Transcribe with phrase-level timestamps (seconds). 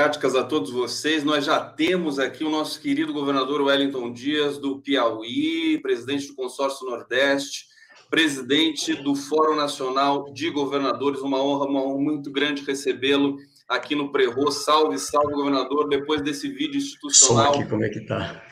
[0.00, 1.22] democráticas a todos vocês.
[1.22, 6.88] Nós já temos aqui o nosso querido governador Wellington Dias, do Piauí, presidente do Consórcio
[6.88, 7.66] Nordeste,
[8.08, 11.20] presidente do Fórum Nacional de Governadores.
[11.20, 13.36] Uma honra, uma honra muito grande recebê-lo
[13.68, 14.50] aqui no Prerro.
[14.50, 15.86] Salve, salve, governador.
[15.86, 17.52] Depois desse vídeo institucional.
[17.52, 18.42] Som aqui, como é que tá?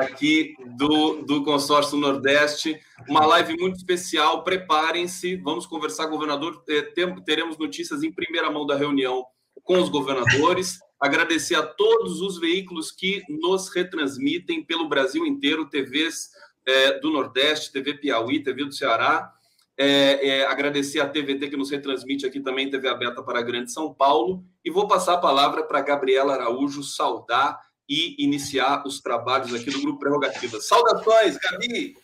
[0.00, 2.80] Aqui do, do Consórcio Nordeste.
[3.08, 4.42] Uma live muito especial.
[4.42, 5.36] Preparem-se.
[5.36, 6.64] Vamos conversar, governador.
[6.68, 6.82] É,
[7.24, 9.24] teremos notícias em primeira mão da reunião
[9.62, 10.80] com os governadores.
[11.00, 16.30] Agradecer a todos os veículos que nos retransmitem pelo Brasil inteiro, TVs
[16.64, 19.32] é, do Nordeste, TV Piauí, TV do Ceará.
[19.78, 23.70] É, é, agradecer a TVT que nos retransmite aqui também, TV aberta para a Grande
[23.70, 24.42] São Paulo.
[24.64, 29.80] E vou passar a palavra para Gabriela Araújo saudar e iniciar os trabalhos aqui do
[29.80, 30.66] Grupo Prerrogativas.
[30.66, 31.96] Saudações, Gabi!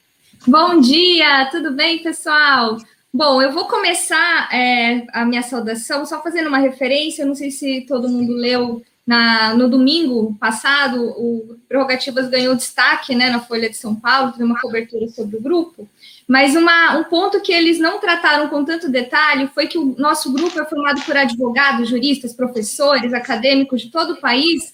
[0.47, 2.77] Bom dia, tudo bem, pessoal?
[3.15, 7.23] Bom, eu vou começar é, a minha saudação só fazendo uma referência.
[7.23, 13.15] Eu não sei se todo mundo leu na, no domingo passado, o Prerrogativas ganhou destaque
[13.15, 15.87] né, na Folha de São Paulo, teve uma cobertura sobre o grupo.
[16.27, 20.33] Mas uma, um ponto que eles não trataram com tanto detalhe foi que o nosso
[20.33, 24.73] grupo é formado por advogados, juristas, professores, acadêmicos de todo o país,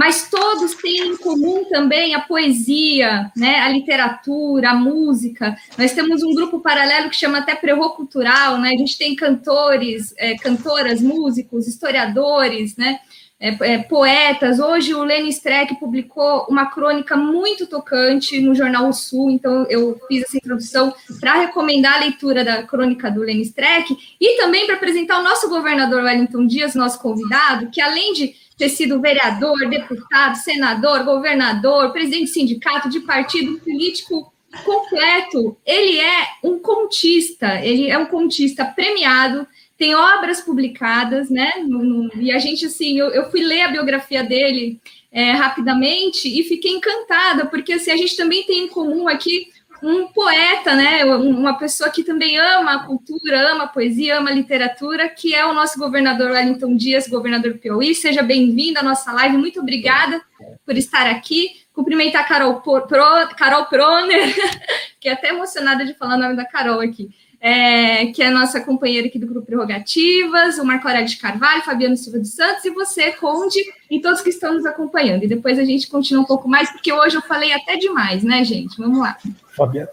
[0.00, 5.54] mas todos têm em comum também a poesia, né, a literatura, a música.
[5.76, 8.70] Nós temos um grupo paralelo que chama até Prerro Cultural, né?
[8.70, 12.98] A gente tem cantores, é, cantoras, músicos, historiadores, né?
[13.40, 14.60] É, é, poetas.
[14.60, 19.98] Hoje o Lenny Streck publicou uma crônica muito tocante no Jornal o Sul, então eu
[20.06, 24.76] fiz essa introdução para recomendar a leitura da crônica do Lenny Streck e também para
[24.76, 30.36] apresentar o nosso governador Wellington Dias, nosso convidado, que além de ter sido vereador, deputado,
[30.36, 34.30] senador, governador, presidente de sindicato, de partido político
[34.64, 39.46] completo, ele é um contista, ele é um contista premiado,
[39.80, 41.54] tem obras publicadas, né?
[41.66, 44.78] No, no, e a gente, assim, eu, eu, fui ler a biografia dele
[45.10, 49.48] é, rapidamente e fiquei encantada, porque assim, a gente também tem em comum aqui
[49.82, 51.02] um poeta, né?
[51.06, 55.46] Uma pessoa que também ama a cultura, ama a poesia, ama a literatura, que é
[55.46, 57.94] o nosso governador Wellington Dias, governador Piauí.
[57.94, 59.38] Seja bem-vindo à nossa live.
[59.38, 60.20] Muito obrigada
[60.66, 61.52] por estar aqui.
[61.72, 62.86] Cumprimentar a Carol, Pro,
[63.34, 64.34] Carol Proner,
[65.00, 67.08] que é até emocionada de falar o nome da Carol aqui
[67.40, 71.62] é, que é a nossa companheira aqui do Grupo Prerrogativas, o Marco Aurélio de Carvalho,
[71.62, 73.58] Fabiano Silva dos Santos, e você, Conde,
[73.90, 75.24] e todos que estão nos acompanhando.
[75.24, 78.44] E depois a gente continua um pouco mais, porque hoje eu falei até demais, né,
[78.44, 78.76] gente?
[78.76, 79.16] Vamos lá.
[79.56, 79.88] Fabiano.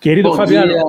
[0.00, 0.72] Querido bom Fabiano.
[0.72, 0.82] Dia,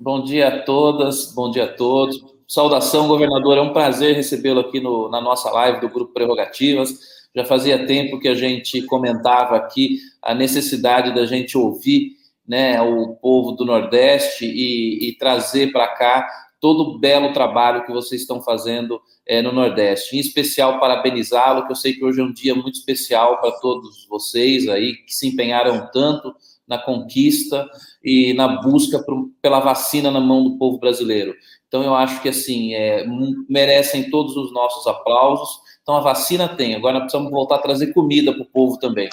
[0.00, 2.24] bom dia a todas, bom dia a todos.
[2.48, 3.56] Saudação, governador.
[3.58, 6.98] É um prazer recebê-lo aqui no, na nossa live do Grupo Prerrogativas.
[7.34, 13.14] Já fazia tempo que a gente comentava aqui a necessidade da gente ouvir né, o
[13.16, 16.28] povo do Nordeste e, e trazer para cá
[16.60, 20.16] todo o belo trabalho que vocês estão fazendo é, no Nordeste.
[20.16, 24.06] Em especial, parabenizá-lo, que eu sei que hoje é um dia muito especial para todos
[24.08, 26.34] vocês aí que se empenharam tanto
[26.66, 27.68] na conquista
[28.02, 31.34] e na busca por, pela vacina na mão do povo brasileiro.
[31.68, 33.04] Então, eu acho que, assim, é,
[33.48, 35.58] merecem todos os nossos aplausos.
[35.82, 39.08] Então, a vacina tem, agora precisamos voltar a trazer comida para o povo também.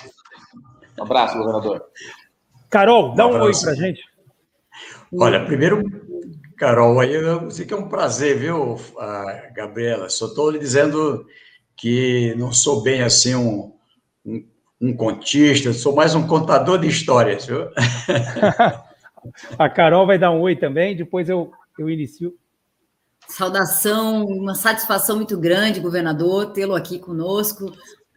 [0.97, 1.83] Um abraço, governador.
[2.71, 4.01] Carol, dá um, um oi para gente.
[5.13, 5.83] Olha, primeiro,
[6.57, 8.77] Carol, aí eu sei que é um prazer, viu,
[9.53, 10.09] Gabriela?
[10.09, 11.25] Só estou lhe dizendo
[11.75, 13.73] que não sou bem assim um,
[14.25, 14.47] um,
[14.79, 17.67] um contista, sou mais um contador de histórias, viu?
[19.59, 22.33] A Carol vai dar um oi também, depois eu, eu inicio.
[23.27, 27.71] Saudação, uma satisfação muito grande, governador, tê-lo aqui conosco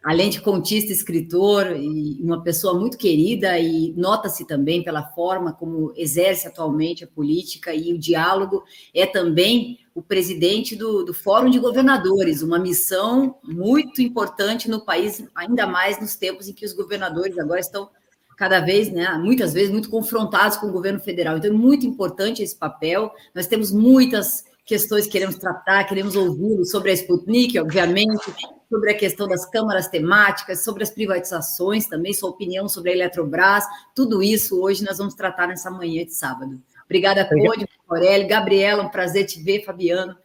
[0.04, 5.94] além de contista, escritor e uma pessoa muito querida, e nota-se também pela forma como
[5.96, 8.62] exerce atualmente a política e o diálogo,
[8.94, 15.24] é também o presidente do, do Fórum de Governadores, uma missão muito importante no país,
[15.34, 17.88] ainda mais nos tempos em que os governadores agora estão
[18.36, 21.38] cada vez, né, muitas vezes, muito confrontados com o governo federal.
[21.38, 23.12] Então, é muito importante esse papel.
[23.32, 28.24] Nós temos muitas questões que queremos tratar, queremos ouvi-lo sobre a Sputnik, obviamente,
[28.70, 33.64] sobre a questão das câmaras temáticas, sobre as privatizações também, sua opinião sobre a Eletrobras,
[33.94, 36.60] tudo isso hoje nós vamos tratar nessa manhã de sábado.
[36.84, 40.16] Obrigada, Conde, Aurélio, Gabriela, um prazer te ver, Fabiano,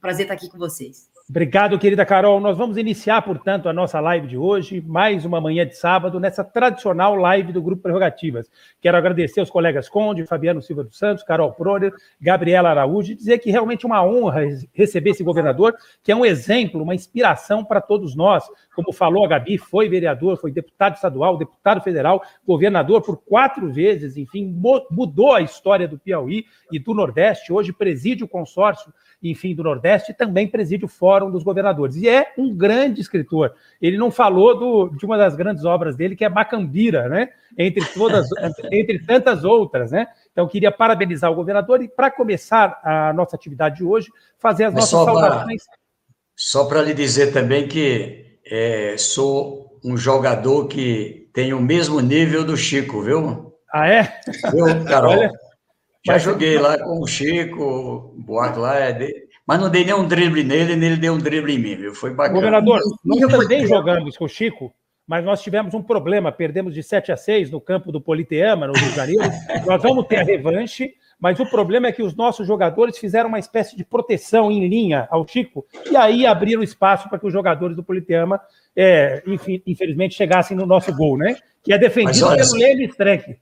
[0.00, 1.08] prazer estar aqui com vocês.
[1.28, 2.38] Obrigado, querida Carol.
[2.38, 6.44] Nós vamos iniciar, portanto, a nossa live de hoje, mais uma manhã de sábado, nessa
[6.44, 8.48] tradicional live do Grupo Prerrogativas.
[8.80, 13.38] Quero agradecer aos colegas Conde, Fabiano Silva dos Santos, Carol Proner, Gabriela Araújo, e dizer
[13.38, 14.42] que realmente é uma honra
[14.72, 18.44] receber esse governador, que é um exemplo, uma inspiração para todos nós.
[18.76, 24.16] Como falou a Gabi, foi vereador, foi deputado estadual, deputado federal, governador por quatro vezes,
[24.16, 24.46] enfim,
[24.92, 27.52] mudou a história do Piauí e do Nordeste.
[27.52, 31.96] Hoje preside o consórcio enfim, do Nordeste, e também preside o Fórum dos Governadores.
[31.96, 33.54] E é um grande escritor.
[33.80, 37.30] Ele não falou do, de uma das grandes obras dele, que é Macambira, né?
[37.56, 38.28] Entre todas,
[38.70, 40.06] entre tantas outras, né?
[40.32, 44.08] Então, queria parabenizar o governador e, para começar a nossa atividade de hoje,
[44.38, 45.62] fazer as Mas nossas saudações.
[46.34, 52.44] Só para lhe dizer também que é, sou um jogador que tem o mesmo nível
[52.44, 53.54] do Chico, viu?
[53.72, 54.20] Ah, é?
[54.52, 55.12] Viu, Carol?
[55.12, 55.32] Olha,
[56.06, 60.42] já joguei lá com o Chico, o Buarque lá, é mas não dei nenhum drible
[60.42, 61.94] nele, nem ele deu um drible em mim, viu?
[61.94, 62.34] Foi bacana.
[62.34, 64.74] Governador, nós também jogamos com o Chico,
[65.06, 68.72] mas nós tivemos um problema, perdemos de 7 a 6 no campo do Politeama, no
[68.72, 69.22] Rio de Janeiro.
[69.64, 73.38] nós vamos ter a revanche, mas o problema é que os nossos jogadores fizeram uma
[73.38, 77.76] espécie de proteção em linha ao Chico, e aí abriram espaço para que os jogadores
[77.76, 78.40] do Politeama,
[78.74, 79.22] é,
[79.64, 81.36] infelizmente, chegassem no nosso gol, né?
[81.62, 83.36] Que é defendido olha, pelo Leme Streck.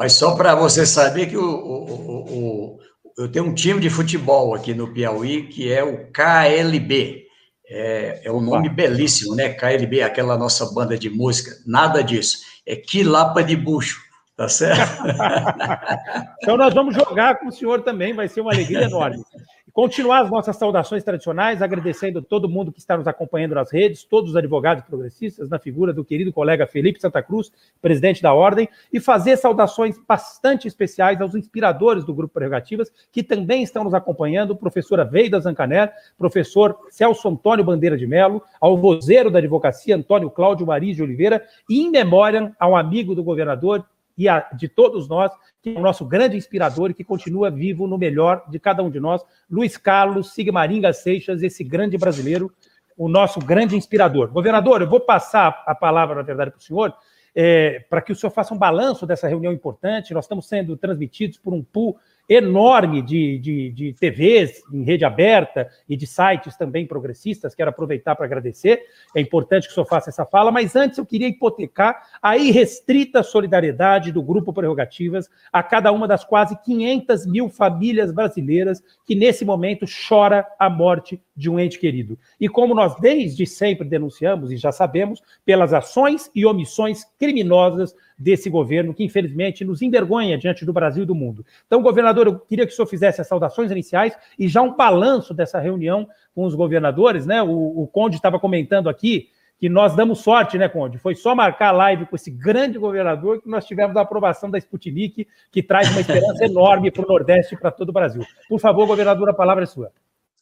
[0.00, 2.78] Mas só para você saber que o, o, o,
[3.18, 7.26] eu tenho um time de futebol aqui no Piauí que é o KLB.
[7.68, 8.72] É, é um nome ah.
[8.72, 9.50] belíssimo, né?
[9.50, 11.50] KLB, aquela nossa banda de música.
[11.66, 12.38] Nada disso.
[12.66, 14.00] É Quilapa de Bucho,
[14.38, 15.02] tá certo?
[16.42, 19.22] então nós vamos jogar com o senhor também, vai ser uma alegria enorme.
[19.72, 24.30] Continuar as nossas saudações tradicionais, agradecendo todo mundo que está nos acompanhando nas redes, todos
[24.30, 28.98] os advogados progressistas, na figura do querido colega Felipe Santa Cruz, presidente da Ordem, e
[28.98, 35.04] fazer saudações bastante especiais aos inspiradores do Grupo Prerrogativas, que também estão nos acompanhando, professora
[35.04, 40.96] Veida Zancaner, professor Celso Antônio Bandeira de Melo, ao vozeiro da advocacia Antônio Cláudio Maris
[40.96, 43.84] de Oliveira, e em memória ao amigo do governador,
[44.20, 47.86] e a, de todos nós, que é o nosso grande inspirador e que continua vivo
[47.86, 52.52] no melhor de cada um de nós, Luiz Carlos Sigmaringa Seixas, esse grande brasileiro,
[52.96, 54.28] o nosso grande inspirador.
[54.28, 56.94] Governador, eu vou passar a palavra, na verdade, para o senhor,
[57.34, 60.14] é, para que o senhor faça um balanço dessa reunião importante.
[60.14, 61.98] Nós estamos sendo transmitidos por um pool
[62.30, 67.56] enorme de, de, de TVs em rede aberta e de sites também progressistas.
[67.56, 68.84] Quero aproveitar para agradecer.
[69.16, 73.24] É importante que o senhor faça essa fala, mas antes eu queria hipotecar a irrestrita
[73.24, 79.44] solidariedade do Grupo Prerrogativas a cada uma das quase 500 mil famílias brasileiras que, nesse
[79.44, 82.16] momento, chora a morte de um ente querido.
[82.38, 88.50] E como nós desde sempre denunciamos e já sabemos, pelas ações e omissões criminosas desse
[88.50, 91.44] governo, que infelizmente nos envergonha diante do Brasil e do mundo.
[91.66, 95.32] Então, governador, eu queria que o senhor fizesse as saudações iniciais e já um balanço
[95.32, 97.42] dessa reunião com os governadores, né?
[97.42, 99.28] O, o Conde estava comentando aqui
[99.58, 100.98] que nós damos sorte, né, Conde?
[100.98, 104.58] Foi só marcar a live com esse grande governador que nós tivemos a aprovação da
[104.58, 108.22] Sputnik, que traz uma esperança enorme para o Nordeste e para todo o Brasil.
[108.48, 109.90] Por favor, governador, a palavra é sua.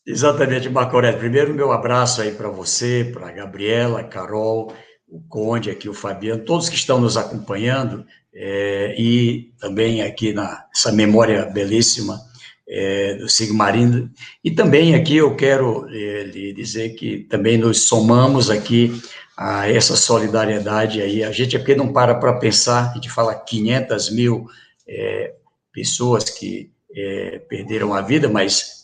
[0.06, 1.18] Exatamente, Aurélio.
[1.18, 4.72] Primeiro, meu abraço aí para você, para a Gabriela, Carol,
[5.08, 10.92] o Conde, aqui o Fabiano, todos que estão nos acompanhando, é, e também aqui nessa
[10.92, 12.20] memória belíssima
[12.68, 14.10] é, do Sigmarino.
[14.44, 18.92] E também aqui eu quero é, lhe dizer que também nos somamos aqui
[19.36, 21.24] a essa solidariedade aí.
[21.24, 24.46] A gente aqui não para para pensar, a gente fala 500 mil
[24.86, 25.34] é,
[25.72, 28.77] pessoas que é, perderam a vida, mas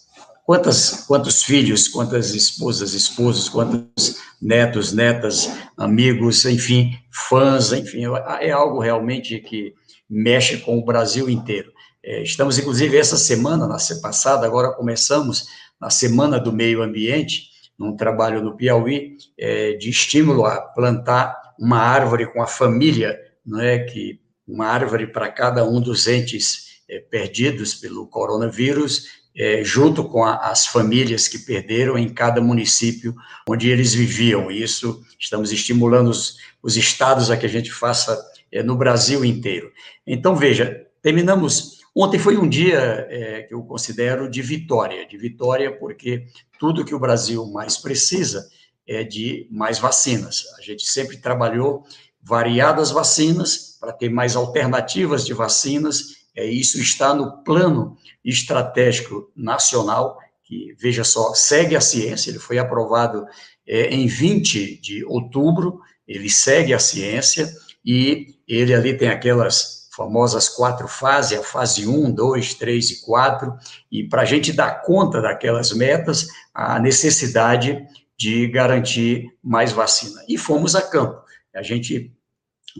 [0.44, 8.02] Quantas, quantos filhos, quantas esposas, esposos, quantos netos, netas, amigos, enfim, fãs, enfim,
[8.40, 9.72] é algo realmente que
[10.08, 11.72] mexe com o Brasil inteiro.
[12.02, 15.46] É, estamos, inclusive, essa semana, na semana passada, agora começamos
[15.80, 17.48] na Semana do Meio Ambiente,
[17.78, 23.60] num trabalho no Piauí, é, de estímulo a plantar uma árvore com a família, não
[23.60, 30.04] é que uma árvore para cada um dos entes é, perdidos pelo coronavírus é, junto
[30.04, 33.14] com a, as famílias que perderam em cada município
[33.48, 34.50] onde eles viviam.
[34.50, 38.18] Isso estamos estimulando os, os estados a que a gente faça
[38.52, 39.72] é, no Brasil inteiro.
[40.06, 41.82] Então, veja, terminamos.
[41.96, 46.26] Ontem foi um dia é, que eu considero de vitória, de vitória porque
[46.58, 48.48] tudo que o Brasil mais precisa
[48.86, 50.44] é de mais vacinas.
[50.58, 51.84] A gente sempre trabalhou
[52.22, 60.18] variadas vacinas para ter mais alternativas de vacinas é, isso está no plano estratégico nacional,
[60.42, 63.26] que, veja só, segue a ciência, ele foi aprovado
[63.66, 67.50] é, em 20 de outubro, ele segue a ciência
[67.84, 73.54] e ele ali tem aquelas famosas quatro fases, a fase 1, 2, 3 e 4,
[73.90, 77.86] e para a gente dar conta daquelas metas, a necessidade
[78.18, 80.20] de garantir mais vacina.
[80.28, 81.22] E fomos a campo.
[81.54, 82.12] A gente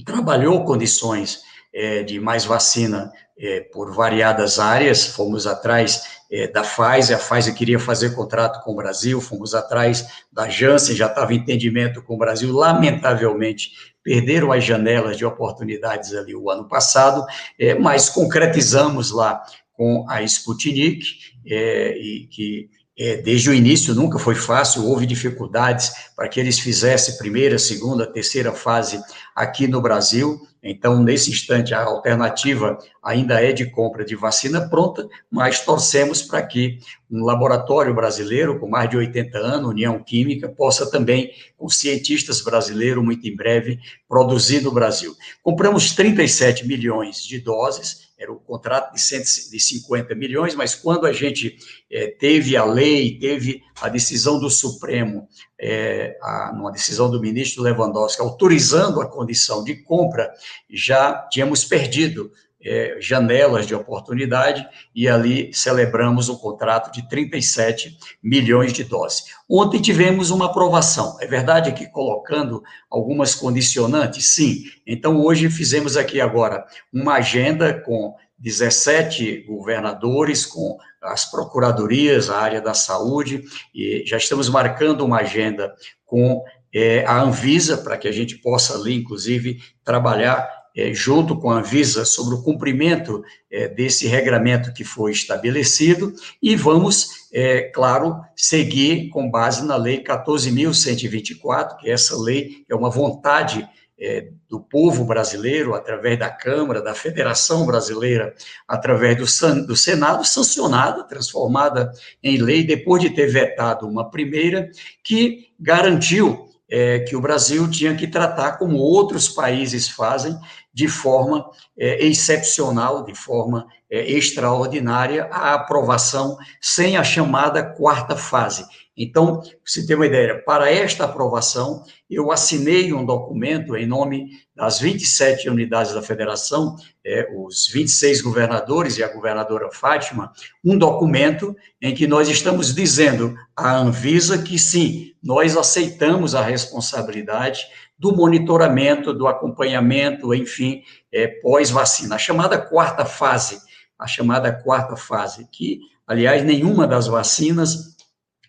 [0.04, 1.42] trabalhou condições
[1.72, 7.54] é, de mais vacina é, por variadas áreas, fomos atrás é, da Pfizer, a Pfizer
[7.54, 12.18] queria fazer contrato com o Brasil, fomos atrás da Janssen, já estava entendimento com o
[12.18, 13.70] Brasil, lamentavelmente
[14.02, 17.24] perderam as janelas de oportunidades ali o ano passado,
[17.58, 21.04] é, mas concretizamos lá com a Sputnik,
[21.46, 26.60] é, e que é, desde o início nunca foi fácil, houve dificuldades para que eles
[26.60, 29.02] fizessem primeira, segunda, terceira fase
[29.34, 30.40] aqui no Brasil.
[30.62, 36.42] Então, nesse instante, a alternativa ainda é de compra de vacina pronta, mas torcemos para
[36.42, 36.78] que
[37.10, 43.04] um laboratório brasileiro com mais de 80 anos, União Química, possa também, com cientistas brasileiros,
[43.04, 45.14] muito em breve, produzir no Brasil.
[45.42, 51.56] Compramos 37 milhões de doses era o contrato de 150 milhões, mas quando a gente
[51.90, 55.28] é, teve a lei, teve a decisão do Supremo,
[55.66, 60.30] é, a, numa decisão do ministro Lewandowski, autorizando a condição de compra,
[60.70, 62.30] já tínhamos perdido
[62.62, 69.24] é, janelas de oportunidade e ali celebramos um contrato de 37 milhões de doses.
[69.48, 74.30] Ontem tivemos uma aprovação, é verdade que colocando algumas condicionantes?
[74.30, 74.64] Sim.
[74.86, 82.60] Então, hoje fizemos aqui agora uma agenda com 17 governadores, com as procuradorias, a área
[82.60, 85.74] da saúde, e já estamos marcando uma agenda
[86.04, 86.42] com
[86.74, 91.58] é, a Anvisa, para que a gente possa ali, inclusive, trabalhar é, junto com a
[91.58, 96.12] Anvisa, sobre o cumprimento é, desse regramento que foi estabelecido,
[96.42, 102.90] e vamos, é, claro, seguir com base na Lei 14.124, que essa lei é uma
[102.90, 108.32] vontade é, do povo brasileiro, através da Câmara, da Federação Brasileira,
[108.68, 111.90] através do, do Senado, sancionada, transformada
[112.22, 114.70] em lei, depois de ter vetado uma primeira,
[115.02, 120.38] que garantiu é, que o Brasil tinha que tratar como outros países fazem,
[120.72, 128.64] de forma é, excepcional, de forma é, extraordinária, a aprovação sem a chamada quarta fase.
[128.96, 134.78] Então, se tem uma ideia, para esta aprovação, eu assinei um documento em nome das
[134.78, 140.32] 27 unidades da federação, é, os 26 governadores e a governadora Fátima,
[140.64, 147.66] um documento em que nós estamos dizendo à Anvisa que sim, nós aceitamos a responsabilidade
[147.98, 150.82] do monitoramento, do acompanhamento, enfim,
[151.12, 152.14] é, pós-vacina.
[152.14, 153.58] A chamada quarta fase,
[153.98, 157.93] a chamada quarta fase, que, aliás, nenhuma das vacinas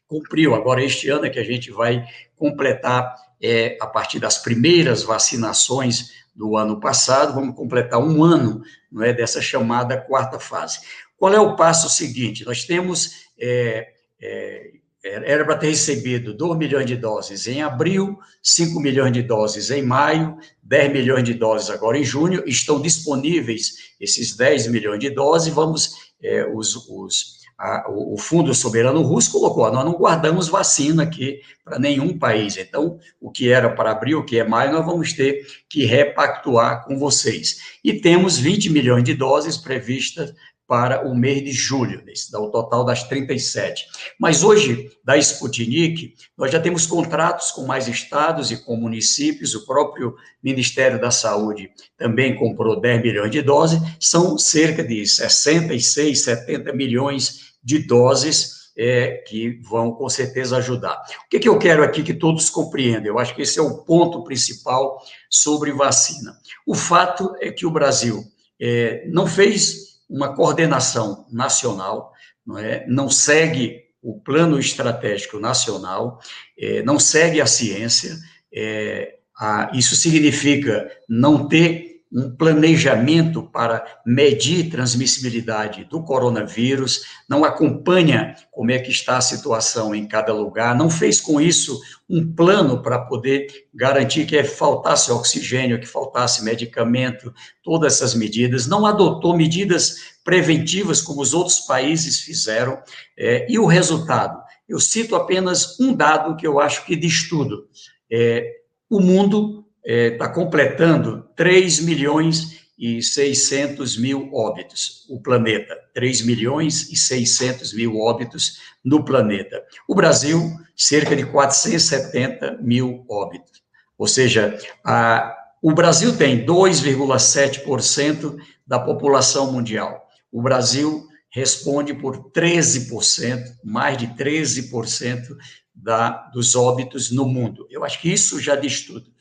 [0.07, 0.55] cumpriu.
[0.55, 6.11] Agora, este ano é que a gente vai completar, é, a partir das primeiras vacinações
[6.35, 10.79] do ano passado, vamos completar um ano não é, dessa chamada quarta fase.
[11.17, 12.45] Qual é o passo seguinte?
[12.45, 13.87] Nós temos é,
[14.21, 14.71] é,
[15.05, 19.83] era para ter recebido 2 milhões de doses em abril, 5 milhões de doses em
[19.83, 25.53] maio, 10 milhões de doses agora em junho, estão disponíveis esses 10 milhões de doses,
[25.53, 25.91] vamos,
[26.23, 31.79] é, os, os, a, o Fundo Soberano Russo colocou, nós não guardamos vacina aqui para
[31.79, 35.45] nenhum país, então, o que era para abril, o que é maio, nós vamos ter
[35.69, 37.57] que repactuar com vocês.
[37.83, 40.33] E temos 20 milhões de doses previstas
[40.67, 43.85] para o mês de julho, desse, o total das 37.
[44.19, 49.65] Mas hoje, da Sputnik, nós já temos contratos com mais estados e com municípios, o
[49.65, 56.73] próprio Ministério da Saúde também comprou 10 milhões de doses, são cerca de 66, 70
[56.73, 61.01] milhões de doses é, que vão com certeza ajudar.
[61.25, 63.05] O que, que eu quero aqui que todos compreendam?
[63.05, 66.37] Eu acho que esse é o ponto principal sobre vacina.
[66.65, 68.23] O fato é que o Brasil
[68.59, 72.13] é, não fez uma coordenação nacional,
[72.45, 72.85] não, é?
[72.87, 76.19] não segue o plano estratégico nacional,
[76.57, 78.15] é, não segue a ciência,
[78.53, 88.33] é, a, isso significa não ter um planejamento para medir transmissibilidade do coronavírus, não acompanha
[88.53, 91.77] como é que está a situação em cada lugar, não fez com isso
[92.09, 98.85] um plano para poder garantir que faltasse oxigênio, que faltasse medicamento, todas essas medidas, não
[98.85, 102.81] adotou medidas preventivas como os outros países fizeram,
[103.17, 104.41] é, e o resultado?
[104.69, 107.67] Eu cito apenas um dado que eu acho que diz tudo.
[108.09, 108.51] É,
[108.89, 116.23] o mundo está é, tá completando 3 milhões e 600 mil óbitos, o planeta, 3
[116.23, 119.63] milhões e 600 mil óbitos no planeta.
[119.87, 123.63] O Brasil, cerca de 470 mil óbitos.
[123.97, 128.35] Ou seja, a, o Brasil tem 2,7%
[128.67, 130.05] da população mundial.
[130.31, 135.37] O Brasil responde por 13%, mais de 13%
[135.73, 137.67] da, dos óbitos no mundo.
[137.69, 139.14] Eu acho que isso já diz tudo.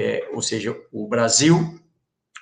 [0.00, 1.76] É, ou seja, o Brasil,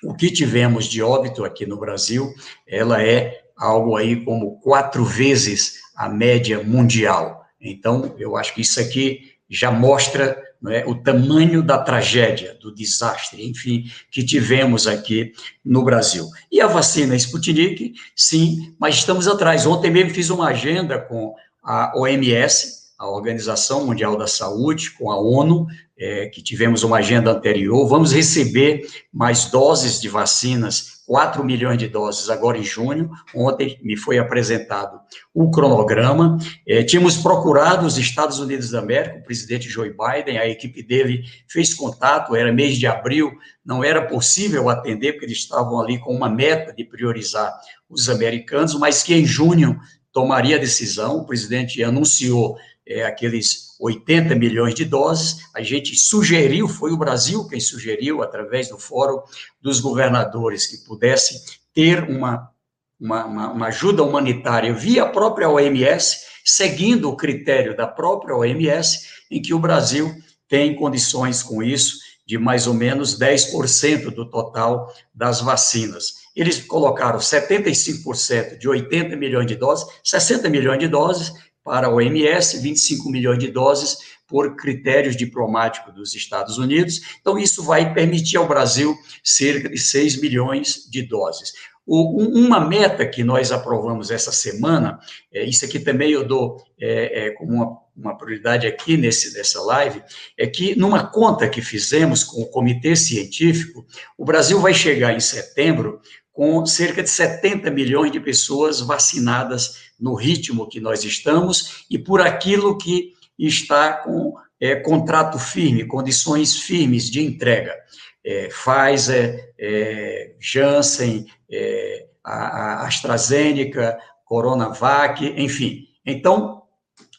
[0.05, 2.35] o que tivemos de óbito aqui no Brasil,
[2.69, 7.47] ela é algo aí como quatro vezes a média mundial.
[7.59, 10.37] Então, eu acho que isso aqui já mostra
[10.69, 15.33] é, o tamanho da tragédia, do desastre, enfim, que tivemos aqui
[15.65, 16.29] no Brasil.
[16.53, 19.65] E a vacina Sputnik, sim, mas estamos atrás.
[19.65, 21.35] Ontem mesmo fiz uma agenda com
[21.65, 25.67] a OMS, a Organização Mundial da Saúde, com a ONU,
[25.99, 27.87] é, que tivemos uma agenda anterior.
[27.89, 33.11] Vamos receber mais doses de vacinas 4 milhões de doses agora em junho.
[33.35, 34.99] Ontem me foi apresentado
[35.33, 36.37] o cronograma.
[36.67, 41.23] É, tínhamos procurado os Estados Unidos da América, o presidente Joe Biden, a equipe dele
[41.49, 43.33] fez contato, era mês de abril,
[43.65, 47.55] não era possível atender, porque eles estavam ali com uma meta de priorizar
[47.89, 49.79] os americanos, mas que em junho
[50.13, 51.19] tomaria a decisão.
[51.19, 55.39] O presidente anunciou é, aqueles 80 milhões de doses.
[55.55, 59.21] A gente sugeriu, foi o Brasil quem sugeriu, através do Fórum
[59.61, 61.43] dos Governadores, que pudesse
[61.75, 62.51] ter uma,
[62.99, 69.43] uma, uma, ajuda humanitária via a própria OMS, seguindo o critério da própria OMS, em
[69.43, 70.15] que o Brasil
[70.49, 76.27] tem condições com isso, de mais ou menos 10% do total das vacinas.
[76.35, 81.33] Eles colocaram 75% de 80 milhões de doses, 60 milhões de doses,
[81.67, 87.01] para a OMS, 25 milhões de doses por critérios diplomáticos dos Estados Unidos.
[87.21, 91.53] Então, isso vai permitir ao Brasil cerca de 6 milhões de doses.
[91.85, 94.99] O, uma meta que nós aprovamos essa semana,
[95.33, 99.61] é, isso aqui também eu dou é, é, como uma, uma, prioridade aqui nesse, nessa
[99.63, 100.03] live,
[100.37, 103.85] é que numa conta que fizemos com o comitê científico,
[104.17, 106.01] o Brasil vai chegar em setembro
[106.37, 112.21] com cerca de 70 milhões de pessoas vacinadas no ritmo que nós estamos e por
[112.21, 117.75] aquilo que está com é, contrato firme, condições firmes de entrega.
[118.23, 125.87] É, Pfizer, é, Janssen, é, a, a AstraZeneca, Coronavac, enfim.
[126.05, 126.65] Então,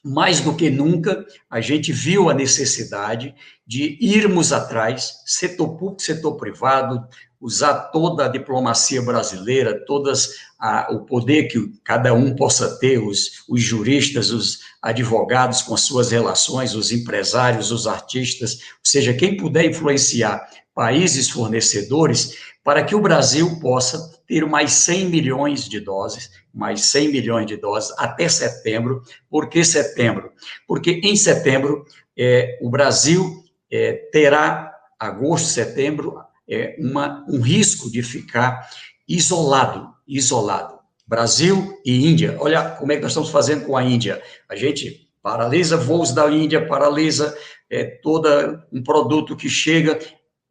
[0.05, 3.33] mais do que nunca, a gente viu a necessidade
[3.65, 7.07] de irmos atrás, setor público, setor privado,
[7.39, 13.43] usar toda a diplomacia brasileira, todas a, o poder que cada um possa ter, os,
[13.47, 19.37] os juristas, os advogados com as suas relações, os empresários, os artistas, ou seja, quem
[19.37, 26.29] puder influenciar países fornecedores, para que o Brasil possa ter mais 100 milhões de doses,
[26.53, 29.01] mais 100 milhões de doses até setembro.
[29.29, 30.31] Por que setembro?
[30.67, 31.85] Porque em setembro
[32.17, 38.69] é, o Brasil é, terá, agosto, setembro, é, uma, um risco de ficar
[39.07, 40.77] isolado, isolado.
[41.07, 42.35] Brasil e Índia.
[42.39, 44.21] Olha como é que nós estamos fazendo com a Índia.
[44.49, 47.37] A gente paralisa voos da Índia, paralisa
[47.69, 48.27] é, todo
[48.71, 49.97] um produto que chega.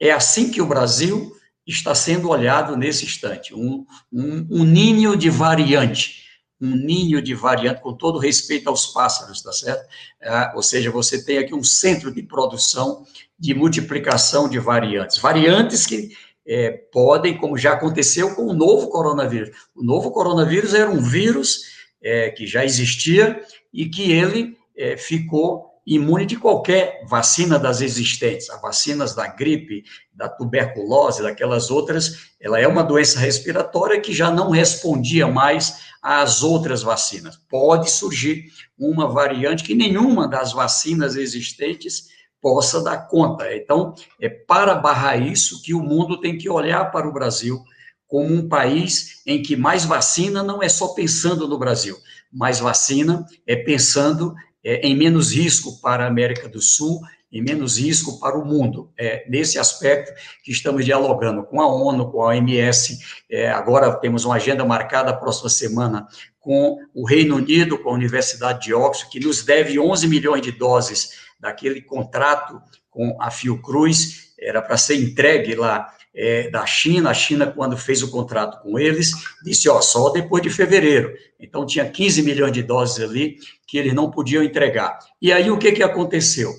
[0.00, 1.32] É assim que o Brasil
[1.66, 3.54] está sendo olhado nesse instante.
[3.54, 6.26] Um, um, um ninho de variante
[6.60, 9.86] um ninho de variante, com todo respeito aos pássaros, tá certo?
[10.20, 13.06] É, ou seja, você tem aqui um centro de produção
[13.38, 15.18] de multiplicação de variantes.
[15.18, 16.10] Variantes que
[16.46, 19.50] é, podem, como já aconteceu com o novo coronavírus.
[19.74, 21.62] O novo coronavírus era um vírus
[22.02, 23.40] é, que já existia
[23.72, 28.50] e que ele é, ficou imune de qualquer vacina das existentes.
[28.50, 34.30] As vacinas da gripe, da tuberculose, daquelas outras, ela é uma doença respiratória que já
[34.30, 37.36] não respondia mais às outras vacinas.
[37.48, 38.46] Pode surgir
[38.76, 42.08] uma variante que nenhuma das vacinas existentes
[42.40, 43.54] possa dar conta.
[43.54, 47.62] Então, é para barrar isso que o mundo tem que olhar para o Brasil
[48.06, 51.96] como um país em que mais vacina não é só pensando no Brasil,
[52.32, 57.00] mais vacina é pensando é, em menos risco para a América do Sul,
[57.32, 58.90] em menos risco para o mundo.
[58.98, 60.12] É nesse aspecto
[60.44, 62.98] que estamos dialogando com a ONU, com a OMS.
[63.30, 66.06] É, agora temos uma agenda marcada a próxima semana
[66.46, 70.52] com o Reino Unido, com a Universidade de Oxford, que nos deve 11 milhões de
[70.52, 77.10] doses daquele contrato com a Fiocruz, era para ser entregue lá é, da China.
[77.10, 79.10] A China, quando fez o contrato com eles,
[79.42, 81.12] disse: ó, só depois de fevereiro.
[81.40, 85.00] Então, tinha 15 milhões de doses ali que eles não podiam entregar.
[85.20, 86.54] E aí, o que, que aconteceu?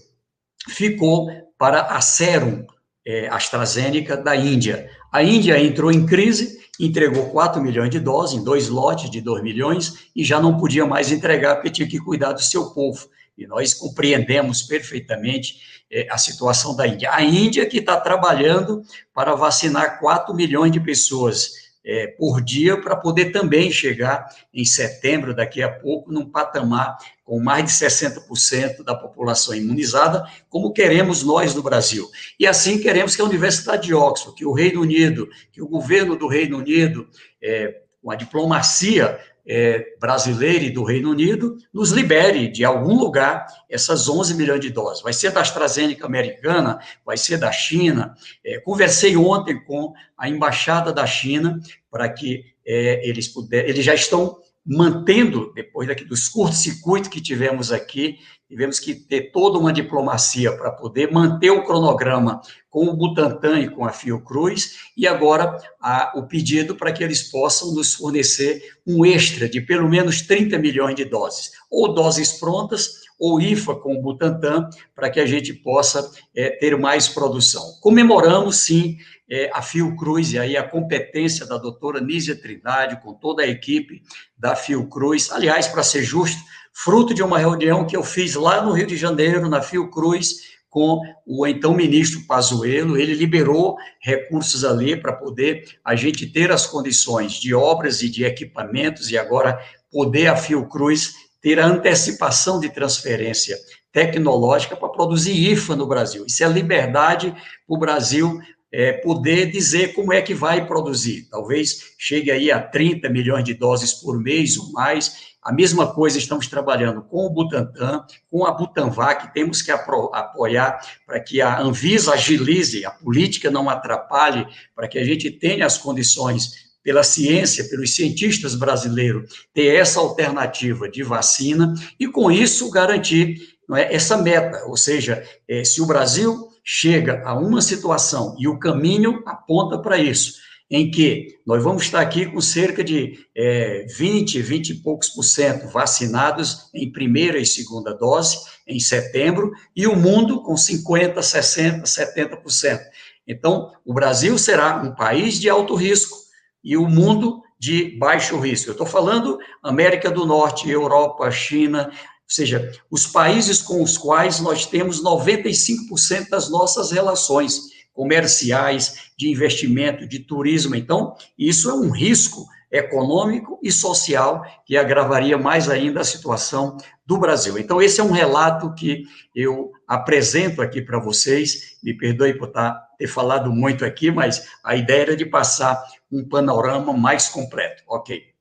[0.67, 2.67] Ficou para a Serum
[3.05, 4.91] é, AstraZeneca da Índia.
[5.13, 9.41] A Índia entrou em crise, entregou 4 milhões de doses, em dois lotes de 2
[9.43, 13.07] milhões, e já não podia mais entregar, porque tinha que cuidar do seu povo.
[13.37, 15.59] E nós compreendemos perfeitamente
[15.91, 17.11] é, a situação da Índia.
[17.11, 18.81] A Índia que está trabalhando
[19.13, 21.51] para vacinar 4 milhões de pessoas
[21.85, 27.41] é, por dia para poder também chegar em setembro, daqui a pouco, num patamar com
[27.41, 32.09] mais de 60% da população imunizada, como queremos nós no Brasil.
[32.39, 36.15] E assim queremos que a Universidade de Oxford, que o Reino Unido, que o governo
[36.15, 37.05] do Reino Unido,
[37.43, 43.45] é, com a diplomacia é, brasileira e do Reino Unido, nos libere de algum lugar
[43.69, 45.03] essas 11 milhões de doses.
[45.03, 48.15] Vai ser da AstraZeneca americana, vai ser da China.
[48.41, 51.59] É, conversei ontem com a embaixada da China
[51.91, 54.37] para que é, eles puderem, eles já estão
[54.67, 58.17] mantendo, depois daqui dos curtos-circuitos que tivemos aqui,
[58.49, 63.69] tivemos que ter toda uma diplomacia para poder manter o cronograma com o Butantan e
[63.69, 69.05] com a Fiocruz, e agora a, o pedido para que eles possam nos fornecer um
[69.05, 74.01] extra de pelo menos 30 milhões de doses, ou doses prontas, ou IFA com o
[74.01, 77.63] Butantan, para que a gente possa é, ter mais produção.
[77.81, 78.97] Comemoramos, sim,
[79.29, 84.01] é, a Fiocruz e aí a competência da doutora Nízia Trindade, com toda a equipe
[84.37, 85.31] da Fiocruz.
[85.31, 86.41] Aliás, para ser justo,
[86.73, 91.01] fruto de uma reunião que eu fiz lá no Rio de Janeiro, na Fiocruz, com
[91.25, 97.33] o então ministro Pazuello, ele liberou recursos ali para poder a gente ter as condições
[97.33, 99.59] de obras e de equipamentos e agora
[99.91, 103.57] poder a Fiocruz ter a antecipação de transferência
[103.91, 106.25] tecnológica para produzir IFA no Brasil.
[106.27, 108.39] Isso é liberdade para o Brasil
[108.71, 111.27] é, poder dizer como é que vai produzir.
[111.29, 115.27] Talvez chegue aí a 30 milhões de doses por mês ou mais.
[115.41, 121.21] A mesma coisa estamos trabalhando com o Butantan, com a Butanvac, temos que apoiar para
[121.21, 126.67] que a Anvisa agilize, a política não atrapalhe, para que a gente tenha as condições
[126.83, 133.93] pela ciência, pelos cientistas brasileiros, ter essa alternativa de vacina e, com isso, garantir é,
[133.93, 134.65] essa meta.
[134.65, 139.97] Ou seja, é, se o Brasil chega a uma situação, e o caminho aponta para
[139.97, 140.33] isso,
[140.69, 145.23] em que nós vamos estar aqui com cerca de é, 20, 20 e poucos por
[145.23, 151.83] cento vacinados em primeira e segunda dose, em setembro, e o mundo com 50, 60,
[151.83, 152.81] 70%.
[153.25, 156.17] Então, o Brasil será um país de alto risco
[156.61, 158.69] e o mundo de baixo risco.
[158.69, 161.89] Eu estou falando América do Norte, Europa, China,
[162.27, 169.29] ou seja, os países com os quais nós temos 95% das nossas relações comerciais, de
[169.29, 170.75] investimento, de turismo.
[170.75, 177.17] Então, isso é um risco econômico e social que agravaria mais ainda a situação do
[177.17, 177.57] Brasil.
[177.57, 181.77] Então, esse é um relato que eu apresento aqui para vocês.
[181.81, 186.27] Me perdoe por tá, ter falado muito aqui, mas a ideia era de passar um
[186.27, 187.83] panorama mais completo.
[187.87, 188.36] Ok.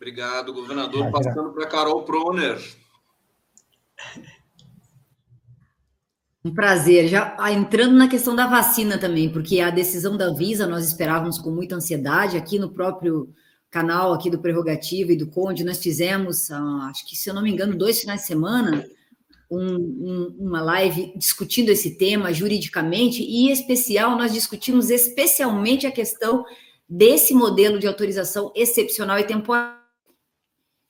[0.00, 1.10] Obrigado, governador.
[1.10, 2.56] Passando para Carol Proner.
[6.44, 7.08] Um prazer.
[7.08, 11.38] Já ah, entrando na questão da vacina também, porque a decisão da Visa nós esperávamos
[11.38, 12.36] com muita ansiedade.
[12.36, 13.34] Aqui no próprio
[13.68, 17.42] canal aqui do Prerrogativa e do Conde, nós fizemos, ah, acho que se eu não
[17.42, 18.86] me engano, dois finais de semana,
[19.50, 25.92] um, um, uma live discutindo esse tema juridicamente, e em especial nós discutimos especialmente a
[25.92, 26.44] questão
[26.88, 29.77] desse modelo de autorização excepcional e temporária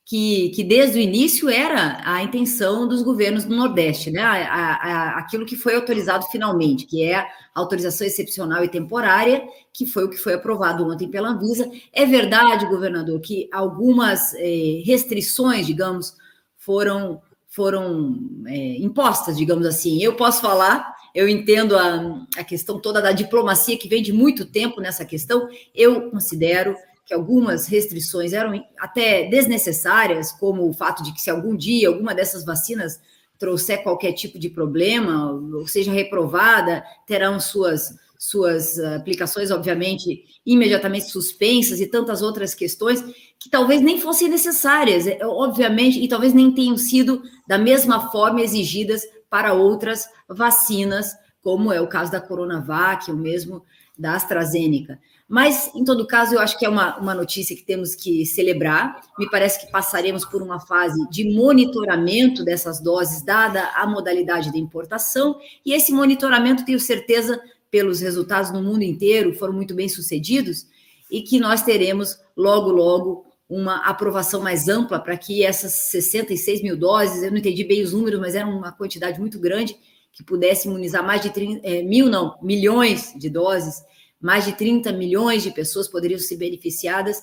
[0.08, 4.22] que, que desde o início era a intenção dos governos do Nordeste, né?
[4.22, 9.46] A, a, a, aquilo que foi autorizado finalmente, que é a autorização excepcional e temporária,
[9.70, 11.70] que foi o que foi aprovado ontem pela Anvisa.
[11.92, 16.16] É verdade, governador, que algumas eh, restrições, digamos,
[16.56, 20.02] foram, foram eh, impostas, digamos assim.
[20.02, 24.46] Eu posso falar eu entendo a, a questão toda da diplomacia que vem de muito
[24.46, 25.48] tempo nessa questão.
[25.74, 26.76] Eu considero
[27.08, 32.14] que algumas restrições eram até desnecessárias, como o fato de que se algum dia alguma
[32.14, 33.00] dessas vacinas
[33.38, 41.80] trouxer qualquer tipo de problema, ou seja reprovada, terão suas suas aplicações, obviamente, imediatamente suspensas
[41.80, 43.00] e tantas outras questões
[43.38, 48.42] que talvez nem fossem necessárias, é, obviamente, e talvez nem tenham sido da mesma forma
[48.42, 53.64] exigidas para outras vacinas, como é o caso da Coronavac, ou mesmo
[53.96, 54.98] da AstraZeneca.
[55.28, 58.98] Mas, em todo caso, eu acho que é uma, uma notícia que temos que celebrar.
[59.18, 64.58] Me parece que passaremos por uma fase de monitoramento dessas doses, dada a modalidade de
[64.58, 67.38] importação, e esse monitoramento, tenho certeza,
[67.70, 70.66] pelos resultados no mundo inteiro, foram muito bem sucedidos,
[71.10, 76.76] e que nós teremos logo, logo uma aprovação mais ampla para que essas 66 mil
[76.76, 79.76] doses, eu não entendi bem os números, mas era uma quantidade muito grande,
[80.10, 83.82] que pudesse imunizar mais de 30, é, mil, não, milhões de doses
[84.20, 87.22] mais de 30 milhões de pessoas poderiam ser beneficiadas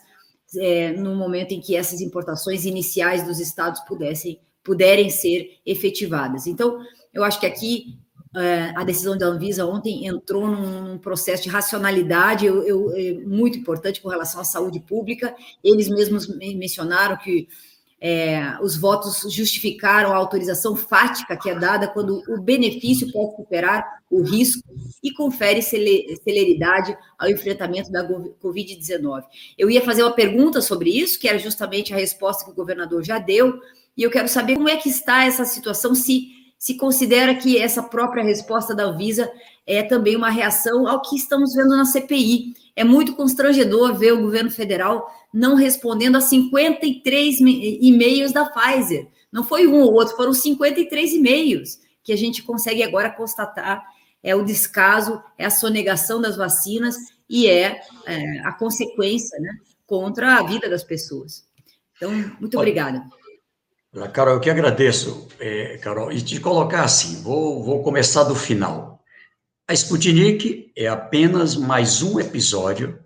[0.58, 6.48] é, no momento em que essas importações iniciais dos estados pudessem puderem ser efetivadas.
[6.48, 6.80] Então,
[7.14, 8.00] eu acho que aqui
[8.36, 13.58] é, a decisão da Anvisa ontem entrou num processo de racionalidade eu, eu, é muito
[13.58, 15.34] importante com relação à saúde pública.
[15.64, 17.48] Eles mesmos mencionaram que
[18.00, 23.86] é, os votos justificaram a autorização fática que é dada quando o benefício pode superar
[24.12, 24.62] o risco
[25.02, 28.08] e confere celeridade ao enfrentamento da
[28.44, 29.24] Covid-19.
[29.58, 33.04] Eu ia fazer uma pergunta sobre isso, que era justamente a resposta que o governador
[33.04, 33.60] já deu,
[33.98, 37.84] e eu quero saber como é que está essa situação, se se considera que essa
[37.84, 39.32] própria resposta da Anvisa
[39.68, 42.54] é também uma reação ao que estamos vendo na CPI.
[42.76, 49.08] É muito constrangedor ver o governo federal não respondendo a 53 e-mails da Pfizer.
[49.32, 53.84] Não foi um ou outro, foram 53 e-mails que a gente consegue agora constatar
[54.26, 56.96] é o descaso, é a sonegação das vacinas
[57.30, 59.52] e é, é a consequência né,
[59.86, 61.46] contra a vida das pessoas.
[61.96, 63.04] Então, muito obrigada.
[64.14, 69.00] Carol, eu que agradeço, é, Carol, e te colocar assim, vou, vou começar do final.
[69.68, 73.00] A Sputnik é apenas mais um episódio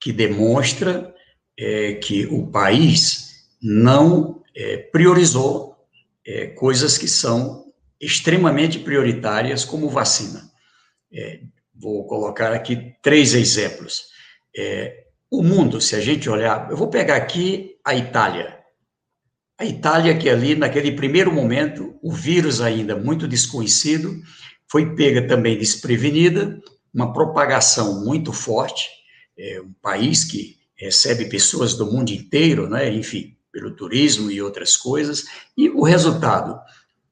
[0.00, 1.14] que demonstra
[1.56, 5.76] é, que o país não é, priorizou
[6.26, 10.50] é, coisas que são extremamente prioritárias, como vacina.
[11.12, 14.06] É, vou colocar aqui três exemplos.
[14.58, 18.58] É, o mundo, se a gente olhar, eu vou pegar aqui a Itália.
[19.56, 24.20] A Itália, que ali, naquele primeiro momento, o vírus ainda muito desconhecido,
[24.70, 26.60] foi pega também desprevenida,
[26.92, 28.88] uma propagação muito forte,
[29.38, 34.76] é um país que recebe pessoas do mundo inteiro, né, enfim, pelo turismo e outras
[34.76, 35.24] coisas,
[35.56, 36.58] e o resultado,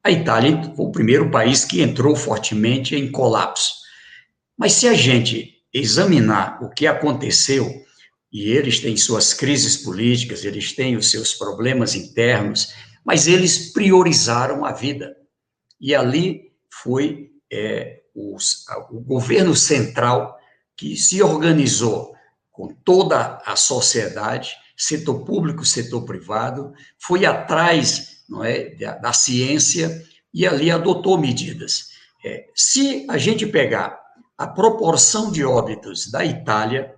[0.03, 3.73] a Itália foi o primeiro país que entrou fortemente em colapso.
[4.55, 7.83] Mas se a gente examinar o que aconteceu
[8.31, 14.63] e eles têm suas crises políticas, eles têm os seus problemas internos, mas eles priorizaram
[14.63, 15.15] a vida.
[15.81, 20.37] E ali foi é, os, o governo central
[20.75, 22.13] que se organizou
[22.51, 30.03] com toda a sociedade, setor público, setor privado, foi atrás não é, da, da ciência
[30.33, 31.89] e ali adotou medidas.
[32.23, 33.99] É, se a gente pegar
[34.37, 36.93] a proporção de óbitos da Itália,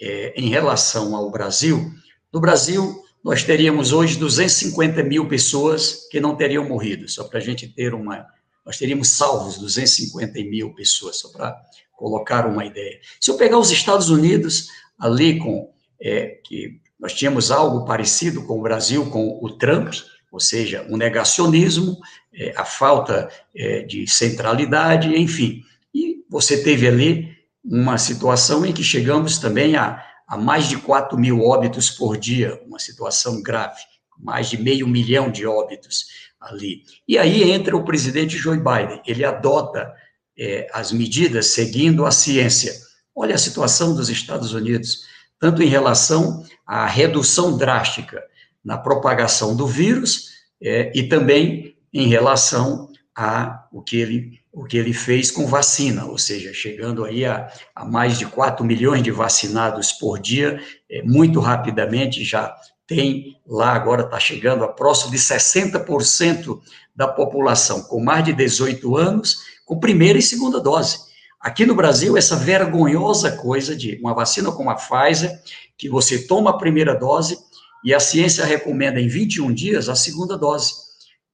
[0.00, 1.92] é, em relação ao Brasil,
[2.32, 7.42] no Brasil, nós teríamos hoje 250 mil pessoas que não teriam morrido, só para a
[7.42, 8.26] gente ter uma.
[8.64, 11.60] Nós teríamos salvos 250 mil pessoas, só para
[11.92, 12.98] colocar uma ideia.
[13.20, 15.72] Se eu pegar os Estados Unidos, ali com.
[16.00, 19.94] É, que nós tínhamos algo parecido com o Brasil, com o Trump,
[20.30, 21.98] ou seja, o negacionismo,
[22.32, 25.62] é, a falta é, de centralidade, enfim.
[25.94, 31.16] E você teve ali uma situação em que chegamos também a, a mais de 4
[31.18, 33.80] mil óbitos por dia, uma situação grave,
[34.18, 36.06] mais de meio milhão de óbitos
[36.46, 36.82] ali.
[37.06, 39.92] E aí entra o presidente Joe Biden, ele adota
[40.38, 42.72] é, as medidas seguindo a ciência.
[43.14, 45.00] Olha a situação dos Estados Unidos,
[45.38, 48.22] tanto em relação à redução drástica
[48.64, 50.30] na propagação do vírus
[50.62, 56.04] é, e também em relação a o que ele o que ele fez com vacina,
[56.04, 61.02] ou seja, chegando aí a, a mais de 4 milhões de vacinados por dia, é,
[61.02, 62.54] muito rapidamente já
[62.86, 66.60] tem lá agora está chegando a próximo de 60%
[66.94, 70.98] da população com mais de 18 anos com primeira e segunda dose.
[71.40, 75.30] Aqui no Brasil, essa vergonhosa coisa de uma vacina como a Pfizer,
[75.76, 77.38] que você toma a primeira dose
[77.84, 80.72] e a ciência recomenda em 21 dias a segunda dose.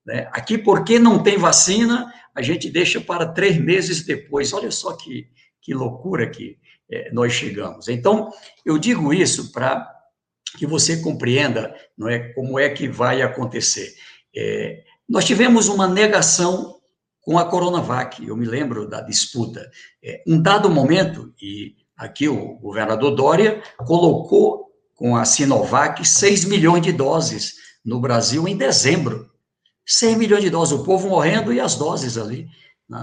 [0.05, 0.29] Né?
[0.33, 4.53] Aqui, porque não tem vacina, a gente deixa para três meses depois.
[4.53, 5.29] Olha só que,
[5.63, 6.57] que loucura que
[6.91, 7.87] é, nós chegamos.
[7.87, 8.33] Então,
[8.67, 10.00] eu digo isso para
[10.57, 13.95] que você compreenda não é, como é que vai acontecer.
[14.37, 16.77] É, nós tivemos uma negação
[17.21, 19.71] com a Coronavac, eu me lembro da disputa.
[20.03, 26.83] É, um dado momento, e aqui o governador Dória colocou com a Sinovac 6 milhões
[26.83, 29.31] de doses no Brasil em dezembro.
[29.87, 32.49] 100 milhões de doses, o povo morrendo e as doses ali,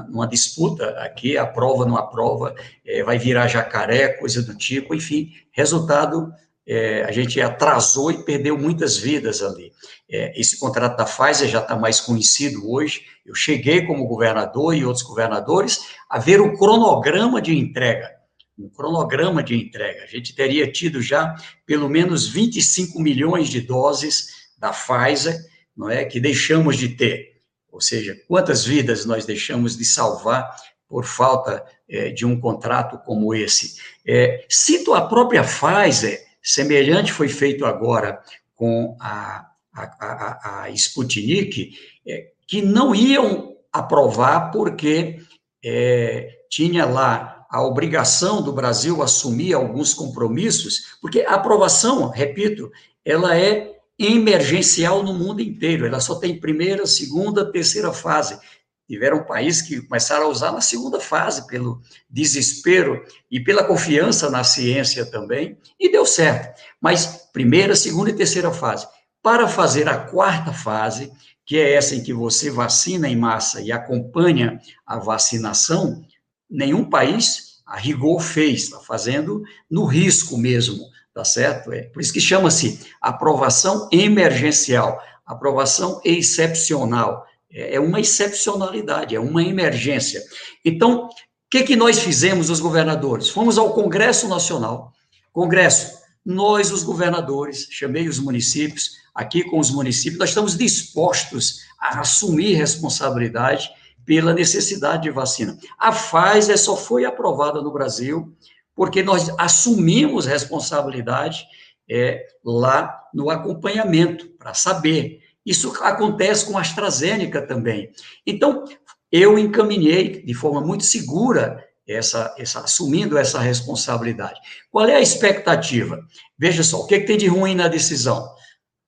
[0.10, 2.54] numa disputa aqui, aprova, não aprova,
[2.86, 6.32] é, vai virar jacaré, coisa do tipo, enfim, resultado,
[6.68, 9.72] é, a gente atrasou e perdeu muitas vidas ali.
[10.10, 14.84] É, esse contrato da Pfizer já está mais conhecido hoje, eu cheguei como governador e
[14.84, 18.12] outros governadores a ver o cronograma de entrega,
[18.60, 24.28] um cronograma de entrega, a gente teria tido já pelo menos 25 milhões de doses
[24.58, 25.38] da Pfizer,
[25.76, 27.38] não é, que deixamos de ter.
[27.72, 30.50] Ou seja, quantas vidas nós deixamos de salvar
[30.88, 33.76] por falta é, de um contrato como esse.
[34.06, 38.22] É, cito a própria Pfizer, semelhante foi feito agora
[38.56, 41.74] com a, a, a, a Sputnik,
[42.08, 45.20] é, que não iam aprovar porque
[45.64, 52.72] é, tinha lá a obrigação do Brasil assumir alguns compromissos, porque a aprovação, repito,
[53.04, 58.40] ela é emergencial no mundo inteiro, ela só tem primeira, segunda, terceira fase.
[58.88, 64.44] Tiveram países que começaram a usar na segunda fase, pelo desespero e pela confiança na
[64.44, 66.62] ciência também, e deu certo.
[66.80, 68.88] Mas primeira, segunda e terceira fase.
[69.22, 71.12] Para fazer a quarta fase,
[71.46, 76.06] que é essa em que você vacina em massa e acompanha a vacinação,
[76.50, 81.74] nenhum país, a rigor, fez, está fazendo no risco mesmo, tá certo?
[81.74, 87.26] É por isso que chama-se aprovação emergencial, aprovação excepcional.
[87.58, 90.22] É, é uma excepcionalidade, é uma emergência.
[90.64, 91.10] Então, o
[91.50, 93.30] que, que nós fizemos, os governadores?
[93.30, 94.94] Fomos ao Congresso Nacional.
[95.34, 102.02] Congresso, nós, os governadores, chamei os municípios, aqui com os municípios, nós estamos dispostos a
[102.02, 103.70] assumir responsabilidade
[104.06, 105.58] pela necessidade de vacina.
[105.80, 108.34] A Pfizer só foi aprovada no Brasil
[108.76, 111.46] porque nós assumimos responsabilidade
[111.90, 115.22] é, lá no acompanhamento, para saber.
[115.48, 117.90] Isso acontece com a AstraZeneca também.
[118.26, 118.66] Então,
[119.10, 124.38] eu encaminhei de forma muito segura essa, essa, assumindo essa responsabilidade.
[124.70, 126.06] Qual é a expectativa?
[126.38, 128.30] Veja só, o que, é que tem de ruim na decisão?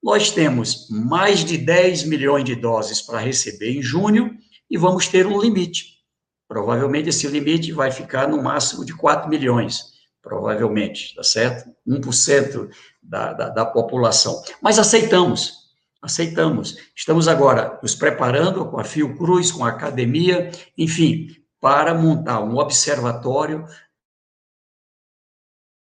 [0.03, 4.35] Nós temos mais de 10 milhões de doses para receber em junho
[4.69, 5.99] e vamos ter um limite.
[6.45, 11.69] Provavelmente esse limite vai ficar no máximo de 4 milhões, provavelmente, tá certo?
[11.87, 12.69] 1%
[13.01, 14.41] da, da, da população.
[14.61, 15.58] Mas aceitamos,
[16.01, 16.77] aceitamos.
[16.95, 23.65] Estamos agora nos preparando com a Fiocruz, com a academia, enfim, para montar um observatório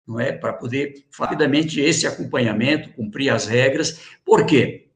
[0.06, 4.00] não é, para poder rapidamente esse acompanhamento, cumprir as regras.
[4.24, 4.88] Por quê?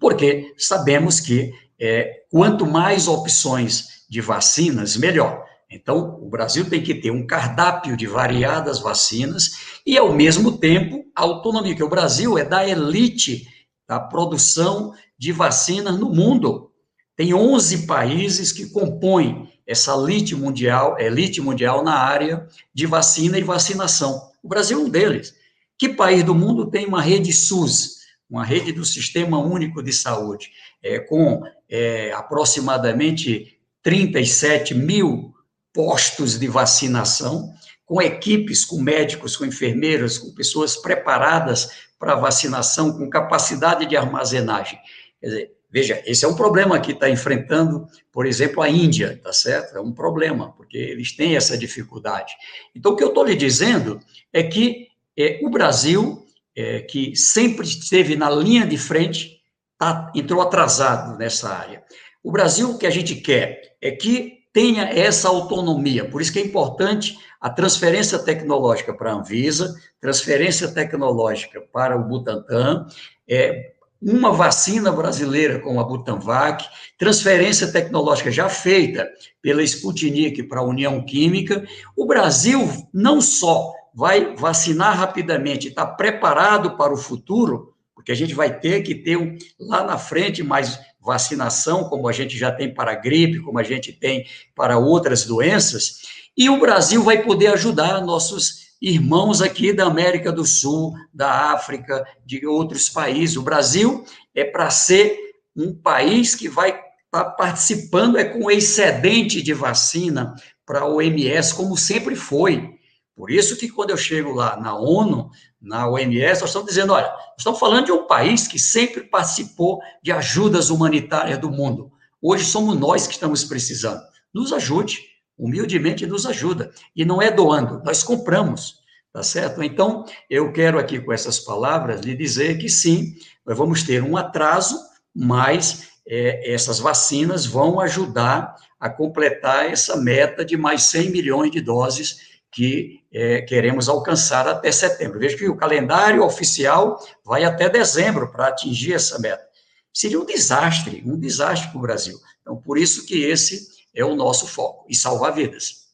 [0.00, 5.44] Porque sabemos que é, quanto mais opções de vacinas, melhor.
[5.68, 11.04] Então, o Brasil tem que ter um cardápio de variadas vacinas e, ao mesmo tempo,
[11.14, 13.46] autonomia, que o Brasil é da elite
[13.88, 16.70] da produção de vacinas no mundo.
[17.14, 23.42] Tem 11 países que compõem essa elite mundial, elite mundial na área de vacina e
[23.42, 24.30] vacinação.
[24.42, 25.34] O Brasil é um deles.
[25.78, 27.96] Que país do mundo tem uma rede SUS,
[28.28, 30.50] uma rede do Sistema Único de Saúde,
[30.82, 35.34] é, com é, aproximadamente 37 mil
[35.72, 37.52] postos de vacinação,
[37.84, 44.78] com equipes, com médicos, com enfermeiras, com pessoas preparadas para vacinação, com capacidade de armazenagem.
[45.20, 49.30] Quer dizer, Veja, esse é um problema que está enfrentando, por exemplo, a Índia, tá
[49.30, 49.76] certo?
[49.76, 52.32] É um problema, porque eles têm essa dificuldade.
[52.74, 54.00] Então, o que eu estou lhe dizendo
[54.32, 56.24] é que é, o Brasil,
[56.56, 59.42] é, que sempre esteve na linha de frente,
[59.76, 61.82] tá, entrou atrasado nessa área.
[62.22, 66.38] O Brasil, o que a gente quer é que tenha essa autonomia, por isso que
[66.38, 72.86] é importante a transferência tecnológica para a Anvisa, transferência tecnológica para o Butantan,
[73.28, 76.66] é, uma vacina brasileira como a Butanvac,
[76.96, 79.06] transferência tecnológica já feita
[79.42, 81.62] pela Sputnik para a União Química.
[81.94, 88.32] O Brasil não só vai vacinar rapidamente, está preparado para o futuro, porque a gente
[88.32, 92.74] vai ter que ter um, lá na frente mais vacinação, como a gente já tem
[92.74, 96.02] para a gripe, como a gente tem para outras doenças,
[96.36, 102.04] e o Brasil vai poder ajudar nossos irmãos aqui da América do Sul, da África,
[102.26, 103.36] de outros países.
[103.36, 105.18] O Brasil é para ser
[105.56, 110.34] um país que vai estar tá participando é com excedente de vacina
[110.66, 112.75] para a OMS, como sempre foi.
[113.16, 117.12] Por isso que quando eu chego lá na ONU, na OMS, nós estamos dizendo, olha,
[117.36, 121.90] estamos falando de um país que sempre participou de ajudas humanitárias do mundo.
[122.20, 124.02] Hoje somos nós que estamos precisando.
[124.32, 126.70] Nos ajude humildemente nos ajuda.
[126.94, 128.76] E não é doando, nós compramos,
[129.12, 129.62] tá certo?
[129.62, 134.16] Então, eu quero aqui com essas palavras lhe dizer que sim, nós vamos ter um
[134.16, 134.78] atraso,
[135.14, 141.60] mas é, essas vacinas vão ajudar a completar essa meta de mais 100 milhões de
[141.60, 145.18] doses que é, queremos alcançar até setembro.
[145.18, 149.46] Veja que o calendário oficial vai até dezembro para atingir essa meta.
[149.92, 152.18] Seria um desastre, um desastre para o Brasil.
[152.40, 155.84] Então, por isso que esse é o nosso foco e salvar vidas.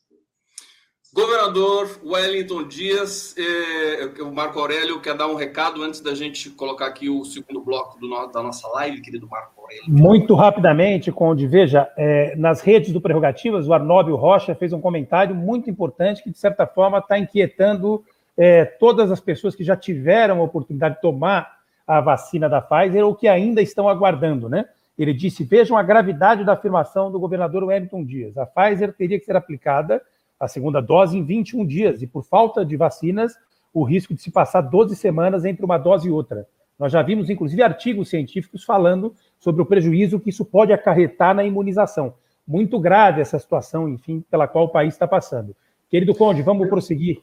[1.12, 6.86] Governador Wellington Dias, eh, o Marco Aurélio quer dar um recado antes da gente colocar
[6.86, 9.61] aqui o segundo bloco do, da nossa live, querido Marco.
[9.87, 15.35] Muito rapidamente, Conde, veja, eh, nas redes do Prerrogativas, o Arnóbio Rocha fez um comentário
[15.35, 18.05] muito importante que, de certa forma, está inquietando
[18.37, 23.05] eh, todas as pessoas que já tiveram a oportunidade de tomar a vacina da Pfizer
[23.05, 24.64] ou que ainda estão aguardando, né?
[24.99, 28.37] Ele disse: vejam a gravidade da afirmação do governador Wellington Dias.
[28.39, 30.01] A Pfizer teria que ser aplicada
[30.39, 33.35] a segunda dose em 21 dias, e por falta de vacinas,
[33.73, 36.47] o risco de se passar 12 semanas entre uma dose e outra.
[36.79, 41.43] Nós já vimos, inclusive, artigos científicos falando sobre o prejuízo que isso pode acarretar na
[41.43, 42.14] imunização.
[42.47, 45.55] Muito grave essa situação, enfim, pela qual o país está passando.
[45.90, 47.20] Querido Conde, vamos prosseguir.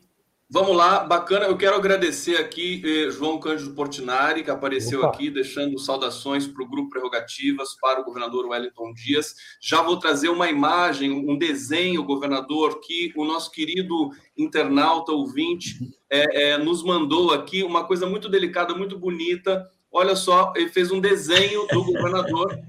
[0.51, 1.45] Vamos lá, bacana.
[1.45, 5.09] Eu quero agradecer aqui eh, João Cândido Portinari, que apareceu Opa.
[5.09, 9.36] aqui, deixando saudações para o Grupo Prerrogativas, para o governador Wellington Dias.
[9.61, 15.78] Já vou trazer uma imagem, um desenho, governador, que o nosso querido internauta ouvinte
[16.11, 19.70] eh, eh, nos mandou aqui, uma coisa muito delicada, muito bonita.
[19.91, 22.59] Olha só, ele fez um desenho do governador.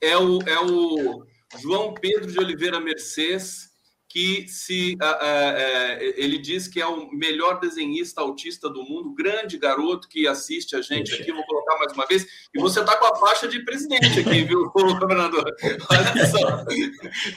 [0.00, 1.24] É o, é o
[1.60, 3.68] João Pedro de Oliveira Mercedes
[4.08, 9.58] que se uh, uh, ele diz que é o melhor desenhista autista do mundo, grande
[9.58, 13.04] garoto que assiste a gente aqui, vou colocar mais uma vez, e você está com
[13.04, 15.44] a faixa de presidente aqui, viu, governador?
[15.90, 16.64] Olha só.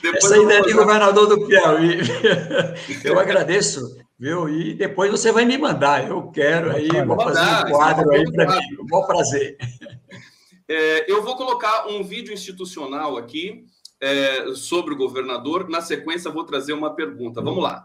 [0.01, 1.99] Depois Essa ideia de governador do Piauí.
[3.03, 4.47] Eu agradeço, viu?
[4.47, 8.55] E depois você vai me mandar, eu quero aí, vou fazer um quadro aí para
[8.55, 9.57] mim, um bom prazer.
[10.69, 13.65] É, eu vou colocar um vídeo institucional aqui,
[13.99, 15.67] é, sobre o governador.
[15.67, 17.41] Na sequência, vou trazer uma pergunta.
[17.41, 17.81] Vamos lá.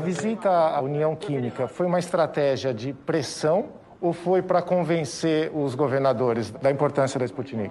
[0.00, 3.66] Visita à União Química foi uma estratégia de pressão
[4.00, 7.70] ou foi para convencer os governadores da importância da Sputnik?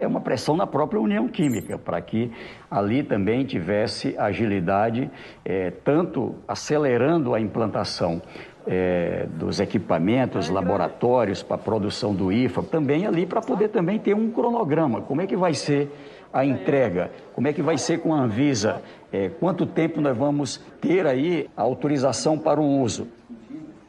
[0.00, 2.30] é uma pressão na própria União Química, para que
[2.70, 5.10] ali também tivesse agilidade,
[5.44, 8.20] é, tanto acelerando a implantação
[8.66, 14.30] é, dos equipamentos, laboratórios para produção do IFA, também ali para poder também ter um
[14.30, 15.90] cronograma, como é que vai ser
[16.32, 18.82] a entrega, como é que vai ser com a Anvisa,
[19.14, 23.06] é, quanto tempo nós vamos ter aí a autorização para o uso.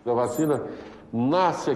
[0.06, 0.64] A vacina
[1.12, 1.74] nasce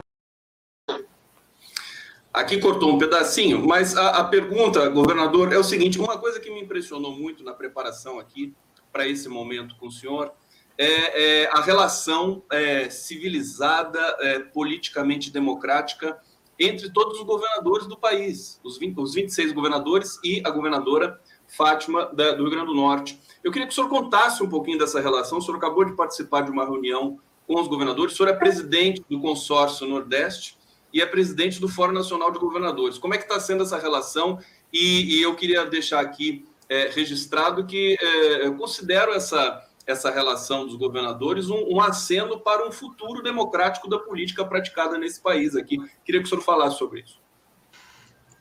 [2.32, 6.52] Aqui cortou um pedacinho, mas a, a, pergunta, governador, é o seguinte: uma coisa que
[6.52, 8.54] me impressionou muito na preparação aqui
[8.91, 10.32] para esse momento com o senhor
[10.78, 16.20] é, é a relação é, civilizada, é, politicamente democrática
[16.60, 22.06] entre todos os governadores do país, os, 20, os 26 governadores e a governadora Fátima
[22.14, 23.20] da, do Rio Grande do Norte.
[23.44, 25.38] Eu queria que o senhor contasse um pouquinho dessa relação.
[25.38, 27.20] O senhor acabou de participar de uma reunião
[27.50, 30.56] com os governadores, o senhor é presidente do consórcio Nordeste
[30.94, 33.00] e é presidente do Fórum Nacional de Governadores.
[33.00, 34.38] Como é que está sendo essa relação?
[34.72, 40.68] E, e eu queria deixar aqui é, registrado que é, eu considero essa, essa relação
[40.68, 45.80] dos governadores um, um aceno para um futuro democrático da política praticada nesse país aqui.
[46.06, 47.20] Queria que o senhor falasse sobre isso.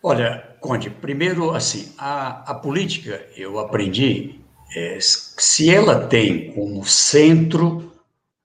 [0.03, 4.41] Olha, Conde, primeiro, assim, a, a política, eu aprendi,
[4.75, 7.93] é, se ela tem como centro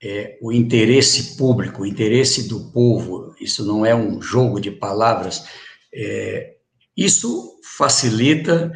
[0.01, 5.45] é, o interesse público, o interesse do povo, isso não é um jogo de palavras,
[5.93, 6.55] é,
[6.95, 8.71] isso facilita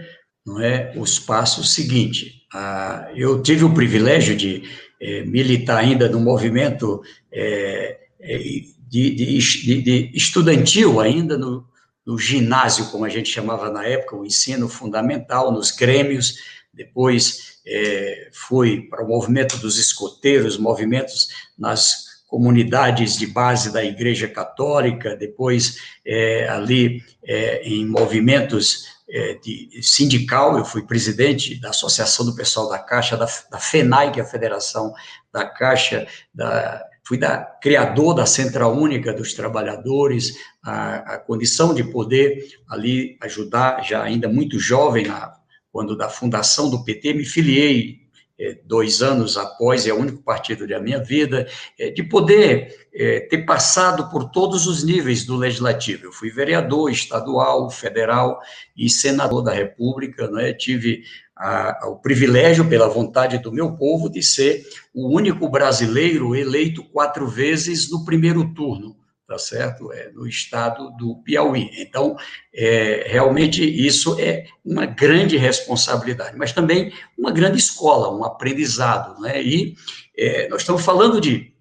[0.45, 2.37] não é, os passos seguintes.
[2.53, 4.63] Ah, eu tive o privilégio de
[5.01, 11.67] é, militar ainda no movimento é, é, de, de, de, estudantil, ainda no,
[12.05, 16.35] no ginásio, como a gente chamava na época, o ensino fundamental, nos grêmios,
[16.77, 24.27] depois é, fui para o movimento dos escoteiros, movimentos nas comunidades de base da Igreja
[24.27, 32.25] Católica, depois é, ali é, em movimentos é, de sindical, eu fui presidente da Associação
[32.25, 34.93] do Pessoal da Caixa, da, da FENAI, que é a Federação
[35.31, 41.85] da Caixa, da, fui da, criador da Central Única dos Trabalhadores, a, a condição de
[41.85, 45.36] poder ali ajudar, já ainda muito jovem, a
[45.77, 47.99] quando da fundação do PT, me filiei
[48.39, 51.47] é, dois anos após, é o único partido da minha vida,
[51.77, 56.05] é, de poder é, ter passado por todos os níveis do legislativo.
[56.05, 58.39] Eu fui vereador estadual, federal
[58.75, 60.51] e senador da República, né?
[60.51, 61.03] tive
[61.35, 64.65] a, o privilégio, pela vontade do meu povo, de ser
[64.95, 68.96] o único brasileiro eleito quatro vezes no primeiro turno
[69.27, 69.91] tá certo?
[69.91, 71.69] É, no estado do Piauí.
[71.77, 72.15] Então,
[72.53, 79.43] é, realmente, isso é uma grande responsabilidade, mas também uma grande escola, um aprendizado, né?
[79.43, 79.75] E
[80.17, 81.53] é, nós estamos falando de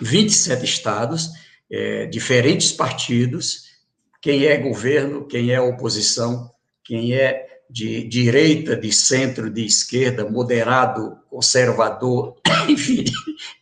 [0.00, 1.30] 27 estados,
[1.70, 3.68] é, diferentes partidos,
[4.20, 6.50] quem é governo, quem é oposição,
[6.82, 12.36] quem é de direita, de centro, de esquerda, moderado, conservador,
[12.68, 13.04] enfim,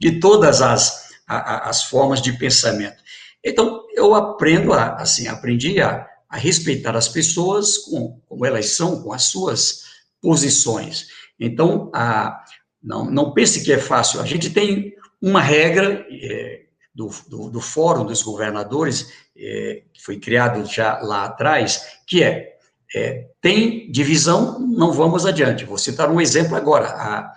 [0.01, 3.03] de todas as, as formas de pensamento.
[3.47, 9.01] Então, eu aprendo a, assim, aprendi a, a respeitar as pessoas com, como elas são,
[9.01, 9.85] com as suas
[10.21, 11.07] posições.
[11.39, 12.43] Então, a,
[12.83, 14.21] não, não pense que é fácil.
[14.21, 20.19] A gente tem uma regra é, do, do, do, Fórum dos Governadores, é, que foi
[20.19, 22.57] criado já lá atrás, que é,
[22.97, 25.65] é, tem divisão, não vamos adiante.
[25.65, 27.33] Vou citar um exemplo agora, a,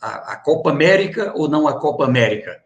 [0.00, 2.62] a, a Copa América ou não a Copa América.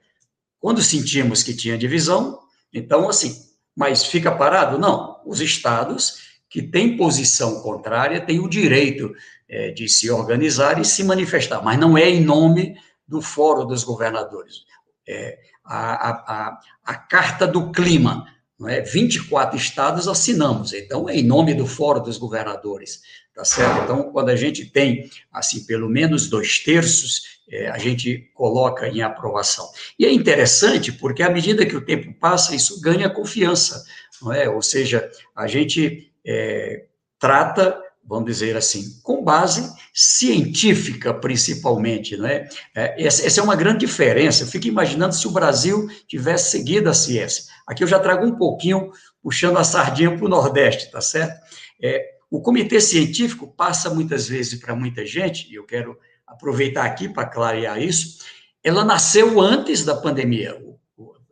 [0.61, 2.41] Quando sentimos que tinha divisão,
[2.73, 3.47] então, assim,
[3.77, 4.79] mas fica parado?
[4.79, 5.21] Não.
[5.25, 9.13] Os estados que têm posição contrária têm o direito
[9.49, 13.85] é, de se organizar e se manifestar, mas não é em nome do Fórum dos
[13.85, 14.65] Governadores.
[15.09, 18.27] É, a, a, a, Carta do Clima,
[18.59, 18.81] não é?
[18.81, 23.03] 24 estados assinamos, então é em nome do Fórum dos Governadores,
[23.37, 23.85] tá certo?
[23.85, 29.03] Então, quando a gente tem, assim, pelo menos dois terços, é, a gente coloca em
[29.03, 29.69] aprovação.
[29.99, 33.85] E é interessante porque, à medida que o tempo passa, isso ganha confiança,
[34.23, 34.49] não é?
[34.49, 36.87] Ou seja, a gente é,
[37.19, 42.49] trata vamos dizer assim, com base científica, principalmente, não é?
[42.73, 44.45] é essa, é uma grande diferença.
[44.45, 47.47] Eu fico imaginando se o Brasil tivesse seguido a ciência.
[47.67, 51.37] Aqui eu já trago um pouquinho, puxando a sardinha para o Nordeste, tá certo?
[51.83, 57.09] É, o comitê científico passa muitas vezes para muita gente, e eu quero aproveitar aqui
[57.09, 58.19] para clarear isso,
[58.63, 60.57] ela nasceu antes da pandemia.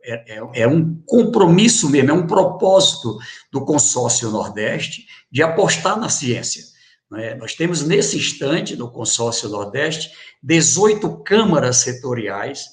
[0.07, 3.17] É, é, é, um compromisso mesmo, é um propósito
[3.51, 6.63] do consórcio Nordeste de apostar na ciência.
[7.09, 7.33] Né?
[7.35, 10.11] Nós temos, nesse instante, no consórcio Nordeste,
[10.43, 12.67] 18 câmaras setoriais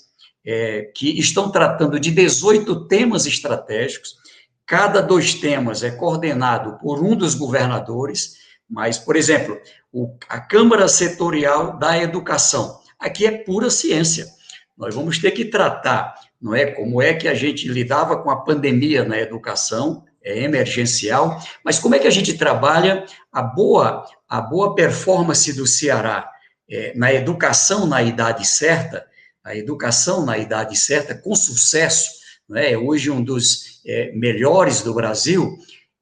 [0.44, 4.16] é, que estão tratando de 18 temas estratégicos.
[4.66, 8.36] Cada dois temas é coordenado por um dos governadores,
[8.68, 9.58] mas, por exemplo,
[9.92, 12.80] o, a Câmara Setorial da Educação.
[12.98, 14.26] Aqui é pura ciência.
[14.76, 16.66] Nós vamos ter que tratar não é?
[16.66, 21.94] Como é que a gente lidava com a pandemia na educação, é emergencial, mas como
[21.94, 26.28] é que a gente trabalha a boa, a boa performance do Ceará
[26.68, 29.06] é, na educação na idade certa,
[29.44, 32.10] a educação na idade certa, com sucesso,
[32.48, 32.76] não é?
[32.76, 35.56] Hoje um dos é, melhores do Brasil.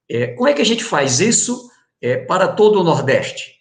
[0.09, 1.71] É, como é que a gente faz isso
[2.01, 3.55] é, para todo o Nordeste?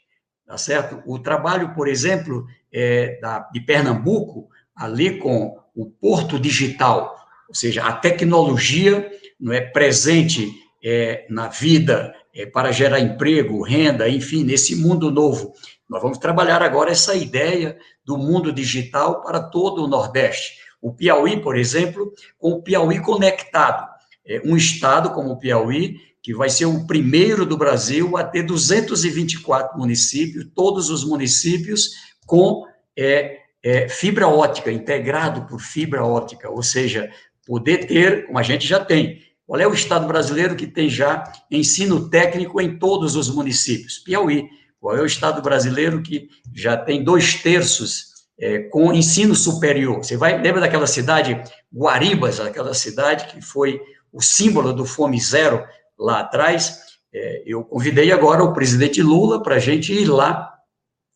[0.46, 1.02] Tá certo?
[1.06, 7.16] O trabalho, por exemplo, é, da, de Pernambuco, ali com o porto digital,
[7.48, 10.52] ou seja, a tecnologia não é presente
[10.84, 15.54] é, na vida é, para gerar emprego, renda, enfim, nesse mundo novo.
[15.90, 20.60] Nós vamos trabalhar agora essa ideia do mundo digital para todo o Nordeste.
[20.82, 23.89] O Piauí, por exemplo, com o Piauí conectado.
[24.30, 28.44] É um estado como o Piauí, que vai ser o primeiro do Brasil a ter
[28.44, 31.90] 224 municípios, todos os municípios
[32.28, 32.64] com
[32.96, 37.10] é, é, fibra ótica, integrado por fibra ótica, ou seja,
[37.46, 39.20] poder ter, como a gente já tem.
[39.48, 43.98] Qual é o estado brasileiro que tem já ensino técnico em todos os municípios?
[43.98, 44.48] Piauí.
[44.80, 48.10] Qual é o estado brasileiro que já tem dois terços
[48.40, 49.98] é, com ensino superior?
[49.98, 51.42] Você vai, lembra daquela cidade,
[51.74, 55.64] Guaribas, aquela cidade que foi o símbolo do Fome Zero
[55.98, 56.80] lá atrás?
[57.14, 60.54] É, eu convidei agora o presidente Lula para a gente ir lá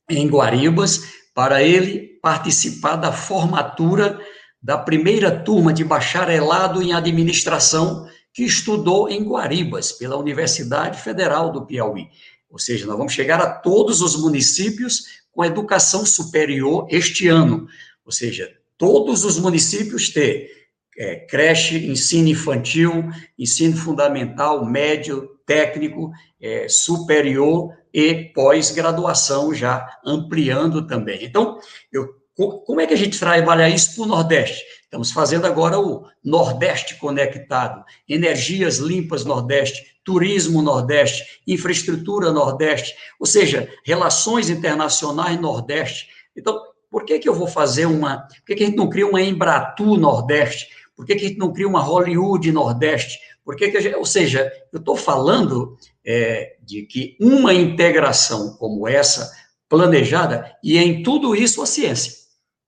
[0.09, 1.01] em Guaribas,
[1.33, 4.19] para ele participar da formatura
[4.61, 11.65] da primeira turma de bacharelado em administração que estudou em Guaribas, pela Universidade Federal do
[11.65, 12.07] Piauí.
[12.49, 17.67] Ou seja, nós vamos chegar a todos os municípios com educação superior este ano.
[18.05, 20.62] Ou seja, todos os municípios ter
[20.97, 31.23] é, creche, ensino infantil, ensino fundamental, médio, técnico, é, superior e pós-graduação já ampliando também.
[31.23, 31.59] Então,
[31.91, 34.63] eu, como é que a gente trabalha isso para o Nordeste?
[34.83, 43.69] Estamos fazendo agora o Nordeste conectado, energias limpas Nordeste, turismo Nordeste, infraestrutura Nordeste, ou seja,
[43.85, 46.07] relações internacionais Nordeste.
[46.35, 48.27] Então, por que, que eu vou fazer uma.
[48.27, 50.67] Por que, que a gente não cria uma Embratur Nordeste?
[50.95, 53.19] Por que, que a gente não cria uma Hollywood Nordeste?
[53.43, 58.87] Por que, que gente, ou seja, eu estou falando é, de que uma integração como
[58.87, 59.31] essa,
[59.67, 62.13] planejada, e em tudo isso a ciência.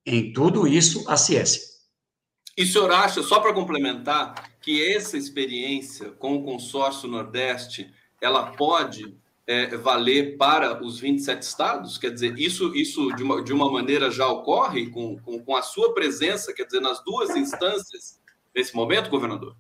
[0.06, 1.62] Em tudo isso a ciência.
[2.58, 8.52] E o senhor acha, só para complementar, que essa experiência com o consórcio Nordeste, ela
[8.54, 9.16] pode
[9.48, 11.98] é, valer para os 27 estados?
[11.98, 15.62] Quer dizer, isso, isso de, uma, de uma maneira já ocorre com, com, com a
[15.62, 18.20] sua presença, quer dizer, nas duas instâncias
[18.56, 19.56] nesse momento, governador?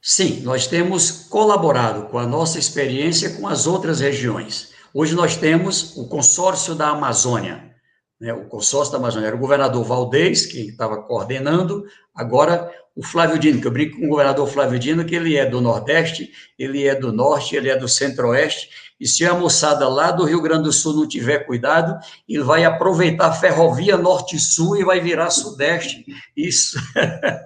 [0.00, 4.72] Sim, nós temos colaborado com a nossa experiência com as outras regiões.
[4.94, 7.74] Hoje nós temos o consórcio da Amazônia,
[8.20, 8.32] né?
[8.32, 13.60] o consórcio da Amazônia era o governador Valdez, que estava coordenando, agora o Flávio Dino,
[13.60, 16.96] que eu brinco com o governador Flávio Dino, que ele é do Nordeste, ele é
[16.96, 20.72] do Norte, ele é do Centro-Oeste, e se a moçada lá do Rio Grande do
[20.72, 21.96] Sul não tiver cuidado,
[22.28, 26.04] ele vai aproveitar a ferrovia Norte-Sul e vai virar Sudeste.
[26.36, 26.76] Isso.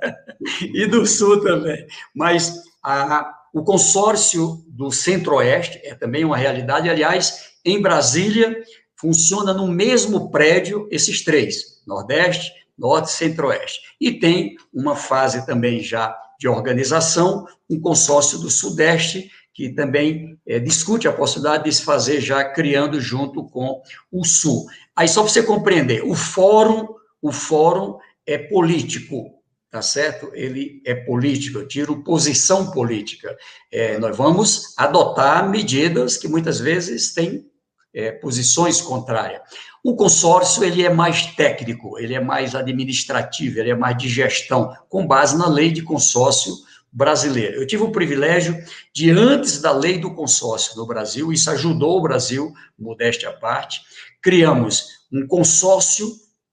[0.72, 1.86] e do Sul também.
[2.14, 6.88] Mas a, o consórcio do Centro-Oeste é também uma realidade.
[6.88, 8.56] Aliás, em Brasília,
[8.96, 13.80] funciona no mesmo prédio esses três: Nordeste, Norte Centro-Oeste.
[14.00, 20.58] E tem uma fase também já de organização, um consórcio do Sudeste, que também é,
[20.58, 24.66] discute a possibilidade de se fazer já criando junto com o Sul.
[24.96, 26.88] Aí, só para você compreender, o fórum,
[27.20, 30.30] o fórum é político, tá certo?
[30.34, 33.36] Ele é político, eu tiro posição política.
[33.70, 37.46] É, nós vamos adotar medidas que muitas vezes têm
[37.94, 39.42] é, posições contrárias.
[39.82, 44.76] O consórcio, ele é mais técnico, ele é mais administrativo, ele é mais de gestão,
[44.88, 46.54] com base na lei de consórcio
[46.92, 47.56] brasileira.
[47.56, 48.56] Eu tive o privilégio
[48.94, 53.80] de, antes da lei do consórcio no Brasil, isso ajudou o Brasil, modéstia à parte,
[54.22, 56.12] criamos um consórcio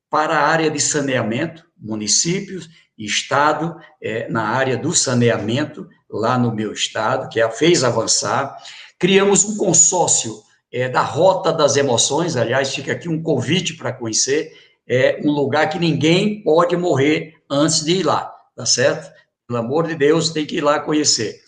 [0.10, 2.68] para a área de saneamento, municípios
[3.00, 8.58] estado, é, na área do saneamento, lá no meu estado, que a fez avançar.
[8.98, 14.52] Criamos um consórcio é, da Rota das Emoções, aliás, fica aqui um convite para conhecer,
[14.88, 19.12] é um lugar que ninguém pode morrer antes de ir lá, tá certo?
[19.48, 21.40] Pelo amor de Deus, tem que ir lá conhecer.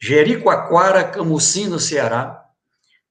[0.00, 2.44] Jericoacoara, Camusim, no Ceará,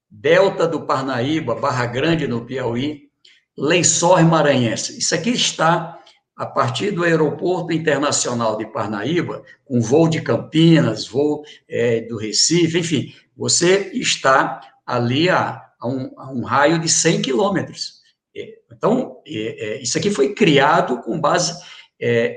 [0.10, 3.10] Delta do Parnaíba, Barra Grande, no Piauí,
[3.58, 4.98] Lençóis Maranhense.
[4.98, 6.00] Isso aqui está
[6.36, 12.78] a partir do Aeroporto Internacional de Parnaíba, com voo de Campinas, voo é, do Recife,
[12.78, 17.98] enfim, você está ali a, a, um, a um, raio de 100 quilômetros.
[18.36, 21.54] É, então, é, é, isso aqui foi criado com base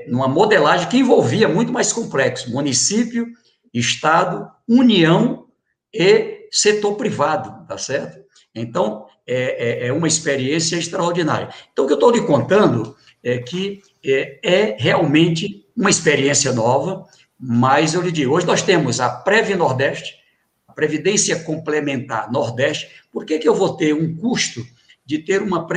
[0.07, 3.27] numa modelagem que envolvia muito mais complexo: município,
[3.71, 5.45] Estado, União
[5.93, 8.19] e setor privado, tá certo?
[8.53, 11.49] Então, é, é, uma experiência extraordinária.
[11.71, 17.05] Então, o que eu estou lhe contando é que é, é, realmente uma experiência nova,
[17.39, 20.15] mas eu lhe digo, hoje nós temos a Prev Nordeste,
[20.73, 24.65] Previdência Complementar Nordeste, por que, que eu vou ter um custo
[25.05, 25.67] de ter uma,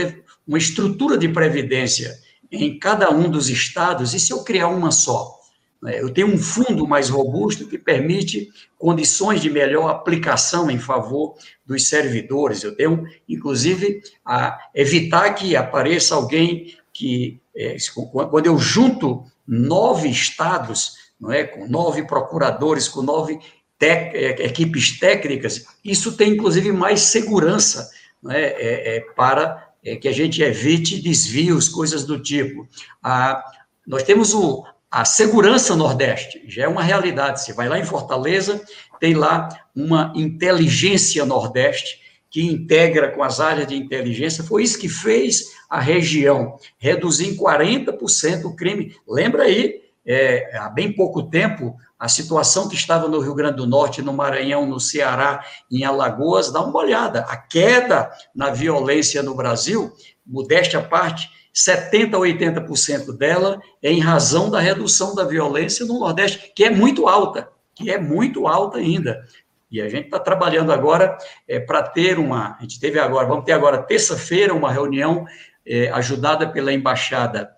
[0.47, 2.19] uma estrutura de previdência
[2.51, 5.39] em cada um dos estados, e se eu criar uma só?
[5.85, 11.35] Né, eu tenho um fundo mais robusto que permite condições de melhor aplicação em favor
[11.67, 12.65] dos servidores.
[12.65, 17.77] Eu tenho, inclusive, a evitar que apareça alguém que, é,
[18.31, 23.41] quando eu junto nove estados, não é, com nove procuradores, com nove é,
[23.81, 27.91] equipes técnicas, isso tem, inclusive, mais segurança
[28.23, 32.67] não é, é, é para é, que a gente evite desvios, coisas do tipo.
[33.87, 37.43] Nós temos o, a segurança Nordeste, já é uma realidade.
[37.43, 38.63] Você vai lá em Fortaleza,
[38.99, 44.43] tem lá uma inteligência Nordeste que integra com as áreas de inteligência.
[44.43, 48.97] Foi isso que fez a região reduzir em 40% o crime.
[49.07, 53.67] Lembra aí, é, há bem pouco tempo, a situação que estava no Rio Grande do
[53.67, 55.43] Norte, no Maranhão, no Ceará,
[55.73, 57.21] em Alagoas, dá uma olhada.
[57.21, 59.91] A queda na violência no Brasil,
[60.27, 65.99] modéstia à parte, 70% a 80% dela é em razão da redução da violência no
[65.99, 69.25] Nordeste, que é muito alta, que é muito alta ainda.
[69.71, 71.17] E a gente está trabalhando agora
[71.49, 72.55] é, para ter uma.
[72.59, 75.25] A gente teve agora, vamos ter agora terça-feira uma reunião
[75.67, 77.51] é, ajudada pela Embaixada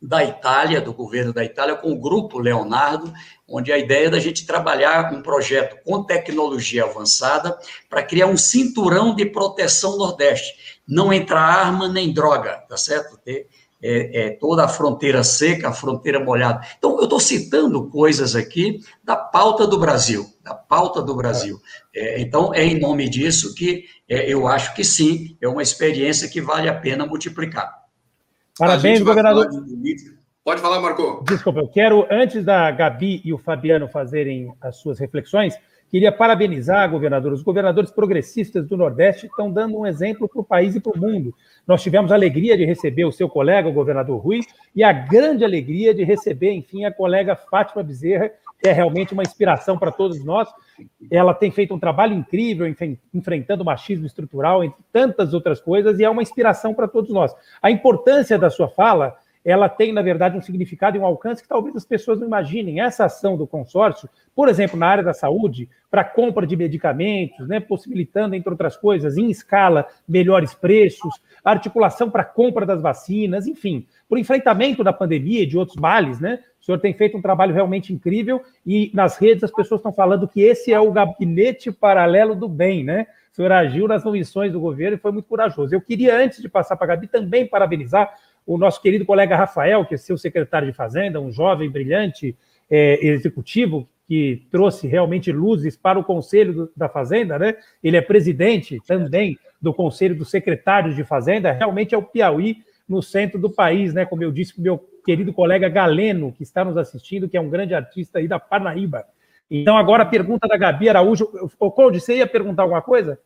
[0.00, 3.12] da Itália, do governo da Itália, com o Grupo Leonardo,
[3.48, 8.36] onde a ideia é da gente trabalhar um projeto com tecnologia avançada para criar um
[8.36, 10.80] cinturão de proteção Nordeste.
[10.86, 13.16] Não entrar arma nem droga, tá certo?
[13.18, 13.48] Ter
[13.82, 16.66] é, é, toda a fronteira seca, a fronteira molhada.
[16.78, 21.60] Então, eu estou citando coisas aqui da pauta do Brasil, da pauta do Brasil.
[21.94, 26.28] É, então, é em nome disso que é, eu acho que sim, é uma experiência
[26.28, 27.70] que vale a pena multiplicar.
[28.58, 29.48] Parabéns, governador.
[29.50, 30.15] De...
[30.46, 31.24] Pode falar, Marco.
[31.26, 35.58] Desculpa, eu quero, antes da Gabi e o Fabiano fazerem as suas reflexões,
[35.90, 37.32] queria parabenizar, governador.
[37.32, 41.00] Os governadores progressistas do Nordeste estão dando um exemplo para o país e para o
[41.00, 41.34] mundo.
[41.66, 44.38] Nós tivemos a alegria de receber o seu colega, o governador Rui,
[44.72, 48.30] e a grande alegria de receber, enfim, a colega Fátima Bezerra,
[48.62, 50.48] que é realmente uma inspiração para todos nós.
[51.10, 52.72] Ela tem feito um trabalho incrível
[53.12, 57.34] enfrentando o machismo estrutural, entre tantas outras coisas, e é uma inspiração para todos nós.
[57.60, 59.16] A importância da sua fala
[59.46, 62.80] ela tem, na verdade, um significado e um alcance que talvez as pessoas não imaginem.
[62.80, 67.60] Essa ação do consórcio, por exemplo, na área da saúde, para compra de medicamentos, né,
[67.60, 74.16] possibilitando, entre outras coisas, em escala, melhores preços, articulação para compra das vacinas, enfim, para
[74.16, 76.40] o enfrentamento da pandemia e de outros males, né?
[76.60, 80.26] O senhor tem feito um trabalho realmente incrível e nas redes as pessoas estão falando
[80.26, 83.06] que esse é o gabinete paralelo do bem, né?
[83.32, 85.72] O senhor agiu nas missões do governo e foi muito corajoso.
[85.72, 88.12] Eu queria, antes de passar para a Gabi, também parabenizar
[88.46, 92.36] o nosso querido colega Rafael, que é seu secretário de Fazenda, um jovem, brilhante
[92.70, 97.56] é, executivo, que trouxe realmente luzes para o Conselho do, da Fazenda, né?
[97.82, 103.02] Ele é presidente também do Conselho dos Secretários de Fazenda, realmente é o Piauí no
[103.02, 104.04] centro do país, né?
[104.04, 107.50] Como eu disse para meu querido colega Galeno, que está nos assistindo, que é um
[107.50, 109.04] grande artista aí da Parnaíba.
[109.50, 111.28] Então, agora a pergunta da Gabi Araújo.
[111.58, 113.18] Ô, Conde, você ia perguntar alguma coisa?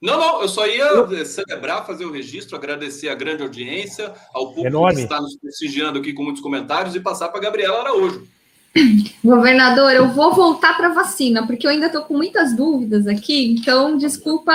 [0.00, 1.24] Não, não, eu só ia eu...
[1.26, 4.96] celebrar, fazer o registro, agradecer a grande audiência, ao público Enorme.
[4.96, 8.26] que está nos prestigiando aqui com muitos comentários e passar para a Gabriela Araújo.
[9.22, 13.52] Governador, eu vou voltar para a vacina, porque eu ainda estou com muitas dúvidas aqui,
[13.52, 14.52] então desculpa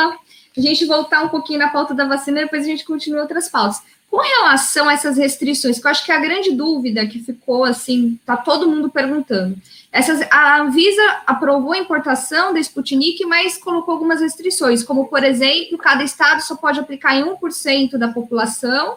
[0.58, 3.82] a gente voltar um pouquinho na pauta da vacina, depois a gente continua outras pautas.
[4.16, 7.66] Com relação a essas restrições, que eu acho que é a grande dúvida que ficou
[7.66, 9.58] assim, tá todo mundo perguntando.
[9.92, 15.78] Essas, a Anvisa aprovou a importação da Sputnik, mas colocou algumas restrições, como, por exemplo,
[15.78, 18.96] cada estado só pode aplicar em 1% da população,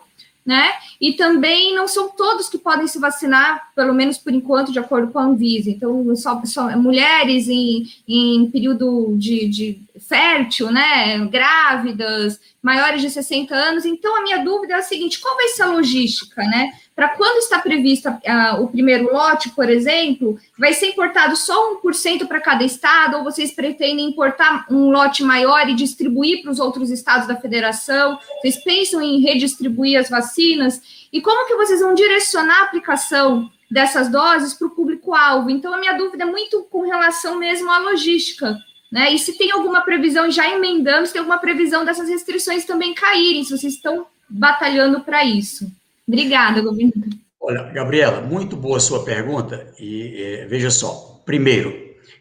[0.48, 0.72] né?
[0.98, 5.12] E também não são todos que podem se vacinar, pelo menos por enquanto, de acordo
[5.12, 5.68] com a Anvisa.
[5.68, 11.18] Então, só, só mulheres em, em período de, de fértil, né?
[11.26, 13.84] Grávidas, maiores de 60 anos.
[13.84, 16.72] Então, a minha dúvida é a seguinte: qual vai ser a logística, né?
[16.98, 22.26] Para quando está previsto uh, o primeiro lote, por exemplo, vai ser importado só 1%
[22.26, 26.90] para cada estado, ou vocês pretendem importar um lote maior e distribuir para os outros
[26.90, 28.18] estados da federação?
[28.40, 30.82] Vocês pensam em redistribuir as vacinas?
[31.12, 35.50] E como que vocês vão direcionar a aplicação dessas doses para o público-alvo?
[35.50, 38.58] Então, a minha dúvida é muito com relação mesmo à logística.
[38.90, 39.12] Né?
[39.14, 43.44] E se tem alguma previsão, já emendando, se tem alguma previsão dessas restrições também caírem,
[43.44, 45.78] se vocês estão batalhando para isso.
[46.08, 47.10] Obrigada, governador.
[47.38, 49.74] Olha, Gabriela, muito boa sua pergunta.
[49.78, 51.70] E é, veja só, primeiro,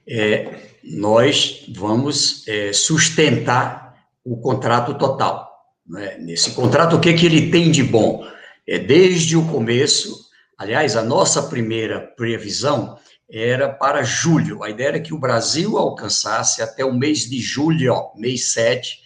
[0.05, 5.49] é, nós vamos é, sustentar o contrato total.
[5.87, 6.17] Né?
[6.19, 8.27] Nesse contrato, o que, que ele tem de bom?
[8.67, 10.27] É, desde o começo,
[10.57, 12.97] aliás, a nossa primeira previsão
[13.31, 14.63] era para julho.
[14.63, 18.99] A ideia era que o Brasil alcançasse até o mês de julho, ó, mês 7,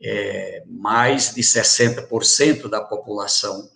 [0.00, 3.68] é, mais de 60% da população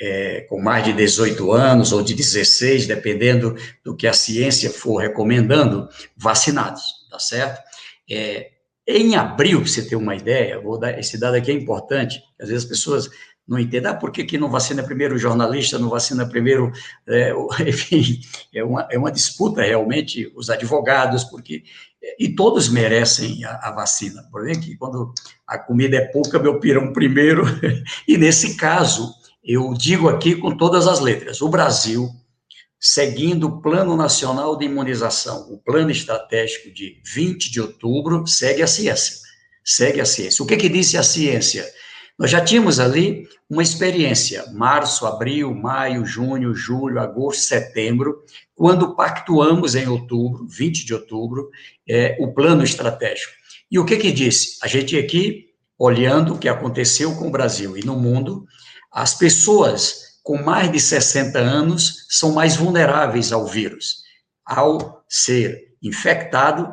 [0.00, 4.98] é, com mais de 18 anos ou de 16, dependendo do que a ciência for
[4.98, 7.62] recomendando, vacinados, tá certo?
[8.10, 8.50] É,
[8.86, 12.48] em abril, para você ter uma ideia, vou dar esse dado aqui é importante, às
[12.48, 13.08] vezes as pessoas
[13.46, 16.72] não entendem, ah, por que, que não vacina primeiro o jornalista, não vacina primeiro,
[17.08, 17.32] é,
[17.66, 18.20] enfim,
[18.54, 21.64] é uma, é uma disputa realmente, os advogados, porque,
[22.18, 25.12] e todos merecem a, a vacina, por exemplo, que quando
[25.46, 27.44] a comida é pouca, meu pirão primeiro,
[28.06, 32.08] e nesse caso, eu digo aqui com todas as letras: o Brasil,
[32.78, 38.66] seguindo o Plano Nacional de Imunização, o plano estratégico de 20 de outubro, segue a
[38.66, 39.16] ciência.
[39.64, 40.42] Segue a ciência.
[40.42, 41.66] O que, que disse a ciência?
[42.18, 48.22] Nós já tínhamos ali uma experiência, março, abril, maio, junho, julho, agosto, setembro,
[48.54, 51.48] quando pactuamos em outubro, 20 de outubro,
[51.88, 53.32] é, o plano estratégico.
[53.70, 54.58] E o que que disse?
[54.62, 55.46] A gente aqui,
[55.78, 58.44] olhando o que aconteceu com o Brasil e no mundo,
[58.92, 64.02] as pessoas com mais de 60 anos são mais vulneráveis ao vírus.
[64.44, 66.68] Ao ser infectado,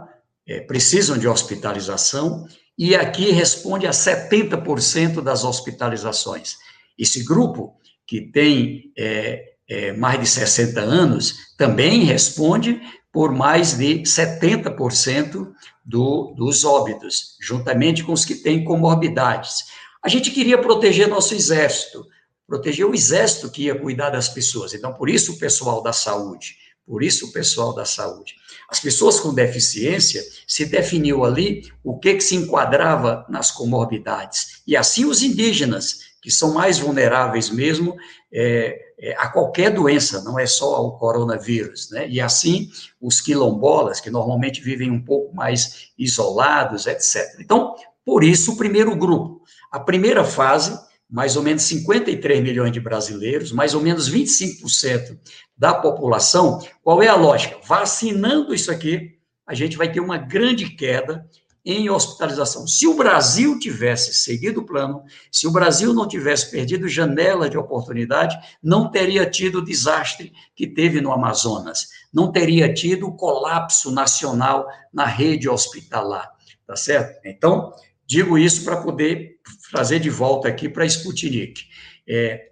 [0.47, 2.47] é, precisam de hospitalização,
[2.77, 6.55] e aqui responde a 70% das hospitalizações.
[6.97, 12.79] Esse grupo, que tem é, é, mais de 60 anos, também responde
[13.11, 15.51] por mais de 70%
[15.83, 19.63] do, dos óbitos, juntamente com os que têm comorbidades.
[20.07, 22.07] A gente queria proteger nosso exército,
[22.47, 24.73] proteger o exército que ia cuidar das pessoas.
[24.73, 26.55] Então, por isso o pessoal da saúde,
[26.85, 28.33] por isso o pessoal da saúde.
[28.69, 34.61] As pessoas com deficiência se definiu ali o que, que se enquadrava nas comorbidades.
[34.65, 37.93] E assim os indígenas, que são mais vulneráveis mesmo
[38.31, 42.07] é, é, a qualquer doença, não é só ao coronavírus, né?
[42.07, 42.69] E assim
[43.01, 47.41] os quilombolas, que normalmente vivem um pouco mais isolados, etc.
[47.41, 49.36] Então, por isso o primeiro grupo.
[49.71, 50.77] A primeira fase,
[51.09, 55.17] mais ou menos 53 milhões de brasileiros, mais ou menos 25%
[55.57, 56.59] da população.
[56.83, 57.57] Qual é a lógica?
[57.65, 61.25] Vacinando isso aqui, a gente vai ter uma grande queda
[61.65, 62.65] em hospitalização.
[62.65, 67.57] Se o Brasil tivesse seguido o plano, se o Brasil não tivesse perdido janela de
[67.57, 73.91] oportunidade, não teria tido o desastre que teve no Amazonas, não teria tido o colapso
[73.91, 76.31] nacional na rede hospitalar,
[76.65, 77.19] tá certo?
[77.25, 77.73] Então,
[78.05, 79.35] digo isso para poder
[79.71, 81.61] trazer de volta aqui para Sputnik.
[82.07, 82.49] É,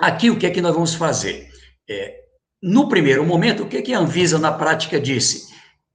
[0.00, 1.48] aqui, o que é que nós vamos fazer?
[1.88, 2.20] É,
[2.62, 5.52] no primeiro momento, o que, é que a Anvisa, na prática, disse?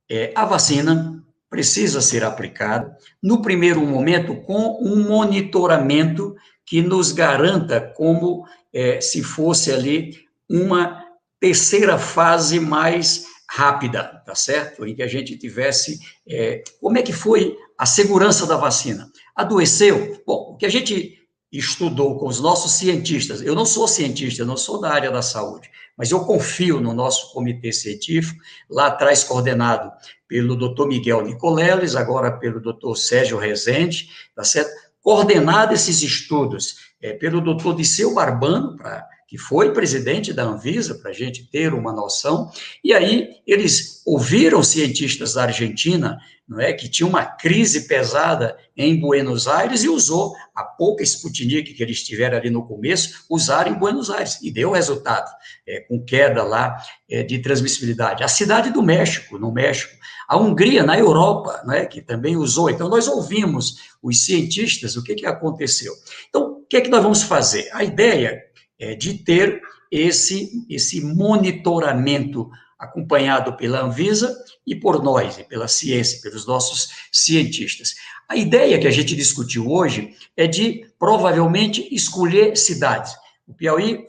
[0.10, 6.36] É, a vacina precisa ser aplicada, no primeiro momento, com um monitoramento
[6.66, 10.16] que nos garanta como é, se fosse ali
[10.48, 11.04] uma
[11.40, 14.86] terceira fase mais rápida, tá certo?
[14.86, 16.00] Em que a gente tivesse.
[16.28, 19.10] É, como é que foi a segurança da vacina?
[19.40, 20.22] Adoeceu?
[20.28, 21.18] Bom, o que a gente
[21.50, 25.22] estudou com os nossos cientistas, eu não sou cientista, eu não sou da área da
[25.22, 28.38] saúde, mas eu confio no nosso comitê científico,
[28.70, 29.94] lá atrás coordenado
[30.28, 34.72] pelo doutor Miguel Nicoleles, agora pelo doutor Sérgio Rezende, tá certo?
[35.02, 41.12] Coordenado esses estudos é, pelo doutor Disseu Barbano, pra, que foi presidente da Anvisa, para
[41.12, 42.52] a gente ter uma noção,
[42.84, 46.18] e aí eles ouviram cientistas da Argentina,
[46.48, 51.76] não é, que tinha uma crise pesada em Buenos Aires e usou a pouca Sputnik
[51.76, 55.30] que eles tiveram ali no começo, usaram em Buenos Aires, e deu resultado,
[55.68, 58.24] é, com queda lá é, de transmissibilidade.
[58.24, 59.96] A cidade do México, no México,
[60.28, 62.70] a Hungria, na Europa, né, que também usou.
[62.70, 65.94] Então, nós ouvimos os cientistas, o que, que aconteceu.
[66.30, 67.70] Então, o que é que nós vamos fazer?
[67.74, 68.49] A ideia
[68.80, 69.62] é de ter
[69.92, 74.34] esse, esse monitoramento acompanhado pela Anvisa
[74.66, 77.96] e por nós, e pela ciência, pelos nossos cientistas.
[78.28, 83.14] A ideia que a gente discutiu hoje é de, provavelmente, escolher cidades.
[83.46, 84.08] O Piauí,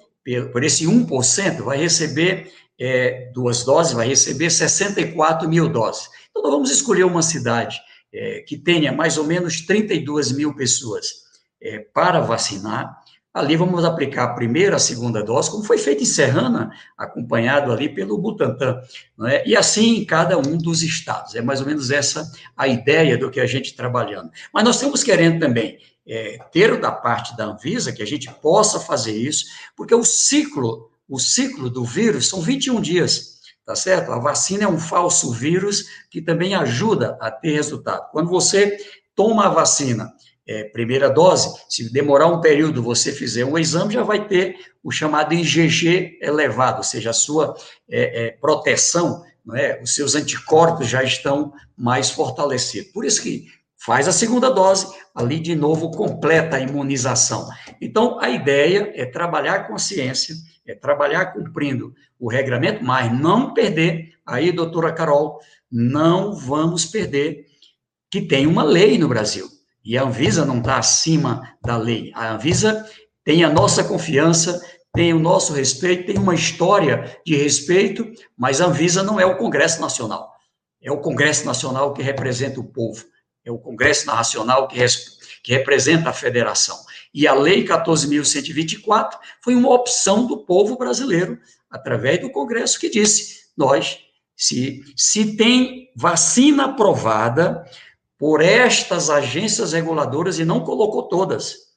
[0.53, 6.09] por esse 1%, vai receber é, duas doses, vai receber 64 mil doses.
[6.31, 7.81] Então, nós vamos escolher uma cidade
[8.12, 11.07] é, que tenha mais ou menos 32 mil pessoas
[11.61, 13.00] é, para vacinar.
[13.33, 17.89] Ali vamos aplicar a primeira, a segunda dose, como foi feito em Serrana, acompanhado ali
[17.89, 18.81] pelo Butantan,
[19.28, 19.49] é?
[19.49, 21.37] e assim em cada um dos estados.
[21.37, 24.31] É mais ou menos essa a ideia do que a gente trabalhando.
[24.53, 28.81] Mas nós estamos querendo também é, ter da parte da Anvisa que a gente possa
[28.81, 34.12] fazer isso, porque o ciclo o ciclo do vírus são 21 dias, tá certo?
[34.12, 38.09] A vacina é um falso vírus que também ajuda a ter resultado.
[38.12, 38.76] Quando você
[39.16, 40.14] toma a vacina,
[40.47, 44.91] é, primeira dose, se demorar um período você fizer um exame, já vai ter o
[44.91, 47.55] chamado IgG elevado, ou seja, a sua
[47.88, 49.22] é, é, proteção,
[49.55, 49.80] é?
[49.82, 52.91] os seus anticorpos já estão mais fortalecidos.
[52.93, 57.49] Por isso que faz a segunda dose, ali de novo completa a imunização.
[57.80, 60.34] Então, a ideia é trabalhar com a ciência,
[60.66, 67.47] é trabalhar cumprindo o regramento, mas não perder, aí, doutora Carol, não vamos perder
[68.11, 69.60] que tem uma lei no Brasil.
[69.91, 72.12] E a Anvisa não está acima da lei.
[72.14, 72.88] A Anvisa
[73.24, 74.64] tem a nossa confiança,
[74.95, 79.36] tem o nosso respeito, tem uma história de respeito, mas a Anvisa não é o
[79.36, 80.32] Congresso Nacional.
[80.80, 83.05] É o Congresso Nacional que representa o povo.
[83.45, 84.78] É o Congresso Nacional que,
[85.43, 86.78] que representa a federação.
[87.12, 91.36] E a Lei 14.124 foi uma opção do povo brasileiro,
[91.68, 93.99] através do Congresso, que disse: nós,
[94.36, 97.64] se, se tem vacina aprovada
[98.21, 101.71] por estas agências reguladoras, e não colocou todas,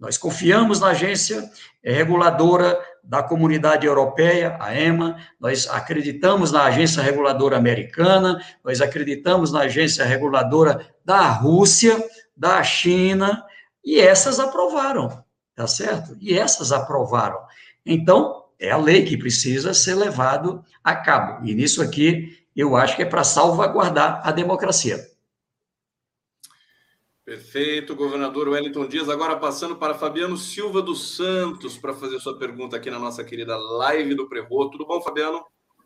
[0.00, 1.46] nós confiamos na agência
[1.82, 9.60] reguladora da comunidade europeia, a EMA, nós acreditamos na agência reguladora americana, nós acreditamos na
[9.60, 12.02] agência reguladora da Rússia,
[12.34, 13.44] da China,
[13.84, 15.22] e essas aprovaram,
[15.54, 16.16] tá certo?
[16.18, 17.40] E essas aprovaram.
[17.84, 21.46] Então, é a lei que precisa ser levado a cabo.
[21.46, 25.12] E nisso aqui, eu acho que é para salvaguardar a democracia.
[27.24, 29.08] Perfeito, governador Wellington Dias.
[29.08, 33.56] Agora passando para Fabiano Silva dos Santos para fazer sua pergunta aqui na nossa querida
[33.56, 34.68] live do Prevô.
[34.68, 35.40] Tudo bom, Fabiano?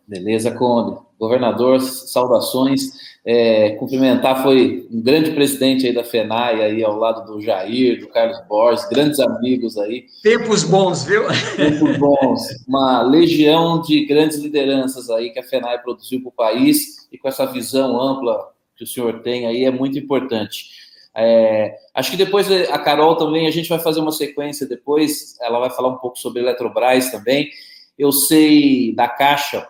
[0.09, 0.99] Beleza, Conde.
[1.17, 2.91] Governador, saudações.
[3.25, 8.09] É, cumprimentar foi um grande presidente aí da FENAI, aí ao lado do Jair, do
[8.09, 10.07] Carlos Borges, grandes amigos aí.
[10.25, 11.23] Tempos bons, viu?
[11.55, 12.41] Tempos bons.
[12.67, 17.29] Uma legião de grandes lideranças aí que a FENAI produziu para o país e com
[17.29, 20.88] essa visão ampla que o senhor tem aí é muito importante.
[21.21, 25.59] É, acho que depois a Carol também, a gente vai fazer uma sequência depois, ela
[25.59, 27.51] vai falar um pouco sobre Eletrobras também.
[27.99, 29.67] Eu sei da Caixa,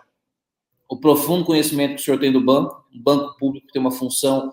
[0.87, 4.51] o profundo conhecimento que o senhor tem do banco, o banco público tem uma função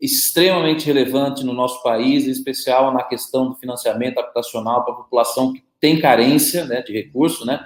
[0.00, 5.52] extremamente relevante no nosso país, em especial na questão do financiamento habitacional para a população
[5.52, 7.64] que tem carência né, de recurso, né?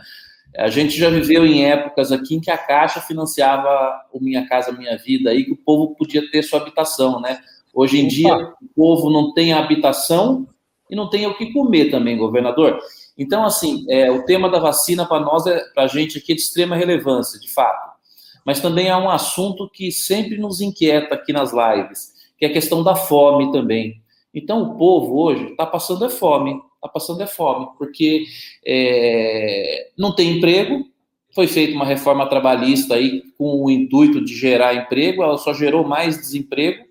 [0.57, 4.73] A gente já viveu em épocas aqui em que a Caixa financiava o Minha Casa
[4.73, 7.41] Minha Vida, aí que o povo podia ter sua habitação, né?
[7.81, 10.47] Hoje em dia, o povo não tem habitação
[10.91, 12.79] e não tem o que comer também, governador.
[13.17, 16.35] Então, assim, é, o tema da vacina para nós, é, para a gente aqui, é
[16.35, 17.93] de extrema relevância, de fato.
[18.45, 22.53] Mas também é um assunto que sempre nos inquieta aqui nas lives, que é a
[22.53, 24.03] questão da fome também.
[24.35, 28.27] Então, o povo hoje está passando é fome, está passando é fome, porque
[28.63, 30.85] é, não tem emprego,
[31.35, 35.83] foi feita uma reforma trabalhista aí com o intuito de gerar emprego, ela só gerou
[35.83, 36.90] mais desemprego.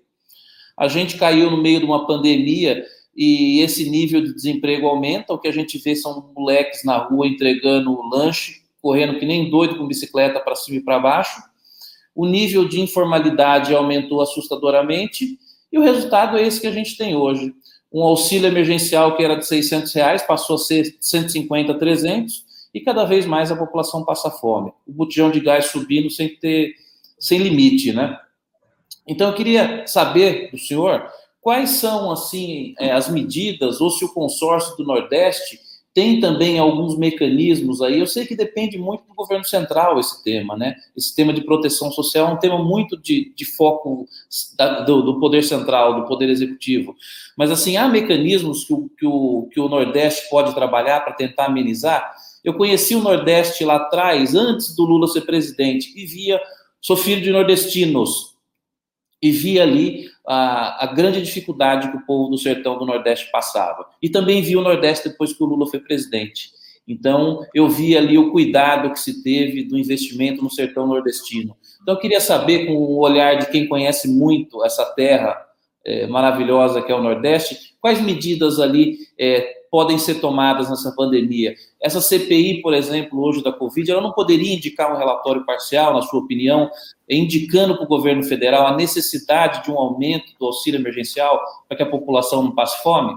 [0.80, 5.34] A gente caiu no meio de uma pandemia e esse nível de desemprego aumenta.
[5.34, 9.76] O que a gente vê são moleques na rua entregando lanche, correndo que nem doido
[9.76, 11.38] com bicicleta para cima e para baixo.
[12.14, 15.38] O nível de informalidade aumentou assustadoramente
[15.70, 17.54] e o resultado é esse que a gente tem hoje.
[17.92, 23.04] Um auxílio emergencial que era de 600 reais passou a ser 150, 300 e cada
[23.04, 24.72] vez mais a população passa fome.
[24.86, 26.72] O botijão de gás subindo sem ter,
[27.18, 28.18] sem limite, né?
[29.10, 31.04] Então eu queria saber do senhor
[31.40, 35.58] quais são assim é, as medidas ou se o consórcio do Nordeste
[35.92, 37.98] tem também alguns mecanismos aí.
[37.98, 40.76] Eu sei que depende muito do governo central esse tema, né?
[40.96, 44.06] Esse tema de proteção social é um tema muito de, de foco
[44.56, 46.94] da, do, do, poder central, do poder executivo.
[47.36, 51.46] Mas assim há mecanismos que o, que o, que o Nordeste pode trabalhar para tentar
[51.46, 52.14] amenizar.
[52.44, 56.40] Eu conheci o Nordeste lá atrás, antes do Lula ser presidente, e via,
[56.80, 58.29] sou filho de nordestinos,
[59.22, 63.86] e via ali a, a, grande dificuldade que o povo do sertão do Nordeste passava.
[64.00, 66.50] E também vi o Nordeste depois que o Lula foi presidente.
[66.88, 71.56] Então, eu vi ali o cuidado que se teve do investimento no sertão nordestino.
[71.82, 75.36] Então, eu queria saber, com o olhar de quem conhece muito essa terra
[75.84, 81.54] é, maravilhosa que é o Nordeste, quais medidas ali é, podem ser tomadas nessa pandemia?
[81.80, 86.02] Essa CPI, por exemplo, hoje da Covid, ela não poderia indicar um relatório parcial, na
[86.02, 86.70] sua opinião,
[87.08, 91.82] indicando para o governo federal a necessidade de um aumento do auxílio emergencial para que
[91.82, 93.16] a população não passe fome?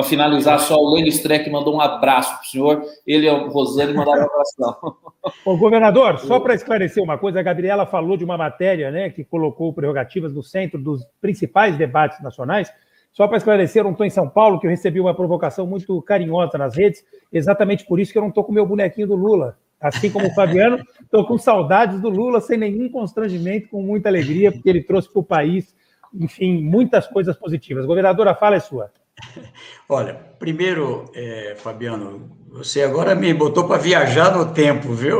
[0.00, 2.84] Para finalizar, só o Lênin Streck mandou um abraço para o senhor.
[3.06, 4.96] Ele e o Rosane mandaram um abração.
[5.44, 9.24] Ô, governador, só para esclarecer uma coisa, a Gabriela falou de uma matéria né, que
[9.24, 12.72] colocou prerrogativas no centro dos principais debates nacionais.
[13.12, 16.00] Só para esclarecer, eu não estou em São Paulo, que eu recebi uma provocação muito
[16.02, 19.16] carinhosa nas redes, exatamente por isso que eu não estou com o meu bonequinho do
[19.16, 19.58] Lula.
[19.80, 24.52] Assim como o Fabiano, estou com saudades do Lula, sem nenhum constrangimento, com muita alegria,
[24.52, 25.74] porque ele trouxe para o país,
[26.14, 27.86] enfim, muitas coisas positivas.
[27.86, 28.92] Governadora, fala é sua.
[29.88, 35.18] Olha, primeiro, é, Fabiano, você agora me botou para viajar no tempo, viu?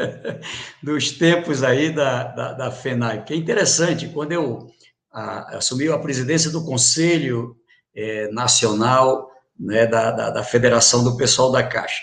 [0.82, 4.68] Dos tempos aí da, da, da FENAI, que é interessante, quando eu
[5.12, 7.56] a, assumiu a presidência do Conselho
[7.94, 12.00] é, Nacional né, da, da, da, Federação do Pessoal da Caixa,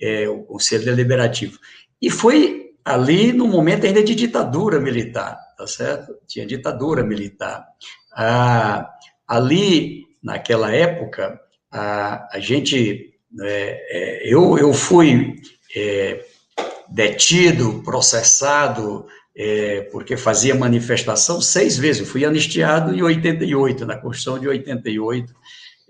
[0.00, 1.58] é, o Conselho Deliberativo.
[2.00, 6.14] E foi ali no momento ainda de ditadura militar, tá certo?
[6.26, 7.66] Tinha ditadura militar.
[8.14, 8.90] Ah,
[9.26, 11.40] ali, naquela época,
[11.70, 15.36] a, gente, é, é eu, eu fui
[15.74, 16.24] é,
[16.88, 19.06] detido, processado,
[19.36, 22.02] é, porque fazia manifestação seis vezes.
[22.02, 25.34] Eu fui anistiado em 88, na Constituição de 88,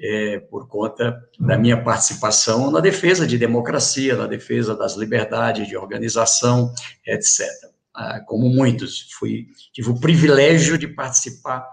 [0.01, 5.77] é, por conta da minha participação na defesa de democracia, na defesa das liberdades de
[5.77, 6.73] organização,
[7.07, 7.47] etc.
[7.95, 11.65] Ah, como muitos, fui, tive o privilégio de participar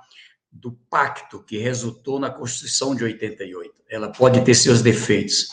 [0.52, 3.74] do pacto que resultou na Constituição de 88.
[3.90, 5.48] Ela pode ter seus defeitos,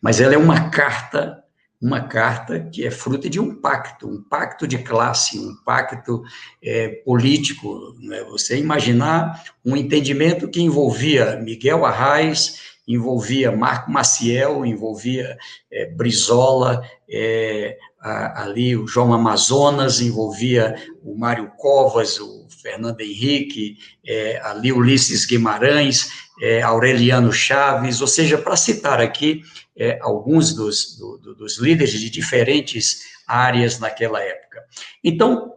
[0.00, 1.41] mas ela é uma carta
[1.82, 6.22] uma carta que é fruto de um pacto, um pacto de classe, um pacto
[6.62, 7.96] é, político.
[7.98, 8.22] Né?
[8.30, 15.36] Você imaginar um entendimento que envolvia Miguel Arraes, envolvia Marco Maciel, envolvia
[15.72, 23.76] é, Brizola, é, a, ali o João Amazonas, envolvia o Mário Covas, o Fernando Henrique,
[24.06, 26.10] é, ali Ulisses Guimarães,
[26.40, 29.42] é, Aureliano Chaves, ou seja, para citar aqui
[29.76, 34.62] é, alguns dos, do, dos líderes de diferentes áreas naquela época.
[35.02, 35.52] Então,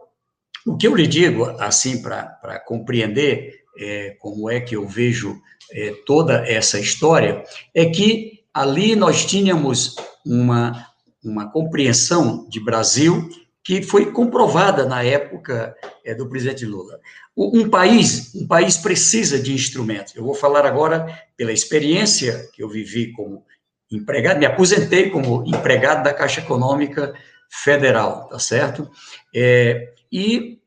[0.66, 5.40] o que eu lhe digo, assim, para compreender é, como é que eu vejo
[5.70, 7.44] é, toda essa história,
[7.74, 10.86] é que ali nós tínhamos uma,
[11.22, 13.28] uma compreensão de Brasil
[13.62, 17.00] que foi comprovada na época é, do presidente Lula.
[17.36, 20.14] Um país, um país precisa de instrumentos.
[20.14, 21.06] Eu vou falar agora
[21.36, 23.44] pela experiência que eu vivi como
[23.90, 27.14] empregado, me aposentei como empregado da Caixa Econômica
[27.48, 28.90] Federal, tá certo?
[29.34, 30.60] É, e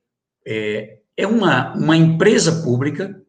[0.45, 3.22] é, é uma, uma empresa pública,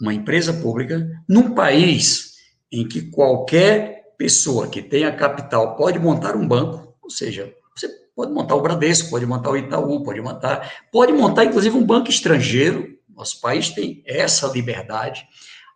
[0.00, 2.34] uma empresa pública, num país
[2.72, 8.32] em que qualquer pessoa que tenha capital pode montar um banco, ou seja, você pode
[8.32, 12.98] montar o Bradesco, pode montar o Itaú, pode montar, pode montar inclusive um banco estrangeiro,
[13.08, 15.26] Nosso país tem essa liberdade.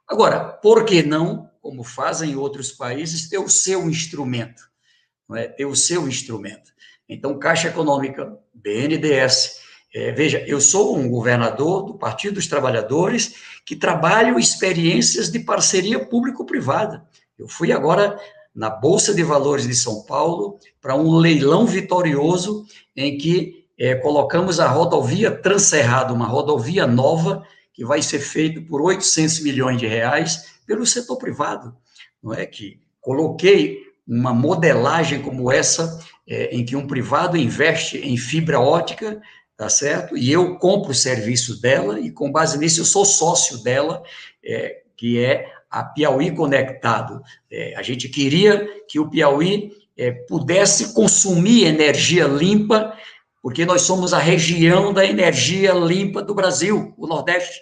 [0.08, 4.62] Agora, por que não, como fazem outros países, ter o seu instrumento?
[5.26, 5.48] Não é?
[5.48, 6.70] Ter o seu instrumento.
[7.08, 9.60] Então, Caixa Econômica, BNDES,
[9.94, 16.04] é, veja, eu sou um governador do Partido dos Trabalhadores que trabalho experiências de parceria
[16.04, 17.02] público-privada.
[17.38, 18.20] Eu fui agora
[18.54, 24.60] na Bolsa de Valores de São Paulo para um leilão vitorioso em que é, colocamos
[24.60, 27.42] a rodovia Transcerrado, uma rodovia nova
[27.72, 31.76] que vai ser feita por 800 milhões de reais pelo setor privado,
[32.22, 38.16] não é que coloquei uma modelagem como essa é, em que um privado investe em
[38.16, 39.20] fibra ótica
[39.56, 40.16] tá certo?
[40.16, 44.02] E eu compro o serviço dela e com base nisso eu sou sócio dela,
[44.44, 47.22] é, que é a Piauí Conectado.
[47.50, 52.96] É, a gente queria que o Piauí é, pudesse consumir energia limpa,
[53.42, 57.60] porque nós somos a região da energia limpa do Brasil, o Nordeste,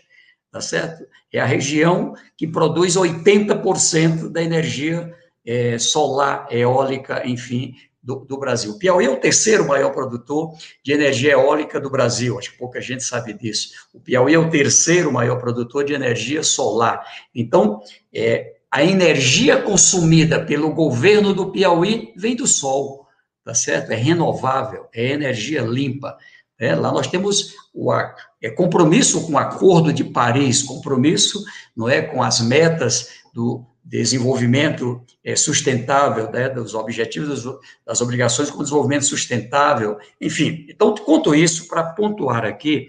[0.52, 1.04] tá certo?
[1.32, 5.12] É a região que produz 80% da energia
[5.44, 8.78] é, solar, eólica, enfim, do, do, Brasil.
[8.78, 10.52] Piauí é o terceiro maior produtor
[10.84, 13.70] de energia eólica do Brasil, acho que pouca gente sabe disso.
[13.94, 17.02] O Piauí é o terceiro maior produtor de energia solar.
[17.34, 17.80] Então,
[18.14, 23.06] é, a energia consumida pelo governo do Piauí vem do sol,
[23.44, 23.90] tá certo?
[23.90, 26.18] É renovável, é energia limpa.
[26.62, 27.92] É, lá nós temos o
[28.40, 31.44] é, compromisso com o Acordo de Paris, compromisso
[31.76, 37.44] não é, com as metas do, desenvolvimento é, sustentável, né, dos objetivos
[37.84, 40.66] das obrigações com desenvolvimento sustentável, enfim.
[40.68, 42.88] Então, conto isso para pontuar aqui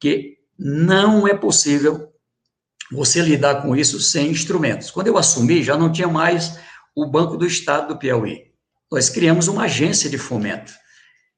[0.00, 2.12] que não é possível
[2.90, 4.90] você lidar com isso sem instrumentos.
[4.90, 6.58] Quando eu assumi, já não tinha mais
[6.94, 8.50] o Banco do Estado do Piauí.
[8.90, 10.72] Nós criamos uma agência de fomento,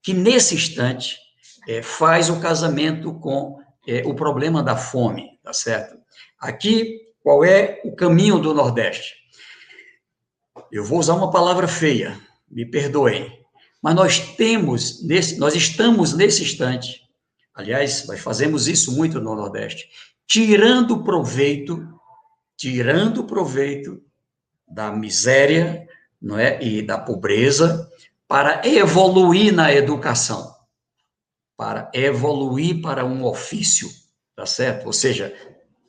[0.03, 1.26] que nesse instante
[1.67, 5.97] é, faz o casamento com é, o problema da fome, tá certo?
[6.39, 9.15] Aqui qual é o caminho do Nordeste?
[10.71, 13.37] Eu vou usar uma palavra feia, me perdoem,
[13.83, 17.03] mas nós temos, nesse, nós estamos nesse instante,
[17.55, 19.89] aliás, nós fazemos isso muito no Nordeste,
[20.27, 21.87] tirando proveito,
[22.57, 24.03] tirando proveito
[24.69, 25.87] da miséria,
[26.21, 27.91] não é, e da pobreza,
[28.27, 30.56] para evoluir na educação,
[31.57, 33.89] para evoluir para um ofício,
[34.35, 34.87] tá certo?
[34.87, 35.35] Ou seja,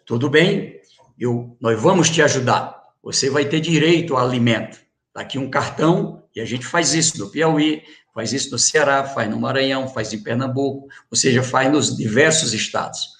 [0.06, 0.80] tudo bem,
[1.20, 2.78] eu, nós vamos te ajudar.
[3.04, 4.80] Você vai ter direito a alimento.
[5.10, 7.82] Está aqui um cartão, e a gente faz isso no Piauí,
[8.14, 12.54] faz isso no Ceará, faz no Maranhão, faz em Pernambuco, ou seja, faz nos diversos
[12.54, 13.18] estados.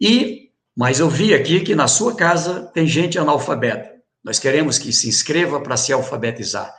[0.00, 3.94] E, mas eu vi aqui que na sua casa tem gente analfabeta.
[4.22, 6.74] Nós queremos que se inscreva para se alfabetizar.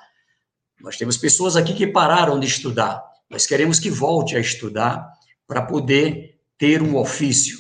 [0.82, 3.04] Nós temos pessoas aqui que pararam de estudar.
[3.30, 5.08] Nós queremos que volte a estudar
[5.48, 7.58] para poder ter um ofício,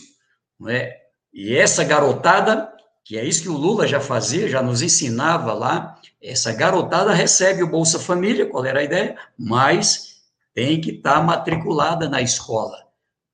[0.59, 0.95] não é?
[1.33, 5.95] E essa garotada que é isso que o Lula já fazia, já nos ensinava lá.
[6.19, 9.15] Essa garotada recebe o Bolsa Família, qual era a ideia?
[9.37, 10.23] Mas
[10.55, 12.75] tem que estar tá matriculada na escola,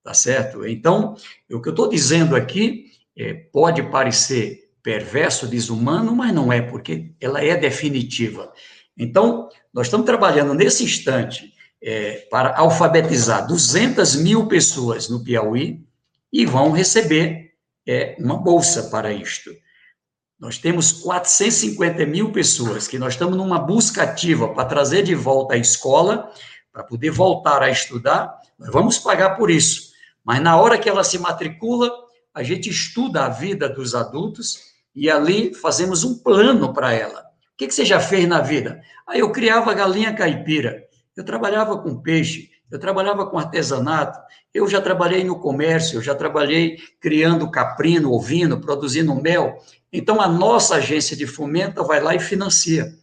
[0.04, 0.68] tá certo?
[0.68, 1.16] Então,
[1.50, 7.14] o que eu estou dizendo aqui é, pode parecer perverso, desumano, mas não é, porque
[7.22, 8.52] ela é definitiva.
[8.98, 15.84] Então, nós estamos trabalhando nesse instante é, para alfabetizar 200 mil pessoas no Piauí
[16.32, 17.52] e vão receber
[17.88, 19.52] é uma bolsa para isto.
[20.40, 25.56] Nós temos 450 mil pessoas que nós estamos numa busca ativa para trazer de volta
[25.56, 26.32] à escola,
[26.72, 28.40] para poder voltar a estudar.
[28.58, 29.92] Nós vamos pagar por isso.
[30.24, 31.92] Mas na hora que ela se matricula,
[32.34, 37.20] a gente estuda a vida dos adultos e ali fazemos um plano para ela.
[37.20, 38.82] O que, que você já fez na vida?
[39.08, 40.84] Aí eu criava galinha caipira,
[41.16, 44.20] eu trabalhava com peixe, eu trabalhava com artesanato,
[44.54, 49.58] eu já trabalhei no comércio, eu já trabalhei criando caprino, ovino, produzindo mel.
[49.92, 52.94] Então, a nossa agência de fomento vai lá e financia.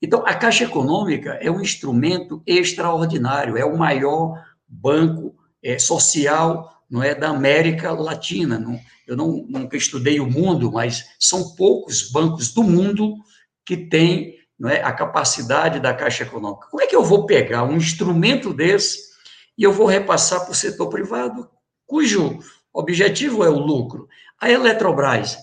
[0.00, 7.02] Então, a Caixa Econômica é um instrumento extraordinário, é o maior banco é, social não
[7.02, 8.58] é da América Latina.
[8.58, 13.16] Não, eu não, nunca estudei o mundo, mas são poucos bancos do mundo
[13.64, 16.66] que têm não é, a capacidade da Caixa Econômica.
[16.70, 19.08] Como é que eu vou pegar um instrumento desse
[19.56, 21.48] e eu vou repassar para o setor privado,
[21.86, 22.38] cujo
[22.72, 24.08] objetivo é o lucro.
[24.40, 25.36] A Eletrobras,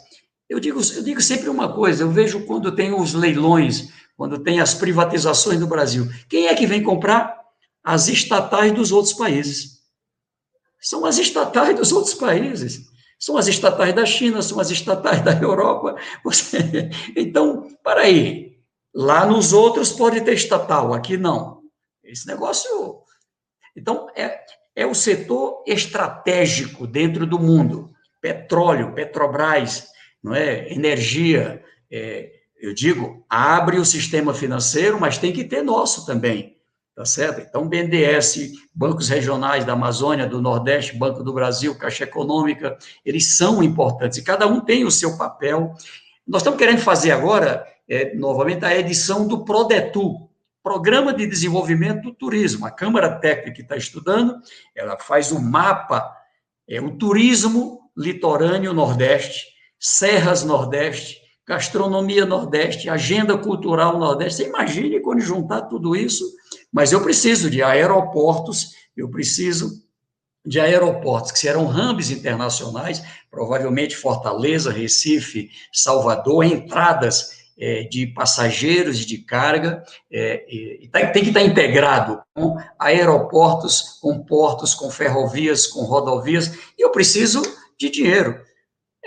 [0.49, 4.61] eu digo, eu digo sempre uma coisa, eu vejo quando tem os leilões, quando tem
[4.61, 7.43] as privatizações no Brasil, quem é que vem comprar?
[7.83, 9.81] As estatais dos outros países.
[10.79, 12.87] São as estatais dos outros países.
[13.19, 15.95] São as estatais da China, são as estatais da Europa.
[16.23, 16.89] Você...
[17.15, 18.54] Então, para aí.
[18.95, 21.61] Lá nos outros pode ter estatal, aqui não.
[22.03, 23.03] Esse negócio
[23.75, 24.39] então, é,
[24.75, 27.91] é o setor estratégico dentro do mundo.
[28.21, 29.87] petróleo, Petrobras,
[30.23, 30.71] não é?
[30.71, 31.61] energia.
[31.91, 36.55] É, eu digo, abre o sistema financeiro, mas tem que ter nosso também,
[36.95, 37.41] tá certo?
[37.41, 43.61] Então, BNDES, bancos regionais da Amazônia, do Nordeste, Banco do Brasil, Caixa Econômica, eles são
[43.61, 45.75] importantes e cada um tem o seu papel.
[46.25, 50.29] Nós estamos querendo fazer agora, é, novamente, a edição do PRODETU,
[50.63, 52.65] Programa de Desenvolvimento do Turismo.
[52.65, 54.35] A Câmara Técnica está estudando,
[54.75, 56.11] ela faz um mapa,
[56.67, 59.45] é o turismo litorâneo Nordeste,
[59.79, 64.37] Serras Nordeste, gastronomia Nordeste, agenda cultural Nordeste.
[64.37, 66.25] Você imagine quando juntar tudo isso,
[66.73, 69.85] mas eu preciso de aeroportos, eu preciso
[70.43, 79.05] de aeroportos que serão hubs internacionais, provavelmente Fortaleza, Recife, Salvador, entradas é, de passageiros e
[79.05, 85.65] de carga, é, e, tá, tem que estar integrado com aeroportos, com portos, com ferrovias,
[85.65, 87.41] com rodovias, e eu preciso
[87.77, 88.39] de dinheiro.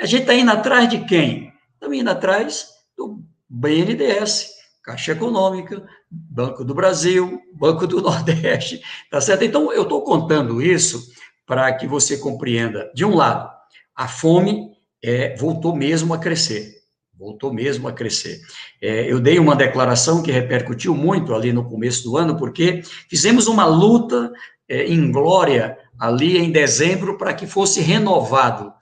[0.00, 1.52] A gente está indo atrás de quem?
[1.74, 4.50] Estamos indo atrás do BNDES,
[4.82, 8.80] Caixa Econômica, Banco do Brasil, Banco do Nordeste,
[9.10, 9.44] tá certo?
[9.44, 11.06] Então, eu estou contando isso
[11.46, 12.90] para que você compreenda.
[12.94, 13.50] De um lado,
[13.94, 14.70] a fome
[15.02, 16.77] é, voltou mesmo a crescer
[17.18, 18.40] voltou mesmo a crescer.
[18.80, 23.48] É, eu dei uma declaração que repercutiu muito ali no começo do ano, porque fizemos
[23.48, 24.32] uma luta
[24.68, 28.72] é, em glória ali em dezembro para que fosse renovado.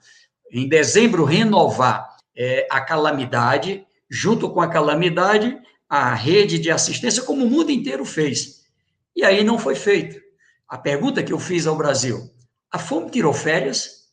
[0.51, 5.57] Em dezembro, renovar é, a calamidade, junto com a calamidade,
[5.89, 8.67] a rede de assistência, como o mundo inteiro fez.
[9.15, 10.21] E aí não foi feito.
[10.69, 12.29] A pergunta que eu fiz ao Brasil:
[12.71, 14.11] a fome tirou férias?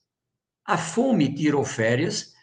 [0.65, 2.34] A fome tirou férias?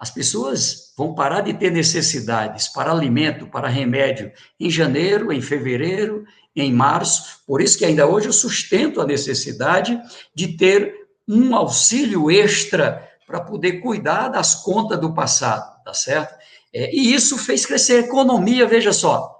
[0.00, 6.24] As pessoas vão parar de ter necessidades para alimento, para remédio, em janeiro, em fevereiro,
[6.56, 7.40] em março.
[7.46, 10.00] Por isso que ainda hoje eu sustento a necessidade
[10.34, 10.94] de ter
[11.28, 16.34] um auxílio extra para poder cuidar das contas do passado, tá certo?
[16.72, 19.36] É, e isso fez crescer a economia, veja só.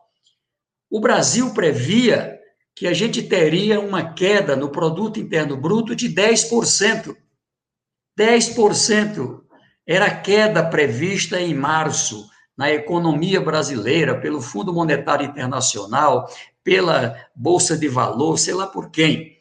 [0.91, 2.39] O Brasil previa
[2.75, 7.17] que a gente teria uma queda no produto interno bruto de 10%.
[8.19, 9.50] 10%
[9.91, 16.31] era a queda prevista em março na economia brasileira pelo Fundo Monetário Internacional,
[16.63, 19.39] pela Bolsa de Valor, sei lá por quem.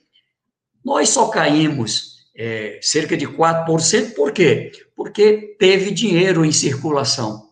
[0.84, 4.72] Nós só caímos é, cerca de 4%, por quê?
[4.96, 7.52] Porque teve dinheiro em circulação.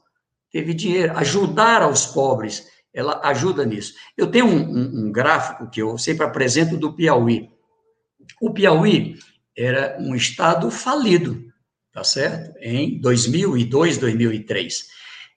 [0.51, 1.15] Teve dinheiro.
[1.19, 3.93] Ajudar aos pobres, ela ajuda nisso.
[4.17, 7.47] Eu tenho um, um, um gráfico que eu sempre apresento do Piauí.
[8.41, 9.19] O Piauí
[9.55, 11.46] era um estado falido
[11.97, 12.55] tá certo?
[12.61, 14.85] Em 2002, 2003.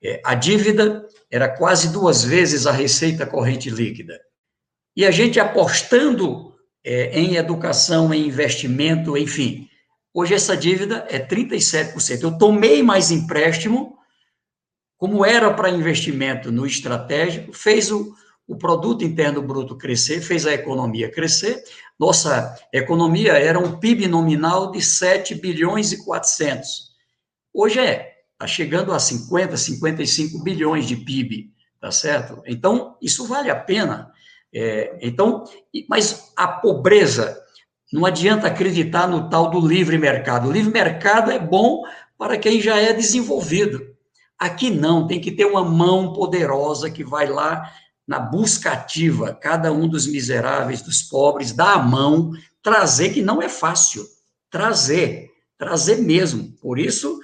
[0.05, 4.21] É, a dívida era quase duas vezes a receita corrente líquida.
[4.95, 6.55] E a gente apostando
[6.85, 9.71] é, em educação, em investimento, enfim.
[10.13, 12.25] Hoje essa dívida é 37%.
[12.25, 13.97] Eu tomei mais empréstimo,
[14.99, 18.15] como era para investimento no estratégico, fez o,
[18.51, 21.63] o produto interno bruto crescer, fez a economia crescer.
[21.97, 26.91] Nossa economia era um PIB nominal de 7 bilhões e 400.
[27.55, 32.43] Hoje é, está chegando a 50, 55 bilhões de PIB, tá certo?
[32.45, 34.11] Então, isso vale a pena.
[34.53, 35.45] É, então,
[35.89, 37.41] mas a pobreza,
[37.93, 40.49] não adianta acreditar no tal do livre mercado.
[40.49, 41.85] O livre mercado é bom
[42.19, 43.81] para quem já é desenvolvido.
[44.37, 47.71] Aqui não, tem que ter uma mão poderosa que vai lá
[48.11, 53.41] na busca ativa, cada um dos miseráveis, dos pobres, dá a mão, trazer, que não
[53.41, 54.05] é fácil,
[54.51, 56.51] trazer, trazer mesmo.
[56.61, 57.21] Por isso,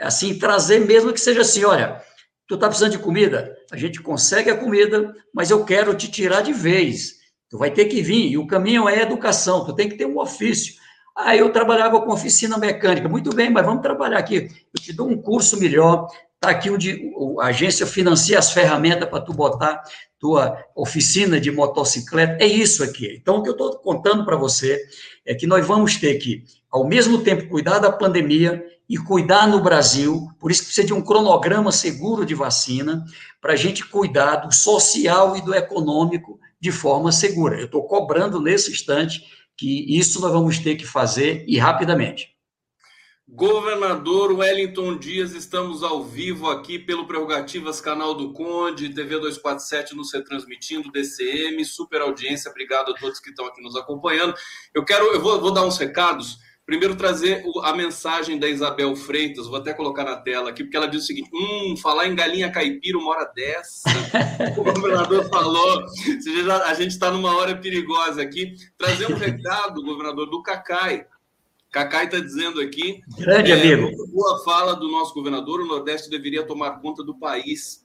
[0.00, 2.00] assim, trazer mesmo que seja assim, olha,
[2.46, 3.52] tu tá precisando de comida?
[3.72, 7.16] A gente consegue a comida, mas eu quero te tirar de vez.
[7.50, 10.20] Tu vai ter que vir, e o caminho é educação, tu tem que ter um
[10.20, 10.74] ofício.
[11.16, 13.08] Ah, eu trabalhava com oficina mecânica.
[13.08, 14.48] Muito bem, mas vamos trabalhar aqui.
[14.72, 16.06] Eu te dou um curso melhor.
[16.40, 19.82] Está aqui onde a agência financia as ferramentas para tu botar
[20.20, 23.18] tua oficina de motocicleta, é isso aqui.
[23.20, 24.80] Então, o que eu estou contando para você
[25.26, 29.60] é que nós vamos ter que, ao mesmo tempo, cuidar da pandemia e cuidar no
[29.60, 33.04] Brasil, por isso que precisa de um cronograma seguro de vacina,
[33.40, 37.58] para a gente cuidar do social e do econômico de forma segura.
[37.58, 39.22] Eu estou cobrando nesse instante
[39.56, 42.37] que isso nós vamos ter que fazer e rapidamente.
[43.30, 50.10] Governador Wellington Dias, estamos ao vivo aqui pelo Prerrogativas Canal do Conde, TV 247 nos
[50.14, 54.34] retransmitindo, DCM, super audiência, obrigado a todos que estão aqui nos acompanhando.
[54.74, 56.38] Eu quero, eu vou, vou dar uns recados.
[56.64, 60.88] Primeiro, trazer a mensagem da Isabel Freitas, vou até colocar na tela aqui, porque ela
[60.88, 63.90] diz o seguinte: hum, falar em galinha caipira uma hora dessa.
[64.56, 65.84] o governador falou,
[66.64, 68.54] a gente está numa hora perigosa aqui.
[68.78, 71.06] Trazer um recado, governador, do Cacai
[71.70, 73.02] Cacai está dizendo aqui.
[73.18, 74.06] Grande é, amigo.
[74.08, 77.84] Boa fala do nosso governador, o Nordeste deveria tomar conta do país.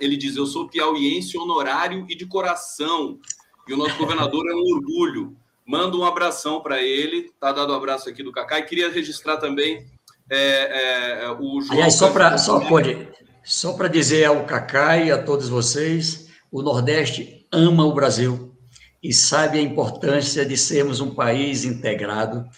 [0.00, 3.18] Ele diz: Eu sou piauiense honorário e de coração.
[3.66, 5.36] E o nosso governador é um orgulho.
[5.66, 7.30] Manda um abração para ele.
[7.38, 8.64] Tá dado um abraço aqui do Cacai.
[8.64, 9.86] Queria registrar também
[10.30, 11.72] é, é, o João.
[11.72, 13.08] Aliás, só para só pode,
[13.44, 18.54] só para dizer ao Cacai e a todos vocês, o Nordeste ama o Brasil
[19.02, 22.48] e sabe a importância de sermos um país integrado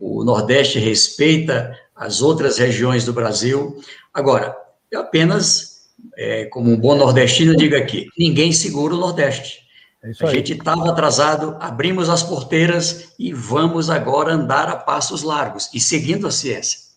[0.00, 3.78] o Nordeste respeita as outras regiões do Brasil.
[4.12, 4.56] Agora,
[4.90, 9.60] eu apenas, é, como um bom nordestino, digo aqui: ninguém segura o Nordeste.
[10.02, 15.68] É a gente estava atrasado, abrimos as porteiras e vamos agora andar a passos largos
[15.74, 16.88] e seguindo a ciência.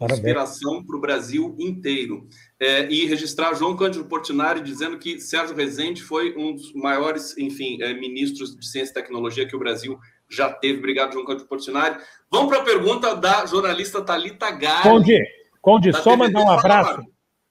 [0.00, 2.26] Inspiração para o Brasil inteiro.
[2.58, 7.82] É, e registrar João Cândido Portinari dizendo que Sérgio Rezende foi um dos maiores, enfim,
[7.82, 9.98] é, ministros de ciência e tecnologia que o Brasil
[10.28, 10.78] já teve.
[10.78, 11.96] Obrigado, João Cândido Portinari.
[12.30, 14.82] Vamos para a pergunta da jornalista Talita Gari.
[14.82, 15.22] Conde,
[15.60, 17.02] Conde só mandar um abraço.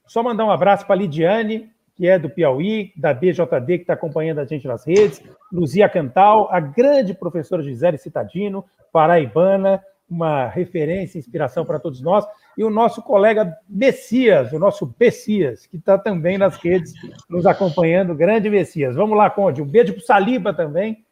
[0.08, 3.94] Só mandar um abraço para a Lidiane, que é do Piauí, da BJD, que está
[3.94, 5.22] acompanhando a gente nas redes,
[5.52, 12.26] Luzia Cantal, a grande professora Gisele Citadino, paraibana, uma referência, inspiração para todos nós,
[12.58, 16.94] e o nosso colega Messias, o nosso Messias, que está também nas redes
[17.30, 18.95] nos acompanhando, grande Messias.
[18.95, 21.04] Vamos lá, Conde, um beijo para o Saliba também,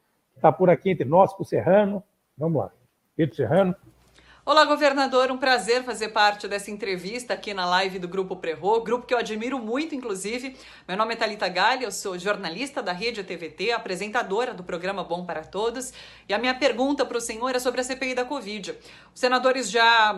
[0.46, 2.04] está por aqui entre nós, para o Serrano.
[2.38, 2.72] Vamos lá.
[3.16, 3.76] Pedro Serrano.
[4.46, 5.32] Olá, governador.
[5.32, 9.18] Um prazer fazer parte dessa entrevista aqui na live do Grupo Prerro, grupo que eu
[9.18, 10.56] admiro muito, inclusive.
[10.88, 15.26] Meu nome é Thalita Galha, eu sou jornalista da Rede TVT, apresentadora do programa Bom
[15.26, 15.92] para Todos.
[16.30, 18.78] E a minha pergunta para o senhor é sobre a CPI da Covid.
[19.16, 20.16] Os senadores já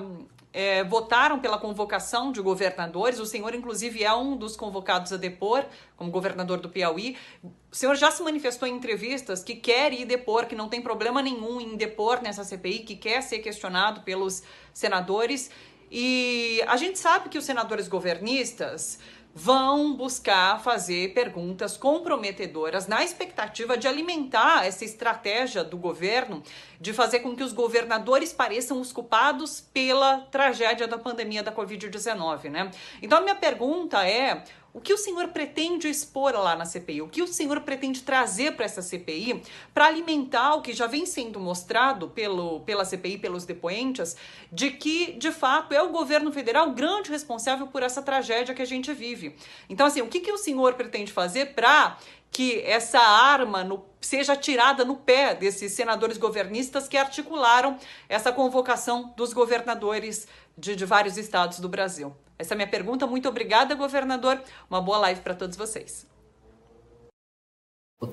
[0.53, 3.19] é, votaram pela convocação de governadores.
[3.19, 5.65] O senhor, inclusive, é um dos convocados a depor,
[5.95, 7.17] como governador do Piauí.
[7.43, 11.21] O senhor já se manifestou em entrevistas que quer ir depor, que não tem problema
[11.21, 14.43] nenhum em depor nessa CPI, que quer ser questionado pelos
[14.73, 15.51] senadores.
[15.91, 18.99] E a gente sabe que os senadores governistas
[19.37, 26.41] vão buscar fazer perguntas comprometedoras na expectativa de alimentar essa estratégia do governo
[26.81, 32.49] de fazer com que os governadores pareçam os culpados pela tragédia da pandemia da Covid-19,
[32.49, 32.71] né?
[32.99, 34.43] Então a minha pergunta é:
[34.73, 37.01] o que o senhor pretende expor lá na CPI?
[37.01, 39.41] O que o senhor pretende trazer para essa CPI
[39.73, 44.15] para alimentar o que já vem sendo mostrado pelo, pela CPI, pelos depoentes,
[44.51, 48.65] de que, de fato, é o governo federal grande responsável por essa tragédia que a
[48.65, 49.35] gente vive?
[49.69, 51.97] Então, assim, o que, que o senhor pretende fazer para
[52.31, 57.77] que essa arma no, seja tirada no pé desses senadores governistas que articularam
[58.07, 60.27] essa convocação dos governadores
[60.57, 62.15] de, de vários estados do Brasil?
[62.37, 63.05] Essa é a minha pergunta.
[63.07, 64.41] Muito obrigada, governador.
[64.69, 66.07] Uma boa live para todos vocês.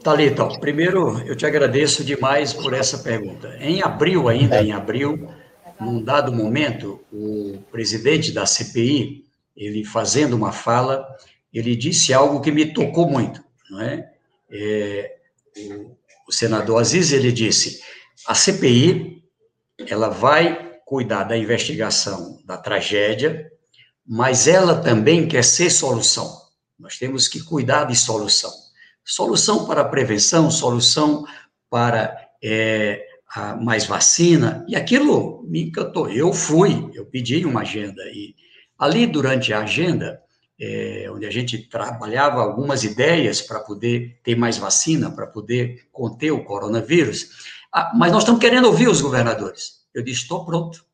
[0.02, 3.54] Thalita, primeiro eu te agradeço demais por essa pergunta.
[3.60, 5.28] Em abril, ainda em abril,
[5.78, 11.06] num dado momento, o presidente da CPI, ele fazendo uma fala,
[11.52, 14.10] ele disse algo que me tocou muito, não é?
[14.50, 15.16] é
[15.58, 15.96] o,
[16.28, 17.82] o senador Aziz, ele disse,
[18.26, 19.22] a CPI,
[19.86, 23.50] ela vai cuidar da investigação da tragédia,
[24.06, 26.40] mas ela também quer ser solução.
[26.78, 28.52] Nós temos que cuidar de solução.
[29.04, 31.26] Solução para prevenção, solução
[31.68, 33.04] para é,
[33.60, 36.08] mais vacina, e aquilo me encantou.
[36.08, 38.36] Eu fui, eu pedi uma agenda, e
[38.78, 40.22] ali durante a agenda,
[40.60, 46.30] é, onde a gente trabalhava algumas ideias para poder ter mais vacina, para poder conter
[46.30, 47.30] o coronavírus,
[47.72, 49.84] ah, mas nós estamos querendo ouvir os governadores.
[49.94, 50.84] Eu disse: estou pronto,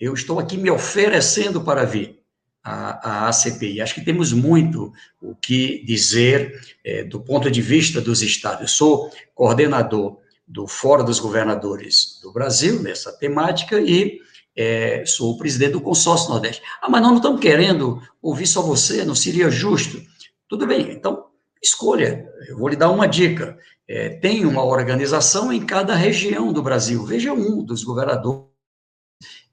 [0.00, 2.18] eu estou aqui me oferecendo para vir
[2.62, 3.80] a, a CPI.
[3.80, 8.60] Acho que temos muito o que dizer é, do ponto de vista dos estados.
[8.62, 14.18] Eu sou coordenador do Fórum dos Governadores do Brasil nessa temática e
[14.56, 16.62] é, sou o presidente do Consórcio Nordeste.
[16.80, 20.02] Ah, mas nós não estamos querendo ouvir só você, não seria justo.
[20.48, 21.26] Tudo bem, então
[21.62, 22.26] escolha.
[22.48, 23.58] Eu vou lhe dar uma dica.
[23.88, 27.04] É, tem uma organização em cada região do Brasil.
[27.06, 28.46] Veja um dos governadores.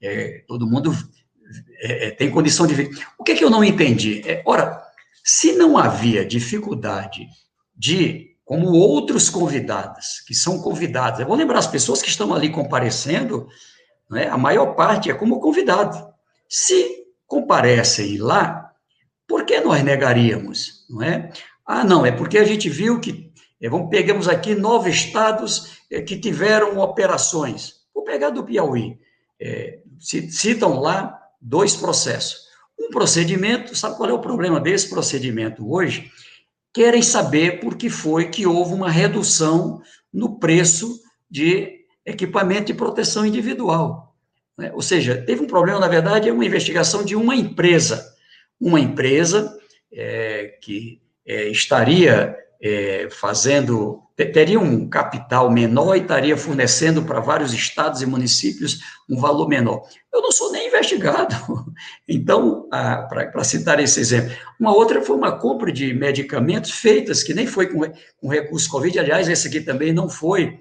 [0.02, 0.92] É, todo mundo
[1.80, 2.90] é, é, tem condição de ver.
[3.18, 4.22] O que, é que eu não entendi?
[4.26, 4.84] É, ora,
[5.24, 7.28] se não havia dificuldade
[7.76, 12.50] de, como outros convidados, que são convidados, eu vou lembrar as pessoas que estão ali
[12.50, 13.48] comparecendo,
[14.10, 16.14] né, a maior parte é como convidado.
[16.48, 18.72] Se comparecem lá,
[19.28, 20.86] por que nós negaríamos?
[20.90, 21.32] Não é?
[21.66, 23.25] Ah, não, é porque a gente viu que,
[23.70, 27.76] vamos, pegamos aqui nove estados é, que tiveram operações.
[27.94, 28.98] Vou pegar do Piauí.
[29.40, 32.46] É, citam lá dois processos.
[32.80, 36.12] Um procedimento, sabe qual é o problema desse procedimento hoje?
[36.74, 39.82] Querem saber por que foi que houve uma redução
[40.12, 44.16] no preço de equipamento de proteção individual.
[44.58, 44.72] Né?
[44.74, 48.14] Ou seja, teve um problema, na verdade, é uma investigação de uma empresa.
[48.60, 49.58] Uma empresa
[49.92, 52.38] é, que é, estaria
[52.68, 59.20] é, fazendo, teria um capital menor e estaria fornecendo para vários estados e municípios um
[59.20, 59.84] valor menor.
[60.12, 61.36] Eu não sou nem investigado.
[62.08, 67.46] Então, para citar esse exemplo, uma outra foi uma compra de medicamentos feitas, que nem
[67.46, 67.82] foi com,
[68.18, 70.60] com recurso Covid, aliás, esse aqui também não foi.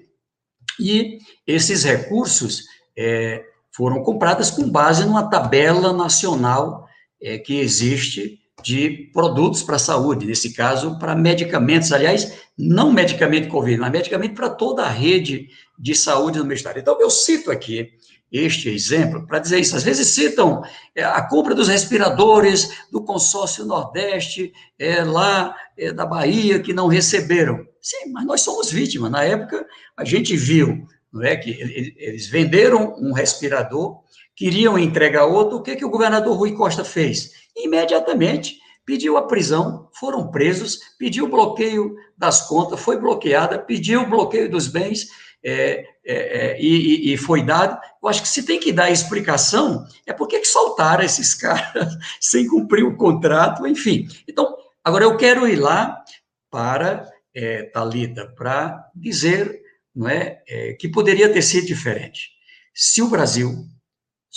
[0.79, 2.65] E esses recursos
[2.97, 6.87] é, foram comprados com base numa tabela nacional
[7.21, 13.49] é, que existe de produtos para a saúde, nesse caso, para medicamentos, aliás, não medicamento
[13.49, 16.79] Covid, mas medicamento para toda a rede de saúde no meu estado.
[16.79, 17.91] Então, eu cito aqui
[18.31, 19.75] este exemplo para dizer isso.
[19.75, 20.63] Às vezes citam
[20.95, 26.87] é, a compra dos respiradores do consórcio Nordeste, é, lá é, da Bahia, que não
[26.87, 27.65] receberam.
[27.81, 29.11] Sim, mas nós somos vítimas.
[29.11, 29.65] Na época,
[29.95, 31.49] a gente viu não é, que
[31.97, 34.01] eles venderam um respirador,
[34.35, 37.31] queriam entregar outro, o que, que o governador Rui Costa fez?
[37.55, 44.09] imediatamente pediu a prisão, foram presos, pediu o bloqueio das contas, foi bloqueada, pediu o
[44.09, 45.07] bloqueio dos bens
[45.43, 47.79] é, é, é e, e, foi dado.
[48.01, 52.47] Eu acho que se tem que dar explicação, é porque que soltaram esses caras sem
[52.47, 54.07] cumprir o contrato, enfim.
[54.27, 56.03] Então, agora eu quero ir lá
[56.51, 59.63] para, é, Talita, para dizer
[59.95, 62.31] não é, é, que poderia ter sido diferente.
[62.73, 63.65] Se o Brasil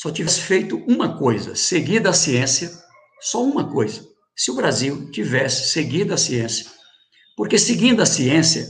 [0.01, 2.71] só tivesse feito uma coisa, seguida a ciência,
[3.21, 4.01] só uma coisa:
[4.37, 6.67] se o Brasil tivesse seguido a ciência,
[7.37, 8.65] porque seguindo a ciência,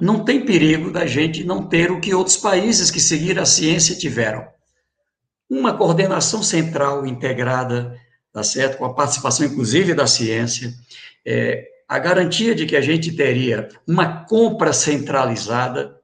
[0.00, 3.94] não tem perigo da gente não ter o que outros países que seguiram a ciência
[3.94, 4.42] tiveram.
[5.50, 7.94] Uma coordenação central integrada,
[8.32, 8.78] tá certo?
[8.78, 10.72] Com a participação, inclusive, da ciência,
[11.26, 15.97] é, a garantia de que a gente teria uma compra centralizada,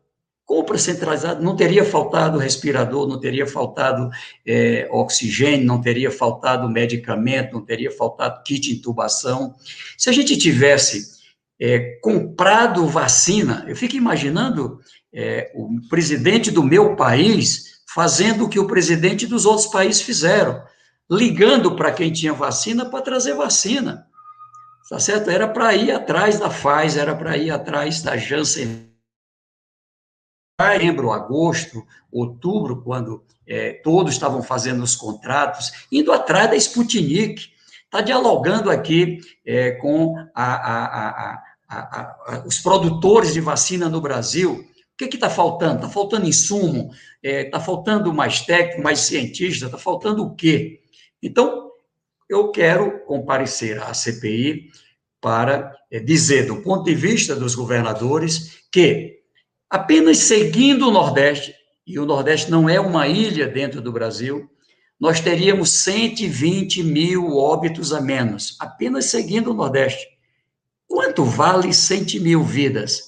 [0.44, 4.10] compra centralizada, não teria faltado respirador, não teria faltado
[4.46, 9.54] é, oxigênio, não teria faltado medicamento, não teria faltado kit de intubação.
[9.96, 11.14] Se a gente tivesse
[11.60, 14.80] é, comprado vacina, eu fico imaginando
[15.12, 20.62] é, o presidente do meu país fazendo o que o presidente dos outros países fizeram,
[21.10, 24.06] ligando para quem tinha vacina para trazer vacina.
[24.90, 25.30] Tá certo?
[25.30, 28.93] Era para ir atrás da Pfizer, era para ir atrás da Janssen
[30.72, 37.50] setembro, agosto, outubro, quando é, todos estavam fazendo os contratos, indo atrás da Sputnik,
[37.84, 44.64] está dialogando aqui é, com a, a, a, os produtores de vacina no Brasil.
[44.94, 45.76] O que está faltando?
[45.76, 46.90] Está faltando insumo?
[47.22, 49.66] Está é, faltando mais técnico, mais cientista?
[49.66, 50.80] Está faltando o quê?
[51.22, 51.70] Então,
[52.28, 54.70] eu quero comparecer à CPI
[55.20, 59.23] para é, dizer, do ponto de vista dos governadores, que
[59.74, 61.52] Apenas seguindo o Nordeste,
[61.84, 64.48] e o Nordeste não é uma ilha dentro do Brasil,
[65.00, 70.06] nós teríamos 120 mil óbitos a menos, apenas seguindo o Nordeste.
[70.86, 73.00] Quanto vale 100 mil vidas?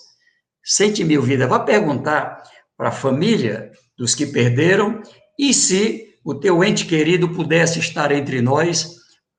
[0.64, 1.48] 100 mil vidas.
[1.48, 2.42] Vá perguntar
[2.76, 5.00] para a família dos que perderam
[5.38, 8.96] e se o teu ente querido pudesse estar entre nós,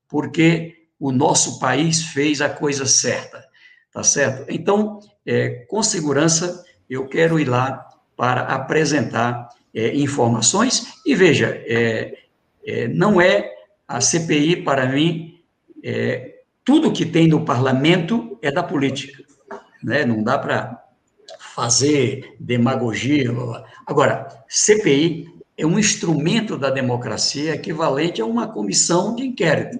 [0.08, 3.46] porque o nosso país fez a coisa certa,
[3.92, 4.46] tá certo?
[4.50, 10.94] Então, é, com segurança, eu quero ir lá para apresentar é, informações.
[11.06, 12.18] E veja, é,
[12.66, 13.54] é, não é
[13.88, 15.40] a CPI, para mim,
[15.84, 19.24] é, tudo que tem no parlamento é da política.
[19.84, 20.06] Né?
[20.06, 20.84] Não dá para
[21.40, 23.32] fazer demagogia.
[23.86, 25.28] Agora, CPI
[25.58, 29.80] é um instrumento da democracia equivalente a uma comissão de inquérito.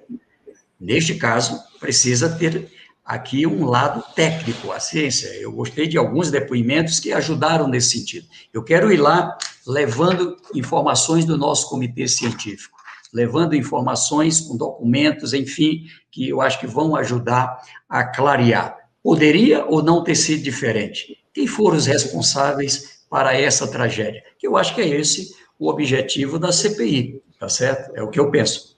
[0.80, 2.72] Neste caso, precisa ter
[3.08, 5.30] aqui um lado técnico, a ciência.
[5.40, 8.28] Eu gostei de alguns depoimentos que ajudaram nesse sentido.
[8.54, 12.78] Eu quero ir lá levando informações do nosso comitê científico,
[13.14, 17.58] levando informações com documentos, enfim, que eu acho que vão ajudar
[17.88, 18.76] a clarear.
[19.02, 21.18] Poderia ou não ter sido diferente?
[21.34, 24.22] Quem foram os responsáveis para essa tragédia?
[24.38, 27.96] Que eu acho que é esse o objetivo da CPI, tá certo?
[27.96, 28.76] É o que eu penso.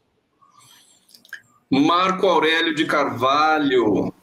[1.72, 4.14] Marco Aurélio de Carvalho.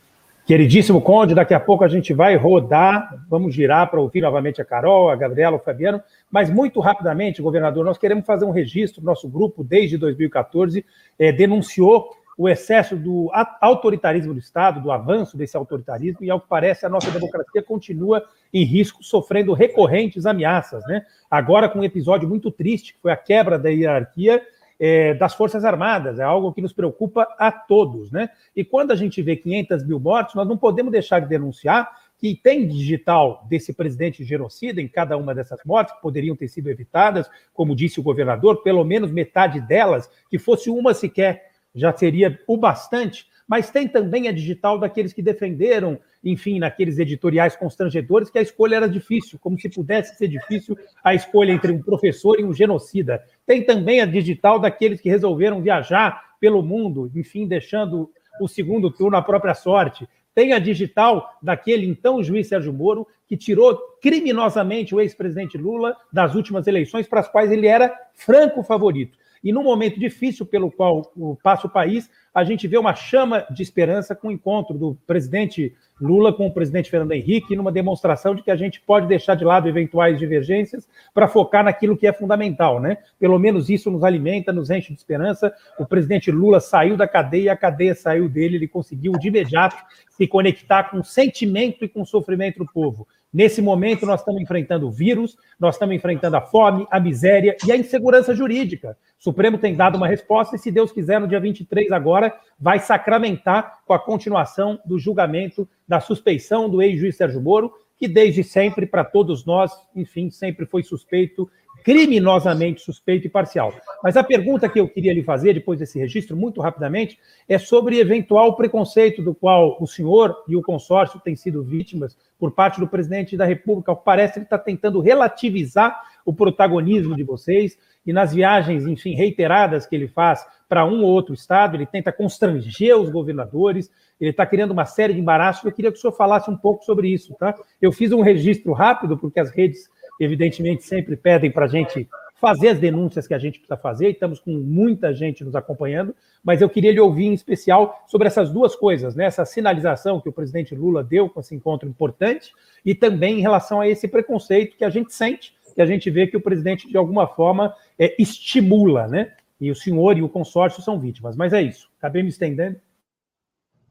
[0.46, 4.64] Queridíssimo Conde, daqui a pouco a gente vai rodar, vamos girar para ouvir novamente a
[4.64, 6.00] Carol, a Gabriela, o Fabiano,
[6.30, 10.86] mas muito rapidamente, governador, nós queremos fazer um registro, nosso grupo, desde 2014,
[11.18, 13.28] é, denunciou o excesso do
[13.60, 18.22] autoritarismo do Estado, do avanço desse autoritarismo, e ao que parece a nossa democracia continua
[18.54, 20.84] em risco, sofrendo recorrentes ameaças.
[20.86, 21.04] Né?
[21.28, 24.40] Agora, com um episódio muito triste, que foi a quebra da hierarquia
[24.78, 28.28] é, das Forças Armadas, é algo que nos preocupa a todos, né?
[28.54, 32.34] E quando a gente vê 500 mil mortes, nós não podemos deixar de denunciar que
[32.34, 37.28] tem digital desse presidente genocida em cada uma dessas mortes, que poderiam ter sido evitadas,
[37.52, 42.56] como disse o governador, pelo menos metade delas, que fosse uma sequer, já seria o
[42.56, 43.26] bastante.
[43.46, 48.76] Mas tem também a digital daqueles que defenderam, enfim, naqueles editoriais constrangedores, que a escolha
[48.76, 53.22] era difícil, como se pudesse ser difícil a escolha entre um professor e um genocida.
[53.46, 58.10] Tem também a digital daqueles que resolveram viajar pelo mundo, enfim, deixando
[58.40, 60.08] o segundo turno à própria sorte.
[60.34, 66.34] Tem a digital daquele então juiz Sérgio Moro, que tirou criminosamente o ex-presidente Lula das
[66.34, 69.16] últimas eleições, para as quais ele era franco favorito.
[69.42, 73.62] E num momento difícil pelo qual passa o país, a gente vê uma chama de
[73.62, 78.42] esperança com o encontro do presidente Lula com o presidente Fernando Henrique, numa demonstração de
[78.42, 82.78] que a gente pode deixar de lado eventuais divergências para focar naquilo que é fundamental,
[82.78, 82.98] né?
[83.18, 85.52] Pelo menos isso nos alimenta, nos enche de esperança.
[85.78, 90.26] O presidente Lula saiu da cadeia, a cadeia saiu dele, ele conseguiu de imediato se
[90.26, 93.08] conectar com o sentimento e com o sofrimento do povo.
[93.36, 97.70] Nesse momento, nós estamos enfrentando o vírus, nós estamos enfrentando a fome, a miséria e
[97.70, 98.96] a insegurança jurídica.
[99.20, 102.78] O Supremo tem dado uma resposta e, se Deus quiser, no dia 23 agora, vai
[102.78, 108.86] sacramentar com a continuação do julgamento da suspeição do ex-juiz Sérgio Moro, que desde sempre,
[108.86, 111.46] para todos nós, enfim, sempre foi suspeito
[111.86, 113.72] criminosamente suspeito e parcial.
[114.02, 117.16] Mas a pergunta que eu queria lhe fazer, depois desse registro, muito rapidamente,
[117.48, 122.50] é sobre eventual preconceito do qual o senhor e o consórcio têm sido vítimas por
[122.50, 123.92] parte do presidente da República.
[123.92, 129.14] Ao que parece, ele está tentando relativizar o protagonismo de vocês e nas viagens, enfim,
[129.14, 133.88] reiteradas que ele faz para um ou outro estado, ele tenta constranger os governadores,
[134.20, 135.64] ele está criando uma série de embaraços.
[135.64, 137.54] Eu queria que o senhor falasse um pouco sobre isso, tá?
[137.80, 139.88] Eu fiz um registro rápido, porque as redes
[140.20, 142.08] evidentemente, sempre pedem para a gente
[142.40, 146.14] fazer as denúncias que a gente precisa fazer, e estamos com muita gente nos acompanhando,
[146.44, 149.24] mas eu queria lhe ouvir em especial sobre essas duas coisas, né?
[149.24, 152.52] essa sinalização que o presidente Lula deu com esse encontro importante,
[152.84, 156.26] e também em relação a esse preconceito que a gente sente, que a gente vê
[156.26, 159.32] que o presidente, de alguma forma, é, estimula, né?
[159.60, 161.36] E o senhor e o consórcio são vítimas.
[161.36, 161.88] Mas é isso.
[161.98, 162.80] Acabei me estendendo.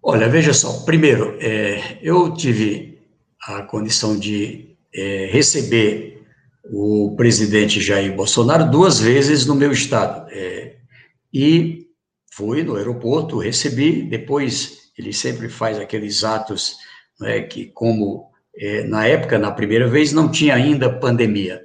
[0.02, 0.84] Olha, veja só.
[0.84, 2.99] Primeiro, é, eu tive
[3.41, 6.15] a condição de é, receber
[6.72, 10.28] o presidente Jair Bolsonaro duas vezes no meu estado.
[10.32, 10.76] É,
[11.34, 11.88] e
[12.32, 16.76] fui no aeroporto, recebi, depois ele sempre faz aqueles atos
[17.20, 21.62] né, que, como é, na época, na primeira vez, não tinha ainda pandemia,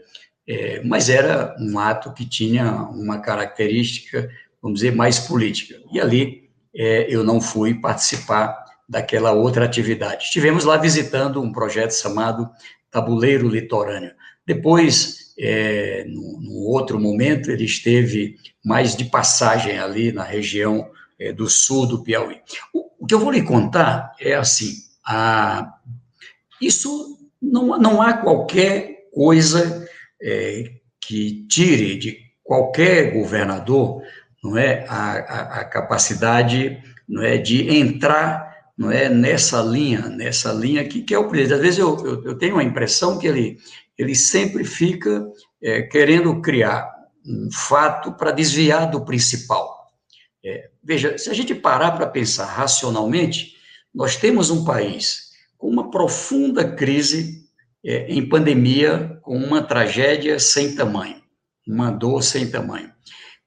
[0.46, 4.28] é, mas era um ato que tinha uma característica,
[4.60, 5.76] vamos dizer, mais política.
[5.92, 10.24] E ali é, eu não fui participar daquela outra atividade.
[10.24, 12.50] Estivemos lá visitando um projeto chamado
[12.90, 14.12] Tabuleiro Litorâneo.
[14.52, 20.90] Depois, é, no, no, outro momento, ele esteve mais de passagem ali na região
[21.20, 22.40] é, do sul do Piauí.
[22.74, 24.72] O, o, que eu vou lhe contar é assim:
[25.06, 25.72] a,
[26.60, 29.88] isso não, não há qualquer coisa
[30.20, 34.02] é, que tire de qualquer governador
[34.42, 40.52] não é a, a, a, capacidade não é de entrar não é nessa linha nessa
[40.52, 43.26] linha que, que é o presidente às vezes eu, eu, eu tenho a impressão que
[43.26, 43.58] ele
[44.00, 45.30] ele sempre fica
[45.62, 46.90] é, querendo criar
[47.24, 49.92] um fato para desviar do principal.
[50.42, 53.56] É, veja, se a gente parar para pensar racionalmente,
[53.94, 57.44] nós temos um país com uma profunda crise
[57.84, 61.22] é, em pandemia, com uma tragédia sem tamanho,
[61.68, 62.90] uma dor sem tamanho,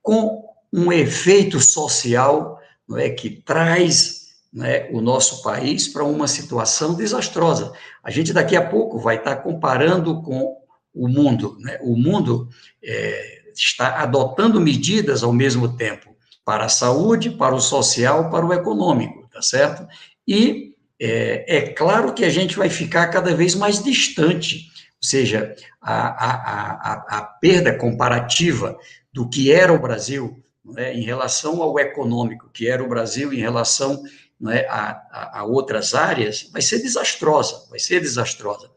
[0.04, 4.23] com um efeito social não é, que traz
[4.54, 7.74] né, o nosso país para uma situação desastrosa.
[8.04, 10.56] A gente daqui a pouco vai estar comparando com
[10.94, 11.58] o mundo.
[11.60, 11.80] Né?
[11.82, 12.48] O mundo
[12.84, 16.16] é, está adotando medidas ao mesmo tempo
[16.46, 19.88] para a saúde, para o social, para o econômico, tá certo?
[20.28, 24.68] E é, é claro que a gente vai ficar cada vez mais distante,
[25.02, 28.78] ou seja, a, a, a, a perda comparativa
[29.12, 33.40] do que era o Brasil né, em relação ao econômico, que era o Brasil em
[33.40, 34.04] relação
[34.44, 38.70] né, a, a, outras áreas, vai ser desastrosa, vai ser desastrosa.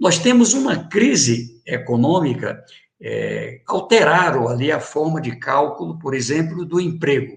[0.00, 2.64] Nós temos uma crise econômica,
[2.98, 7.36] é, alteraram ali a forma de cálculo, por exemplo, do emprego,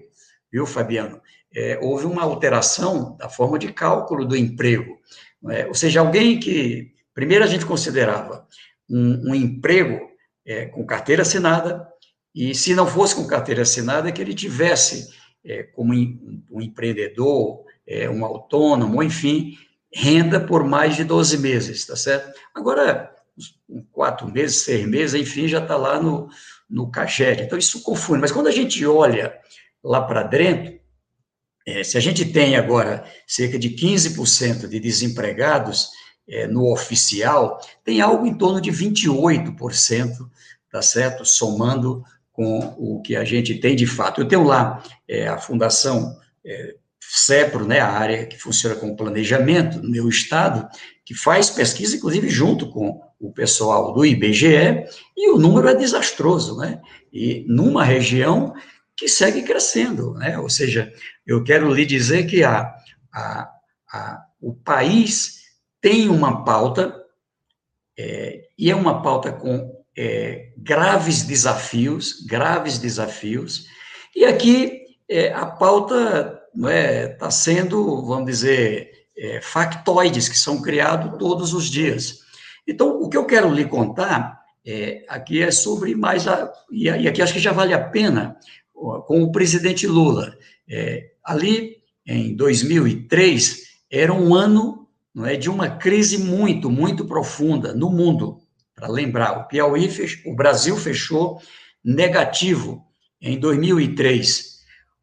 [0.50, 1.20] viu, Fabiano?
[1.54, 4.98] É, houve uma alteração da forma de cálculo do emprego,
[5.50, 5.66] é?
[5.66, 8.46] ou seja, alguém que, primeiro a gente considerava
[8.88, 10.00] um, um emprego
[10.46, 11.86] é, com carteira assinada,
[12.34, 15.92] e se não fosse com carteira assinada, que ele tivesse é, como
[16.50, 19.56] um empreendedor, é, um autônomo, enfim,
[19.92, 22.38] renda por mais de 12 meses, tá certo?
[22.54, 23.14] Agora,
[23.92, 26.28] quatro meses, seis meses, enfim, já está lá no,
[26.68, 27.32] no cachê.
[27.32, 28.20] Então, isso confunde.
[28.20, 29.34] Mas quando a gente olha
[29.82, 30.78] lá para dentro,
[31.66, 35.90] é, se a gente tem agora cerca de 15% de desempregados,
[36.28, 40.28] é, no oficial, tem algo em torno de 28%,
[40.70, 41.24] tá certo?
[41.24, 44.20] Somando com o que a gente tem de fato.
[44.20, 46.76] Eu tenho lá é, a Fundação é,
[47.08, 50.68] CEPRO, né, a área que funciona com planejamento no meu estado,
[51.04, 54.84] que faz pesquisa, inclusive, junto com o pessoal do IBGE,
[55.16, 56.80] e o número é desastroso, né?
[57.12, 58.52] E numa região
[58.96, 60.38] que segue crescendo, né?
[60.38, 60.92] Ou seja,
[61.26, 62.74] eu quero lhe dizer que a,
[63.12, 63.50] a,
[63.92, 65.40] a o país
[65.80, 66.94] tem uma pauta,
[67.98, 73.66] é, e é uma pauta com é, graves desafios, graves desafios,
[74.14, 80.62] e aqui é, a pauta está é, tá sendo, vamos dizer, é, factoides que são
[80.62, 82.20] criados todos os dias.
[82.66, 87.22] Então, o que eu quero lhe contar é, aqui é sobre mais a, e, aqui
[87.22, 88.36] acho que já vale a pena
[88.74, 90.36] com o presidente Lula.
[90.68, 91.76] É, ali
[92.06, 98.42] em 2003 era um ano não é, de uma crise muito, muito profunda no mundo.
[98.74, 101.40] Para lembrar, o Piauí, fech, o Brasil fechou
[101.82, 102.84] negativo
[103.18, 104.60] em 2003.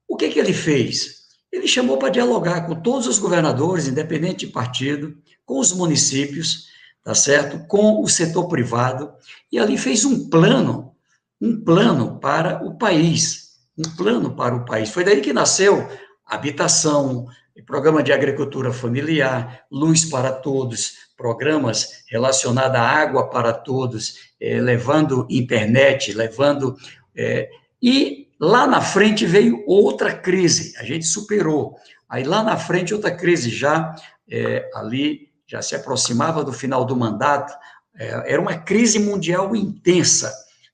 [0.08, 1.23] O que, que ele fez?
[1.54, 5.16] Ele chamou para dialogar com todos os governadores, independente de partido,
[5.46, 6.66] com os municípios,
[7.04, 7.68] tá certo?
[7.68, 9.14] Com o setor privado,
[9.52, 10.96] e ali fez um plano,
[11.40, 14.90] um plano para o país, um plano para o país.
[14.90, 15.88] Foi daí que nasceu
[16.26, 17.28] habitação,
[17.68, 25.28] programa de agricultura familiar, luz para todos, programas relacionados à água para todos, é, levando
[25.30, 26.76] internet, levando.
[27.16, 27.48] É,
[27.80, 31.78] e lá na frente veio outra crise, a gente superou.
[32.10, 33.96] Aí lá na frente, outra crise, já
[34.30, 37.54] é, ali, já se aproximava do final do mandato,
[37.96, 40.34] era uma crise mundial intensa.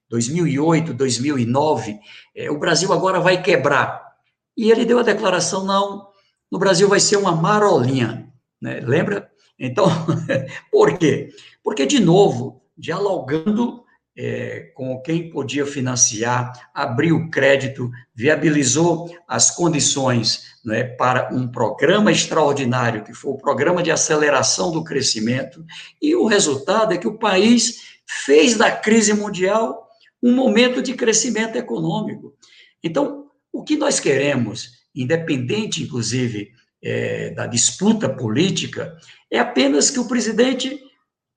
[0.09, 1.99] 2008, 2009,
[2.49, 4.01] o Brasil agora vai quebrar.
[4.57, 6.07] E ele deu a declaração: não,
[6.51, 8.79] no Brasil vai ser uma marolinha, né?
[8.79, 9.29] lembra?
[9.59, 9.85] Então,
[10.71, 11.29] por quê?
[11.61, 13.83] Porque, de novo, dialogando
[14.21, 23.05] é, com quem podia financiar, abriu crédito, viabilizou as condições né, para um programa extraordinário,
[23.05, 25.63] que foi o programa de aceleração do crescimento,
[26.01, 29.87] e o resultado é que o país fez da crise mundial
[30.21, 32.33] um momento de crescimento econômico.
[32.83, 36.49] Então, o que nós queremos independente, inclusive,
[36.83, 38.97] é, da disputa política,
[39.31, 40.77] é apenas que o presidente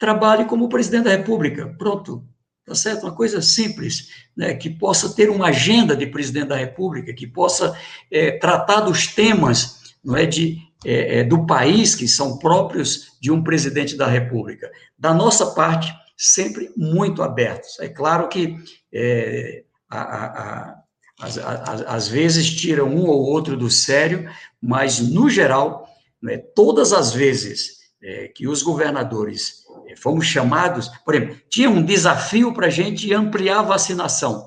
[0.00, 1.72] trabalhe como presidente da República.
[1.78, 2.26] Pronto.
[2.64, 3.02] Tá certo?
[3.02, 4.54] Uma coisa simples, né?
[4.54, 7.76] que possa ter uma agenda de presidente da República, que possa
[8.10, 13.30] é, tratar dos temas não é, de, é, é, do país que são próprios de
[13.30, 14.70] um presidente da República.
[14.98, 17.78] Da nossa parte, sempre muito abertos.
[17.80, 18.56] É claro que
[18.92, 20.82] é, a, a,
[21.20, 24.28] às, às, vezes tira um ou outro do sério,
[24.60, 25.88] mas, no geral,
[26.20, 29.61] né, todas as vezes é, que os governadores
[29.96, 34.46] fomos chamados, por exemplo, tinha um desafio para a gente ampliar a vacinação.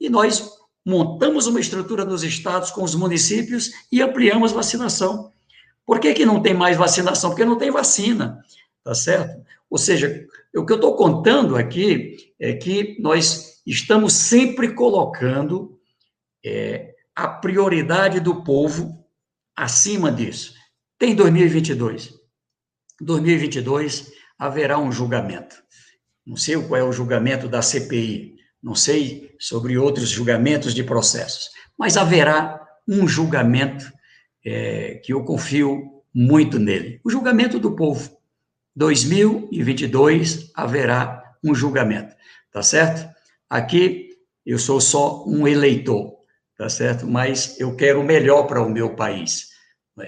[0.00, 0.50] E nós
[0.84, 5.30] montamos uma estrutura nos estados com os municípios e ampliamos vacinação.
[5.86, 7.30] Por que, que não tem mais vacinação?
[7.30, 8.42] Porque não tem vacina,
[8.82, 9.44] tá certo?
[9.70, 15.78] Ou seja, o que eu estou contando aqui é que nós estamos sempre colocando
[16.44, 19.04] é, a prioridade do povo
[19.56, 20.54] acima disso.
[20.98, 22.14] Tem 2022.
[23.00, 24.12] 2022
[24.42, 25.62] haverá um julgamento.
[26.26, 31.50] Não sei qual é o julgamento da CPI, não sei sobre outros julgamentos de processos,
[31.78, 33.92] mas haverá um julgamento
[34.44, 37.00] é, que eu confio muito nele.
[37.04, 38.16] O julgamento do povo.
[38.74, 42.16] 2022 haverá um julgamento,
[42.50, 43.06] tá certo?
[43.50, 44.10] Aqui
[44.46, 46.22] eu sou só um eleitor
[46.62, 47.06] tá certo?
[47.06, 49.48] Mas eu quero o melhor para o meu país.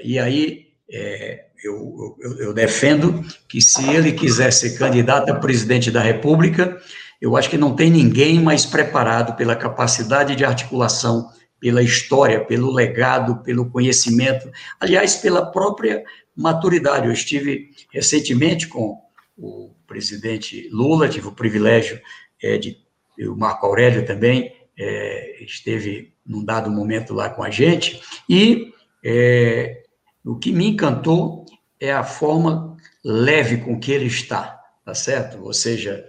[0.02, 5.90] E aí é, eu, eu, eu, defendo que se ele quiser ser candidato a presidente
[5.90, 6.78] da República,
[7.20, 12.70] eu acho que não tem ninguém mais preparado pela capacidade de articulação, pela história, pelo
[12.70, 16.04] legado, pelo conhecimento, aliás, pela própria
[16.36, 17.06] maturidade.
[17.06, 19.00] Eu estive recentemente com
[19.38, 21.98] o presidente Lula, tive o privilégio
[22.42, 22.76] é, de,
[23.20, 28.72] o Marco Aurélio também, é, esteve num dado momento lá com a gente, e
[29.02, 29.82] é,
[30.24, 31.43] o que me encantou
[31.80, 35.42] é a forma leve com que ele está, tá certo?
[35.42, 36.04] Ou seja,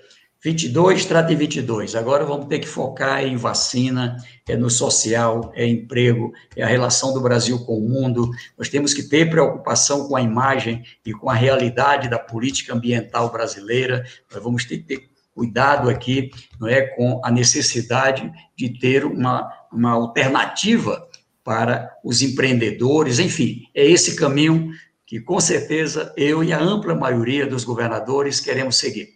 [0.46, 1.96] 22 trata de 22.
[1.96, 4.16] Agora vamos ter que focar em vacina,
[4.48, 8.30] é no social, é emprego, é a relação do Brasil com o mundo.
[8.56, 13.32] Nós temos que ter preocupação com a imagem e com a realidade da política ambiental
[13.32, 14.06] brasileira.
[14.32, 16.30] Nós vamos ter que ter cuidado aqui,
[16.60, 21.08] não é, com a necessidade de ter uma, uma alternativa
[21.44, 24.72] para os empreendedores, enfim, é esse caminho
[25.06, 29.10] que com certeza eu e a ampla maioria dos governadores queremos seguir.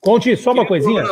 [0.00, 1.04] Conte só uma coisinha.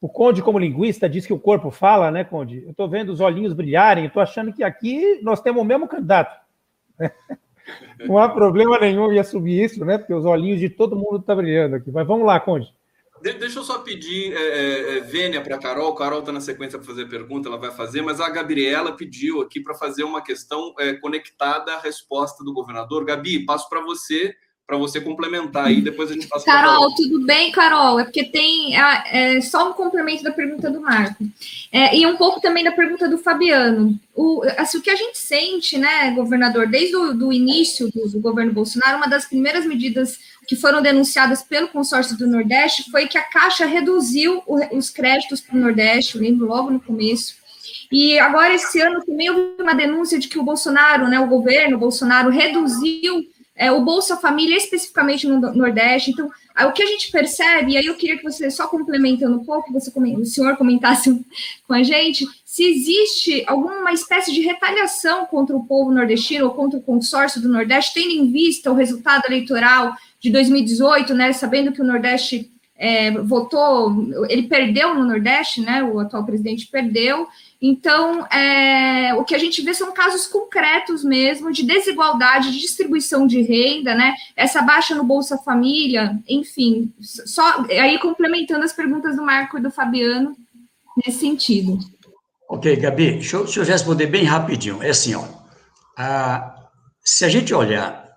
[0.00, 2.64] O Conde, como linguista, diz que o corpo fala, né, Conde?
[2.64, 6.40] Eu estou vendo os olhinhos brilharem, estou achando que aqui nós temos o mesmo candidato.
[8.04, 9.98] Não há problema nenhum em assumir isso, né?
[9.98, 11.92] Porque os olhinhos de todo mundo estão tá brilhando aqui.
[11.92, 12.74] Mas vamos lá, Conde.
[13.22, 15.94] Deixa eu só pedir é, é, é Vênia para a Carol.
[15.94, 19.60] Carol está na sequência para fazer pergunta, ela vai fazer, mas a Gabriela pediu aqui
[19.60, 23.04] para fazer uma questão é, conectada à resposta do governador.
[23.04, 24.34] Gabi, passo para você
[24.72, 28.00] para você complementar aí, depois a gente passa Carol, tudo bem, Carol?
[28.00, 31.24] É porque tem é, só um complemento da pergunta do Marco.
[31.70, 33.98] É, e um pouco também da pergunta do Fabiano.
[34.14, 38.20] O, assim, o que a gente sente, né, governador, desde o do início do, do
[38.20, 43.16] governo Bolsonaro, uma das primeiras medidas que foram denunciadas pelo consórcio do Nordeste foi que
[43.16, 44.42] a Caixa reduziu
[44.72, 47.34] os créditos para o Nordeste, eu lembro logo no começo.
[47.90, 51.78] E agora, esse ano, também houve uma denúncia de que o Bolsonaro, né, o governo
[51.78, 53.24] Bolsonaro, reduziu
[53.54, 56.10] é, o Bolsa Família, especificamente no Nordeste.
[56.10, 56.30] Então,
[56.66, 59.72] o que a gente percebe, e aí eu queria que você, só complementando um pouco,
[59.72, 61.24] você, o senhor comentasse
[61.66, 66.78] com a gente, se existe alguma espécie de retaliação contra o povo nordestino ou contra
[66.78, 71.82] o consórcio do Nordeste, tendo em vista o resultado eleitoral de 2018, né, sabendo que
[71.82, 77.26] o Nordeste é, votou, ele perdeu no Nordeste, né, o atual presidente perdeu,
[77.64, 83.24] então, é, o que a gente vê são casos concretos mesmo de desigualdade, de distribuição
[83.24, 84.16] de renda, né?
[84.34, 89.70] Essa baixa no Bolsa Família, enfim, só aí complementando as perguntas do Marco e do
[89.70, 90.36] Fabiano
[90.96, 91.78] nesse sentido.
[92.50, 94.82] Ok, Gabi, deixa eu, deixa eu responder bem rapidinho.
[94.82, 95.24] É assim, ó,
[95.96, 96.68] a,
[97.04, 98.08] se a gente olhar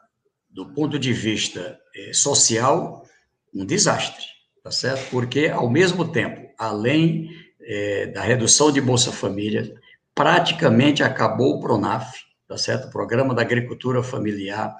[0.49, 1.77] do ponto de vista
[2.13, 3.05] social,
[3.53, 4.25] um desastre,
[4.63, 5.09] tá certo?
[5.09, 7.29] Porque, ao mesmo tempo, além
[7.61, 9.73] é, da redução de Bolsa Família,
[10.13, 12.87] praticamente acabou o PRONAF, tá certo?
[12.87, 14.75] O Programa da Agricultura Familiar.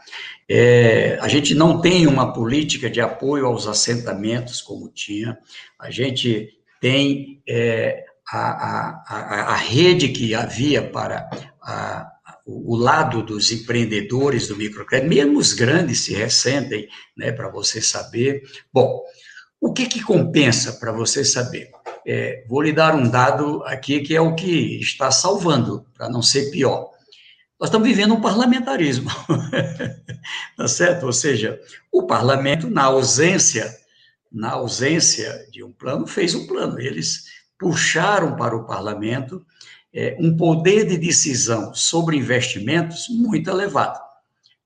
[0.47, 5.37] É, a gente não tem uma política de apoio aos assentamentos como tinha,
[5.79, 11.29] a gente tem é, a, a, a, a, rede que havia para
[11.61, 12.11] a,
[12.45, 18.43] o lado dos empreendedores do microcrédito, mesmo os grandes se ressentem, né, para você saber.
[18.71, 19.01] Bom,
[19.59, 21.71] o que, que compensa para você saber?
[22.05, 26.21] É, vou lhe dar um dado aqui que é o que está salvando, para não
[26.21, 26.91] ser pior.
[27.59, 29.09] Nós estamos vivendo um parlamentarismo,
[30.55, 31.07] tá certo?
[31.07, 31.59] Ou seja,
[31.91, 33.75] o parlamento, na ausência,
[34.31, 36.79] na ausência de um plano, fez um plano.
[36.79, 37.23] Eles
[37.57, 39.43] puxaram para o parlamento
[39.95, 43.97] é, um poder de decisão sobre investimentos muito elevado.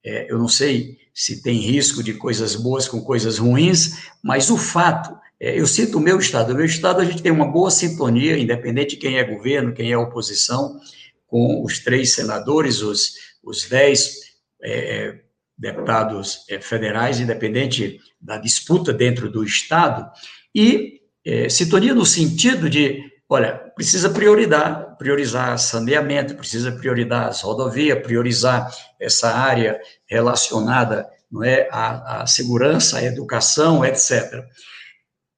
[0.03, 4.57] É, eu não sei se tem risco de coisas boas com coisas ruins, mas o
[4.57, 7.69] fato, é, eu cito o meu estado, o meu estado a gente tem uma boa
[7.69, 10.79] sintonia, independente de quem é governo, quem é oposição,
[11.27, 14.15] com os três senadores, os, os dez
[14.63, 15.19] é,
[15.55, 20.09] deputados é, federais, independente da disputa dentro do estado,
[20.55, 28.03] e é, sintonia no sentido de Olha, precisa priorizar, priorizar saneamento, precisa priorizar as rodovias,
[28.03, 28.69] priorizar
[28.99, 34.43] essa área relacionada não é, à, à segurança, à educação, etc.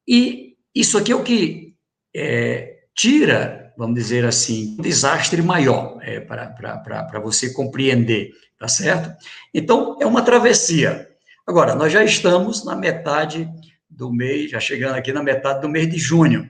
[0.08, 1.76] E isso aqui é o que
[2.16, 9.14] é, tira, vamos dizer assim, um desastre maior é, para você compreender, tá certo?
[9.54, 11.08] Então, é uma travessia.
[11.46, 13.48] Agora, nós já estamos na metade
[13.88, 16.50] do mês, já chegando aqui na metade do mês de junho.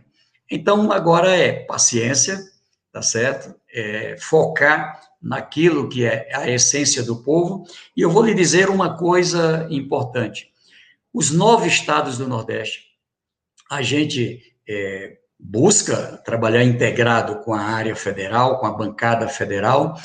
[0.52, 2.38] Então, agora é paciência,
[2.92, 3.56] tá certo?
[3.74, 7.66] É focar naquilo que é a essência do povo.
[7.96, 10.52] E eu vou lhe dizer uma coisa importante.
[11.14, 12.82] Os nove estados do Nordeste,
[13.70, 19.96] a gente é, busca trabalhar integrado com a área federal, com a bancada federal,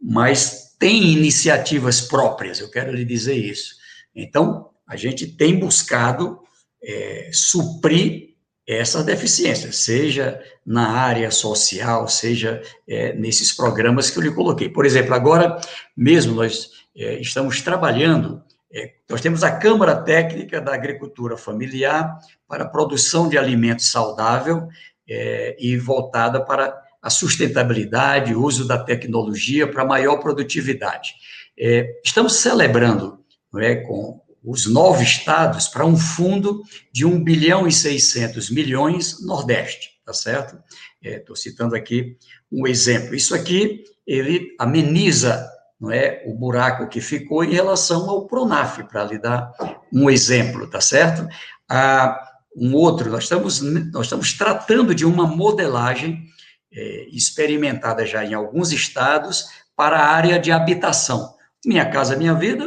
[0.00, 3.74] mas tem iniciativas próprias, eu quero lhe dizer isso.
[4.14, 6.40] Então, a gente tem buscado
[6.82, 8.29] é, suprir
[8.74, 14.68] essas deficiências, seja na área social, seja é, nesses programas que eu lhe coloquei.
[14.68, 15.60] Por exemplo, agora
[15.96, 18.42] mesmo nós é, estamos trabalhando,
[18.72, 24.68] é, nós temos a Câmara Técnica da Agricultura Familiar para a produção de alimento saudável
[25.08, 31.14] é, e voltada para a sustentabilidade, uso da tecnologia para maior produtividade.
[31.58, 33.18] É, estamos celebrando
[33.52, 36.62] não é, com os nove estados para um fundo
[36.92, 40.58] de 1 bilhão e 600 milhões Nordeste, tá certo?
[41.02, 42.16] Estou é, citando aqui
[42.50, 43.14] um exemplo.
[43.14, 45.48] Isso aqui, ele ameniza
[45.80, 49.50] não é, o buraco que ficou em relação ao Pronaf, para lhe dar
[49.90, 51.26] um exemplo, tá certo?
[51.68, 52.20] Ah,
[52.54, 56.26] um outro, nós estamos, nós estamos tratando de uma modelagem
[56.72, 61.34] é, experimentada já em alguns estados para a área de habitação.
[61.64, 62.66] Minha Casa Minha Vida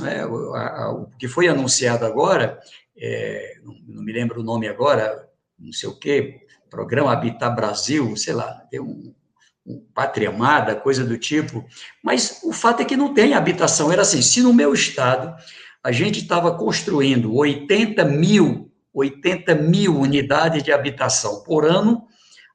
[0.00, 2.58] né, o, a, o, que foi anunciado agora,
[2.96, 5.28] é, não, me lembro o nome agora,
[5.58, 9.14] não sei o quê, programa Habitar Brasil, sei lá, tem um,
[9.66, 9.86] um
[10.28, 11.64] Amada, coisa do tipo,
[12.02, 13.92] mas o fato é que não tem habitação.
[13.92, 15.34] Era assim, se no meu estado
[15.82, 22.06] a gente estava construindo 80 mil, 80 mil unidades de habitação por ano,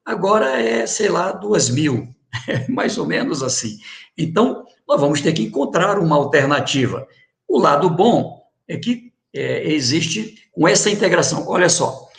[0.03, 2.07] agora é, sei lá, 2 mil,
[2.69, 3.77] mais ou menos assim.
[4.17, 7.07] Então, nós vamos ter que encontrar uma alternativa.
[7.55, 11.47] O lado bom é que é, existe com essa integração.
[11.47, 12.09] Olha só,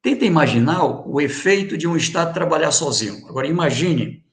[0.00, 3.26] tenta imaginar o efeito de um Estado trabalhar sozinho.
[3.26, 4.24] Agora, imagine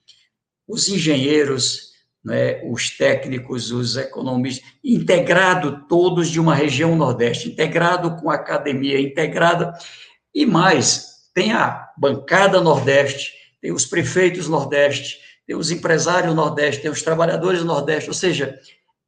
[0.67, 1.93] os engenheiros,
[2.23, 9.01] né, os técnicos, os economistas, integrado todos de uma região Nordeste, integrado com a academia,
[9.01, 9.73] integrada,
[10.35, 15.17] e mais, tem a bancada Nordeste, tem os prefeitos Nordeste,
[15.47, 18.59] tem os empresários Nordeste, tem os trabalhadores Nordeste, ou seja,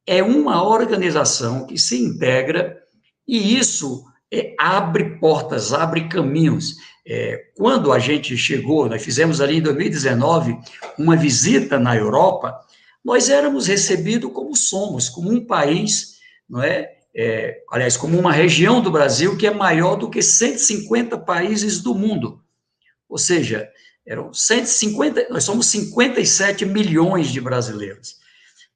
[0.06, 2.82] é uma organização que se integra
[3.26, 6.76] e isso é, abre portas, abre caminhos.
[7.06, 10.58] É, quando a gente chegou, nós fizemos ali em 2019
[10.98, 12.58] uma visita na Europa,
[13.04, 16.14] nós éramos recebidos como somos, como um país,
[16.48, 16.90] não é?
[17.14, 17.62] é?
[17.70, 22.42] aliás, como uma região do Brasil que é maior do que 150 países do mundo.
[23.08, 23.68] Ou seja,
[24.06, 28.23] eram 150, nós somos 57 milhões de brasileiros.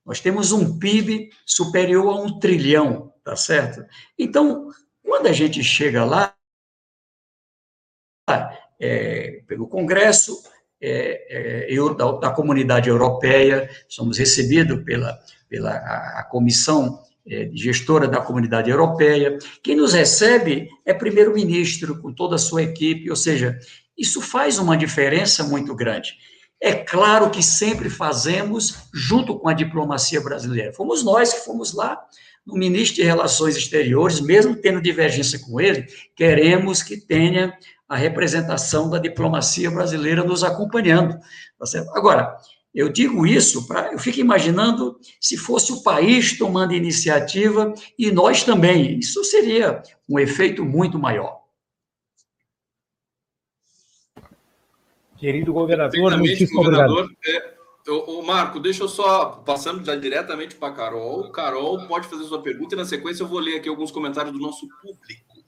[0.09, 3.85] Nós temos um PIB superior a um trilhão, tá certo?
[4.19, 4.71] Então,
[5.05, 6.35] quando a gente chega lá,
[8.81, 10.43] é, pelo Congresso
[10.81, 18.09] é, é, da, da, comunidade europeia, somos recebidos pela, pela a, a comissão é, gestora
[18.09, 19.37] da comunidade europeia.
[19.63, 23.59] Quem nos recebe é primeiro-ministro, com toda a sua equipe, ou seja,
[23.97, 26.15] isso faz uma diferença muito grande.
[26.61, 30.73] É claro que sempre fazemos junto com a diplomacia brasileira.
[30.73, 32.01] Fomos nós que fomos lá,
[32.45, 35.87] no ministro de Relações Exteriores, mesmo tendo divergência com ele,
[36.17, 37.57] queremos que tenha
[37.89, 41.19] a representação da diplomacia brasileira nos acompanhando.
[41.59, 41.85] Tá?
[41.95, 42.37] Agora,
[42.75, 43.93] eu digo isso para.
[43.93, 48.99] Eu fico imaginando se fosse o país tomando iniciativa e nós também.
[48.99, 51.38] Isso seria um efeito muito maior.
[55.19, 57.59] Querido governador, muitíssimo governador, é,
[57.91, 61.31] o, Marco, deixa eu só, passando já diretamente para a Carol.
[61.31, 64.39] Carol, pode fazer sua pergunta e na sequência eu vou ler aqui alguns comentários do
[64.39, 65.39] nosso público.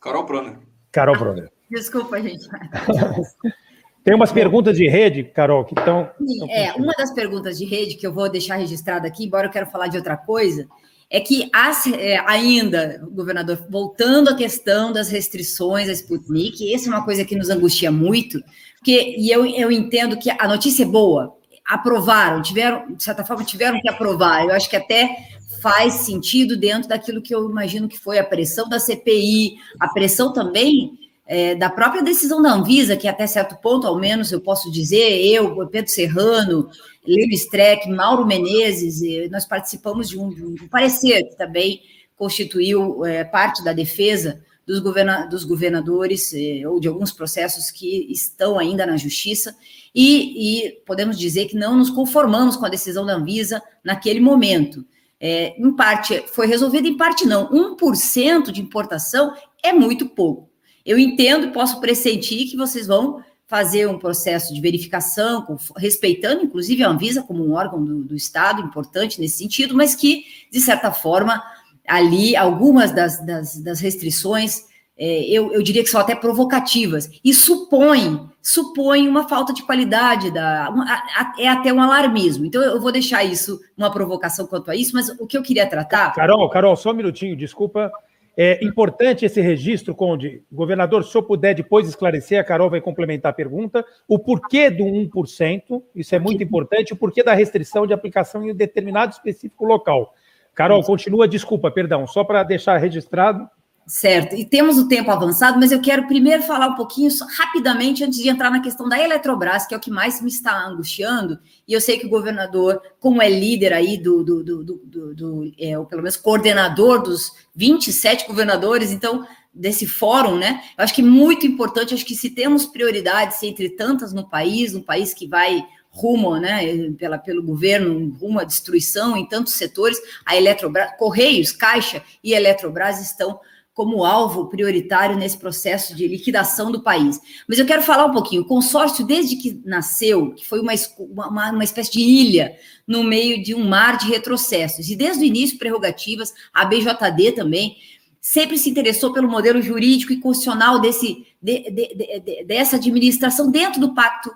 [0.00, 0.58] Carol Proner.
[0.90, 1.50] Carol Proner.
[1.70, 2.48] Desculpa, gente.
[4.04, 6.10] Tem umas perguntas de rede, Carol, que estão.
[6.50, 9.70] É, uma das perguntas de rede que eu vou deixar registrada aqui, embora eu quero
[9.70, 10.66] falar de outra coisa,
[11.12, 16.88] é que as, é, ainda, governador, voltando à questão das restrições à Sputnik, essa é
[16.88, 18.42] uma coisa que nos angustia muito,
[18.78, 21.36] porque, e eu, eu entendo que a notícia é boa,
[21.66, 25.28] aprovaram, tiveram, de certa forma, tiveram que aprovar, eu acho que até
[25.60, 30.32] faz sentido dentro daquilo que eu imagino que foi a pressão da CPI, a pressão
[30.32, 30.98] também
[31.32, 35.18] é, da própria decisão da Anvisa, que até certo ponto, ao menos eu posso dizer,
[35.24, 36.68] eu, Pedro Serrano,
[37.08, 39.00] Lênin Streck, Mauro Menezes,
[39.30, 41.80] nós participamos de um, de um parecer que também
[42.16, 48.12] constituiu é, parte da defesa dos, governa dos governadores é, ou de alguns processos que
[48.12, 49.56] estão ainda na justiça,
[49.94, 54.84] e, e, podemos dizer que não nos conformamos com a decisão da Anvisa naquele momento.
[55.18, 57.48] É, em parte foi resolvido, em parte não.
[57.50, 60.51] 1% de importação é muito pouco.
[60.84, 63.22] Eu entendo, posso pressentir que vocês vão
[63.52, 68.62] fazer um processo de verificação, respeitando inclusive a Anvisa como um órgão do, do, Estado
[68.62, 71.42] importante nesse sentido, mas que, de certa forma,
[71.86, 74.64] ali algumas das, das, das restrições,
[74.96, 80.30] é, eu, eu, diria que são até provocativas, e supõem, supõem uma falta de qualidade,
[80.30, 82.46] da, uma, a, é até um alarmismo.
[82.46, 85.68] Então, eu vou deixar isso, uma provocação quanto a isso, mas o que eu queria
[85.68, 86.14] tratar...
[86.14, 87.92] Carol, Carol, só um minutinho, desculpa
[88.36, 90.42] é importante esse registro, Conde.
[90.50, 93.84] Governador, se eu puder depois esclarecer, a Carol vai complementar a pergunta.
[94.08, 98.52] O porquê do 1%, isso é muito importante, o porquê da restrição de aplicação em
[98.52, 100.14] um determinado específico local.
[100.54, 103.48] Carol, continua, desculpa, perdão, só para deixar registrado.
[103.84, 108.20] Certo, e temos o tempo avançado, mas eu quero primeiro falar um pouquinho, rapidamente, antes
[108.20, 111.72] de entrar na questão da Eletrobras, que é o que mais me está angustiando, e
[111.72, 115.76] eu sei que o governador, como é líder aí do, do, do, do, do é,
[115.76, 121.44] ou pelo menos coordenador dos 27 governadores, então, desse fórum, né, eu acho que muito
[121.44, 126.36] importante, acho que se temos prioridades entre tantas no país, um país que vai rumo,
[126.38, 132.32] né, pela, pelo governo, rumo à destruição em tantos setores, a Eletrobras, Correios, Caixa e
[132.32, 133.40] Eletrobras estão
[133.74, 137.18] como alvo prioritário nesse processo de liquidação do país.
[137.48, 138.42] Mas eu quero falar um pouquinho.
[138.42, 143.42] O consórcio, desde que nasceu, que foi uma, uma, uma espécie de ilha no meio
[143.42, 147.76] de um mar de retrocessos, e desde o início, prerrogativas, a BJD também,
[148.20, 153.80] sempre se interessou pelo modelo jurídico e constitucional desse, de, de, de, dessa administração dentro
[153.80, 154.30] do Pacto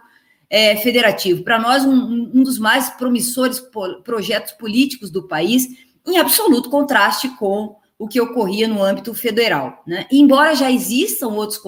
[0.49, 1.45] é, Federativo.
[1.45, 3.63] Para nós, um, um, dos mais promissores
[4.03, 5.69] projetos políticos do país,
[6.07, 9.83] em absoluto contraste com o que ocorria no âmbito federal.
[9.87, 10.07] Né?
[10.13, 11.59] Embora já existam outros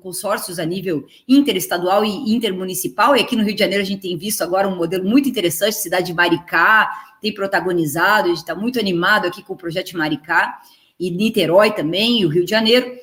[0.00, 4.16] consórcios a nível interestadual e intermunicipal, e aqui no Rio de Janeiro a gente tem
[4.16, 6.88] visto agora um modelo muito interessante, cidade de Maricá
[7.20, 10.60] tem protagonizado, a gente está muito animado aqui com o projeto Maricá,
[10.98, 12.96] e Niterói também, e o Rio de Janeiro,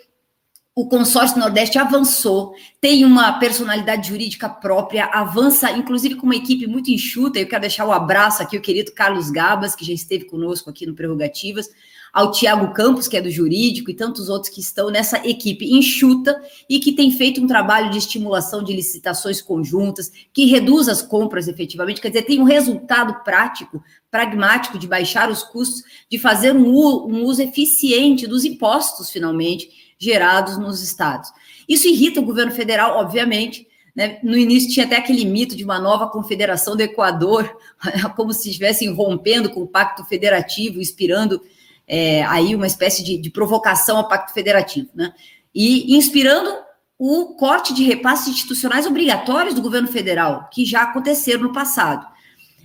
[0.76, 6.90] o consórcio Nordeste avançou, tem uma personalidade jurídica própria, avança, inclusive com uma equipe muito
[6.90, 7.40] enxuta.
[7.40, 10.70] Eu quero deixar o um abraço aqui, o querido Carlos Gabas, que já esteve conosco
[10.70, 11.70] aqui no Prerrogativas,
[12.14, 16.42] ao Tiago Campos, que é do jurídico, e tantos outros que estão nessa equipe enxuta
[16.70, 21.48] e que tem feito um trabalho de estimulação de licitações conjuntas, que reduz as compras
[21.48, 26.68] efetivamente, quer dizer, tem um resultado prático, pragmático de baixar os custos, de fazer um,
[26.68, 31.30] um uso eficiente dos impostos, finalmente, gerados nos estados.
[31.68, 34.18] Isso irrita o governo federal, obviamente, né?
[34.24, 37.54] No início tinha até aquele mito de uma nova confederação do Equador,
[38.16, 41.42] como se estivessem rompendo com o pacto federativo, inspirando
[41.90, 45.12] é, aí uma espécie de, de, provocação ao Pacto Federativo, né?
[45.54, 46.52] E inspirando
[47.00, 52.06] o corte de repasses institucionais obrigatórios do governo federal, que já aconteceram no passado.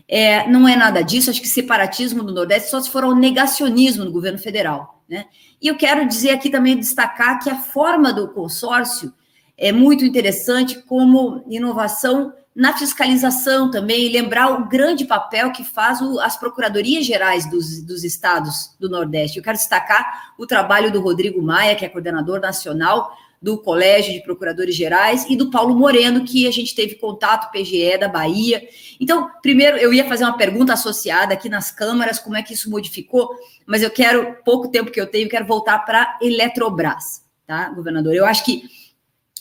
[0.06, 4.04] É, não é nada disso, acho que separatismo do Nordeste só se for ao negacionismo
[4.04, 5.02] do governo federal.
[5.08, 5.24] Né?
[5.62, 9.14] E eu quero dizer aqui também, destacar que a forma do consórcio
[9.56, 16.20] é muito interessante como inovação na fiscalização também, lembrar o grande papel que faz o,
[16.20, 19.38] as procuradorias gerais dos, dos estados do Nordeste.
[19.38, 24.22] Eu quero destacar o trabalho do Rodrigo Maia, que é coordenador nacional do Colégio de
[24.22, 28.66] Procuradores Gerais, e do Paulo Moreno, que a gente teve contato, PGE da Bahia.
[28.98, 32.70] Então, primeiro, eu ia fazer uma pergunta associada aqui nas câmaras, como é que isso
[32.70, 33.28] modificou,
[33.66, 38.14] mas eu quero, pouco tempo que eu tenho, quero voltar para Eletrobras, tá, governador?
[38.14, 38.62] Eu acho que,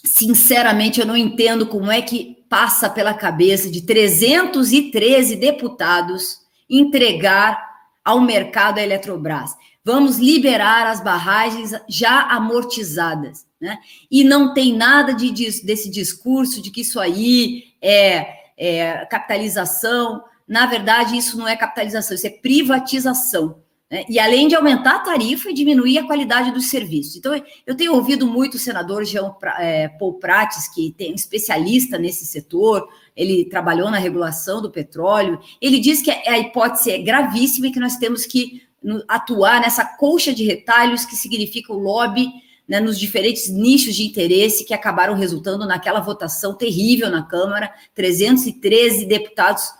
[0.03, 6.37] sinceramente, eu não entendo como é que passa pela cabeça de 313 deputados
[6.69, 7.67] entregar
[8.05, 9.55] ao mercado a Eletrobras.
[9.83, 13.47] Vamos liberar as barragens já amortizadas.
[13.59, 13.79] Né?
[14.09, 15.31] E não tem nada de,
[15.65, 20.23] desse discurso de que isso aí é, é capitalização.
[20.47, 23.62] Na verdade, isso não é capitalização, isso é privatização.
[23.93, 24.05] Né?
[24.09, 27.15] E além de aumentar a tarifa e diminuir a qualidade dos serviços.
[27.15, 32.25] Então, eu tenho ouvido muito o senador Jean é, Paul Prates, que tem especialista nesse
[32.25, 35.39] setor, ele trabalhou na regulação do petróleo.
[35.61, 38.63] Ele diz que a hipótese é gravíssima e que nós temos que
[39.07, 42.29] atuar nessa colcha de retalhos que significa o lobby
[42.67, 49.05] né, nos diferentes nichos de interesse que acabaram resultando naquela votação terrível na Câmara, 313
[49.05, 49.71] deputados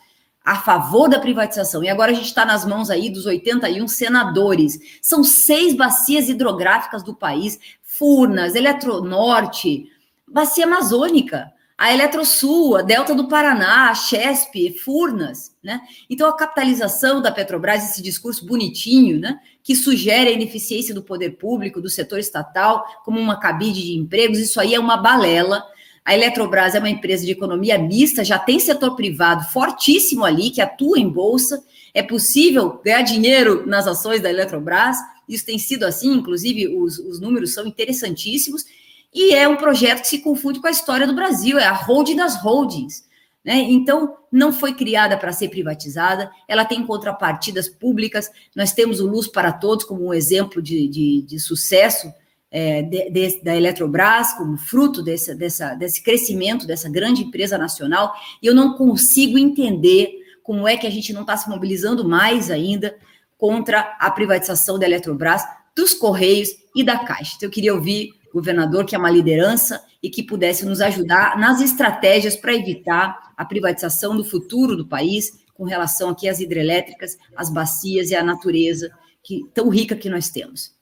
[0.43, 1.83] a favor da privatização.
[1.83, 4.79] E agora a gente está nas mãos aí dos 81 senadores.
[5.01, 9.89] São seis bacias hidrográficas do país: Furnas, Eletronorte,
[10.27, 15.81] Bacia Amazônica, a Eletrosul, a Delta do Paraná, a Chesp, Furnas, né?
[16.09, 21.31] Então a capitalização da Petrobras, esse discurso bonitinho, né, que sugere a ineficiência do poder
[21.31, 25.63] público, do setor estatal, como uma cabide de empregos, isso aí é uma balela
[26.05, 30.61] a Eletrobras é uma empresa de economia mista, já tem setor privado fortíssimo ali, que
[30.61, 31.63] atua em bolsa.
[31.93, 34.97] É possível ganhar dinheiro nas ações da Eletrobras.
[35.29, 38.65] Isso tem sido assim, inclusive os, os números são interessantíssimos.
[39.13, 42.17] E é um projeto que se confunde com a história do Brasil, é a holding
[42.17, 43.05] das holdings.
[43.45, 43.55] Né?
[43.69, 48.29] Então, não foi criada para ser privatizada, ela tem contrapartidas públicas.
[48.55, 52.11] Nós temos o Luz para Todos como um exemplo de, de, de sucesso
[52.55, 58.13] é, de, de, da Eletrobras, como fruto desse, dessa, desse crescimento dessa grande empresa nacional,
[58.39, 60.11] e eu não consigo entender
[60.43, 62.95] como é que a gente não está se mobilizando mais ainda
[63.39, 65.41] contra a privatização da Eletrobras,
[65.75, 67.33] dos Correios e da Caixa.
[67.35, 71.39] Então, eu queria ouvir o governador, que é uma liderança, e que pudesse nos ajudar
[71.39, 77.17] nas estratégias para evitar a privatização do futuro do país, com relação aqui às hidrelétricas,
[77.35, 78.91] às bacias e à natureza
[79.23, 80.73] que, tão rica que nós temos.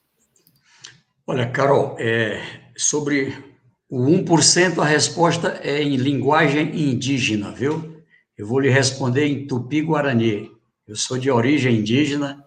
[1.32, 2.42] Olha, Carol, é,
[2.76, 3.34] sobre
[3.88, 8.04] o 1%, a resposta é em linguagem indígena, viu?
[8.36, 10.50] Eu vou lhe responder em tupi-guarani.
[10.86, 12.44] Eu sou de origem indígena,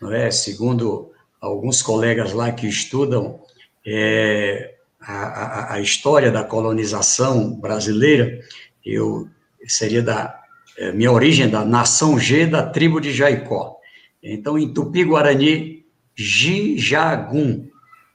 [0.00, 0.30] não é?
[0.30, 3.40] Segundo alguns colegas lá que estudam
[3.84, 8.38] é, a, a, a, história da colonização brasileira,
[8.86, 9.28] eu
[9.66, 10.40] seria da
[10.78, 13.76] é, minha origem da nação G da tribo de Jaicó.
[14.22, 15.84] Então, em tupi-guarani,
[16.14, 17.69] Jijagum,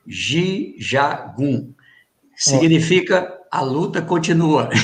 [0.08, 1.74] Jijagun.
[2.36, 4.70] Significa a luta continua.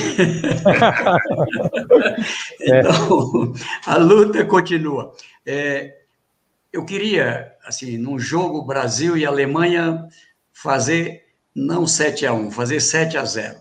[2.60, 3.52] então,
[3.86, 5.12] a luta continua.
[5.44, 5.98] É,
[6.72, 10.08] eu queria, assim, num jogo Brasil e Alemanha,
[10.52, 13.58] fazer não 7 a 1, fazer 7 a 0.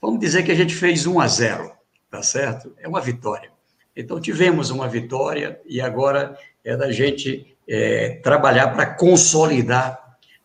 [0.00, 1.70] Vamos dizer que a gente fez 1 a 0,
[2.10, 2.74] tá certo?
[2.78, 3.50] É uma vitória.
[3.94, 10.03] Então, tivemos uma vitória e agora é da gente é, trabalhar para consolidar,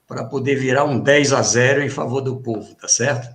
[0.10, 3.30] para poder virar um 10 a 0 em favor do povo, tá certo?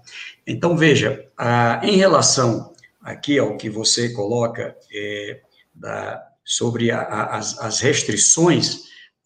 [0.44, 5.40] Então, veja, a, em relação aqui ao que você coloca é,
[5.72, 8.80] da, sobre a, a, as, as, restrições,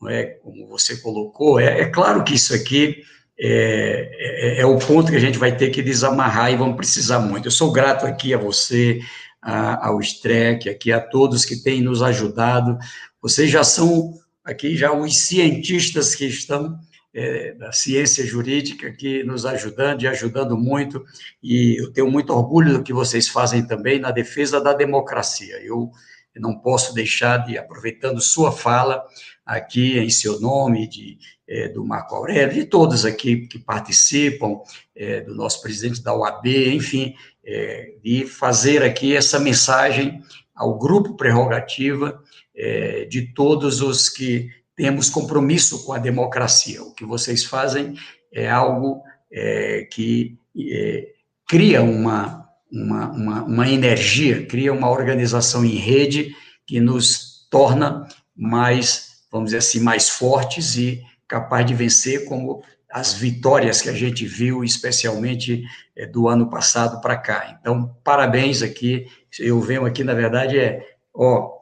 [0.08, 3.02] é, como você colocou, é, é, claro que isso aqui
[3.40, 7.20] é, é, é, o ponto que a gente vai ter que desamarrar e vamos precisar
[7.20, 7.46] muito.
[7.46, 9.00] Eu sou grato aqui a você,
[9.40, 12.76] ao Streck, aqui a todos que têm nos ajudado.
[13.22, 14.12] Vocês já são
[14.44, 16.78] aqui já os cientistas que estão
[17.18, 21.04] é, da ciência jurídica aqui nos ajudando e ajudando muito,
[21.42, 25.60] e eu tenho muito orgulho do que vocês fazem também na defesa da democracia.
[25.60, 25.90] Eu
[26.36, 29.04] não posso deixar de, aproveitando sua fala
[29.44, 31.18] aqui em seu nome, de,
[31.48, 34.60] é, do Marco Aurélio, de todos aqui que participam,
[34.94, 40.22] é, do nosso presidente da UAB, enfim, é, de fazer aqui essa mensagem
[40.54, 42.22] ao grupo Prerrogativa,
[42.54, 46.80] é, de todos os que temos compromisso com a democracia.
[46.84, 47.94] O que vocês fazem
[48.32, 51.08] é algo é, que é,
[51.48, 56.32] cria uma, uma, uma, uma, energia, cria uma organização em rede
[56.64, 58.06] que nos torna
[58.36, 63.92] mais, vamos dizer assim, mais fortes e capaz de vencer, como as vitórias que a
[63.92, 65.64] gente viu, especialmente
[65.96, 67.58] é, do ano passado para cá.
[67.60, 69.08] Então, parabéns aqui.
[69.40, 71.57] Eu venho aqui, na verdade, é, ó,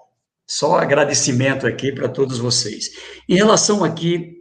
[0.46, 2.90] só agradecimento aqui para todos vocês.
[3.28, 4.36] Em relação aqui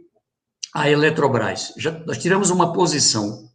[0.72, 3.48] à Eletrobras, já, nós tiramos uma posição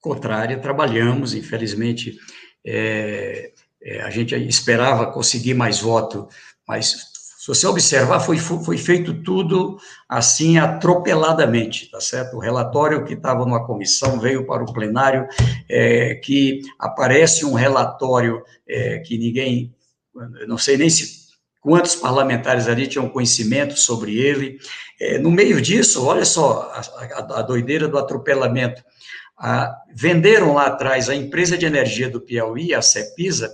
[0.00, 2.16] contrária, trabalhamos, infelizmente,
[2.64, 3.52] é,
[3.82, 6.28] é, a gente esperava conseguir mais voto,
[6.66, 7.14] mas
[7.46, 12.36] se você observar, foi, foi feito tudo assim atropeladamente, tá certo?
[12.36, 15.28] O relatório que estava numa comissão veio para o plenário,
[15.68, 19.72] é, que aparece um relatório é, que ninguém,
[20.48, 21.25] não sei nem se
[21.66, 24.56] quantos parlamentares ali tinham conhecimento sobre ele.
[25.00, 28.84] É, no meio disso, olha só a, a, a doideira do atropelamento.
[29.92, 33.52] Venderam lá atrás a empresa de energia do Piauí, a Cepisa,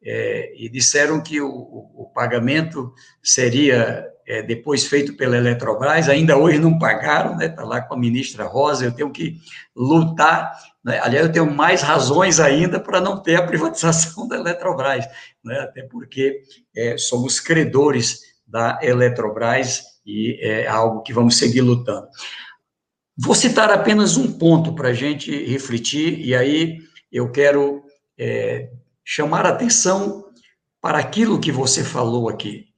[0.00, 6.60] é, e disseram que o, o pagamento seria é, depois feito pela Eletrobras, ainda hoje
[6.60, 7.46] não pagaram, né?
[7.46, 9.36] Está lá com a ministra Rosa, eu tenho que
[9.74, 10.52] lutar,
[10.88, 10.98] né?
[11.00, 15.04] aliás, eu tenho mais razões ainda para não ter a privatização da Eletrobras,
[15.44, 15.60] né?
[15.60, 16.42] até porque
[16.74, 22.08] é, somos credores da Eletrobras e é algo que vamos seguir lutando.
[23.16, 26.78] Vou citar apenas um ponto para a gente refletir, e aí
[27.12, 27.82] eu quero
[28.18, 28.70] é,
[29.04, 30.24] chamar a atenção
[30.80, 32.68] para aquilo que você falou aqui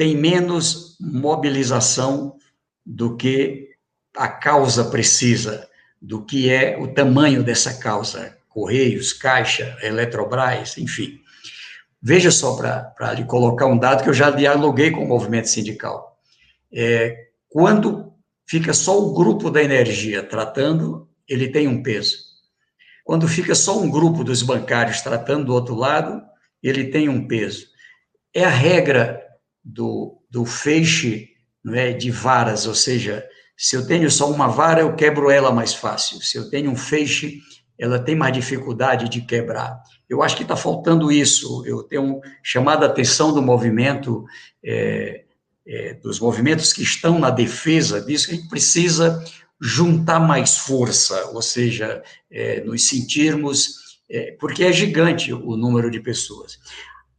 [0.00, 2.34] tem menos mobilização
[2.86, 3.68] do que
[4.16, 5.68] a causa precisa,
[6.00, 8.36] do que é o tamanho dessa causa.
[8.48, 11.20] Correios, Caixa, Eletrobras, enfim.
[12.02, 16.18] Veja só, para lhe colocar um dado que eu já dialoguei com o movimento sindical.
[16.72, 18.14] É, quando
[18.46, 22.18] fica só o grupo da energia tratando, ele tem um peso.
[23.04, 26.22] Quando fica só um grupo dos bancários tratando do outro lado,
[26.62, 27.66] ele tem um peso.
[28.34, 29.20] É a regra
[29.62, 31.28] do, do feixe
[31.62, 33.26] não é, de varas, ou seja,
[33.62, 36.18] se eu tenho só uma vara, eu quebro ela mais fácil.
[36.22, 37.42] Se eu tenho um feixe,
[37.78, 39.82] ela tem mais dificuldade de quebrar.
[40.08, 41.62] Eu acho que está faltando isso.
[41.66, 44.24] Eu tenho chamado a atenção do movimento,
[44.64, 45.24] é,
[45.66, 49.22] é, dos movimentos que estão na defesa disso, a gente precisa
[49.60, 56.00] juntar mais força, ou seja, é, nos sentirmos, é, porque é gigante o número de
[56.00, 56.58] pessoas.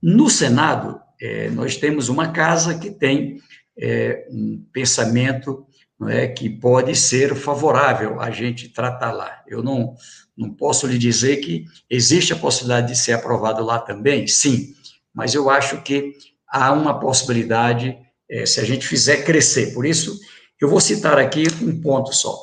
[0.01, 3.39] No Senado, é, nós temos uma casa que tem
[3.77, 5.67] é, um pensamento
[6.01, 9.43] não é, que pode ser favorável a gente tratar lá.
[9.47, 9.93] Eu não,
[10.35, 14.73] não posso lhe dizer que existe a possibilidade de ser aprovado lá também, sim,
[15.13, 16.13] mas eu acho que
[16.47, 17.95] há uma possibilidade
[18.27, 19.75] é, se a gente fizer crescer.
[19.75, 20.19] Por isso,
[20.59, 22.35] eu vou citar aqui um ponto só.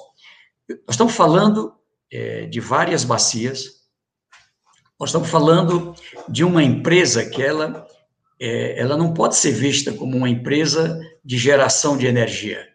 [0.68, 1.74] Nós estamos falando
[2.12, 3.78] é, de várias bacias,
[5.00, 5.96] nós estamos falando
[6.28, 7.84] de uma empresa que ela
[8.40, 12.68] é, ela não pode ser vista como uma empresa de geração de energia.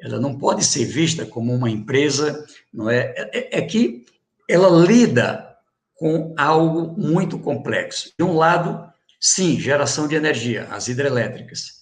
[0.00, 3.12] Ela não pode ser vista como uma empresa, não é?
[3.32, 4.04] É, é que
[4.48, 5.48] ela lida
[5.94, 8.12] com algo muito complexo.
[8.16, 11.78] De um lado, sim, geração de energia, as hidrelétricas,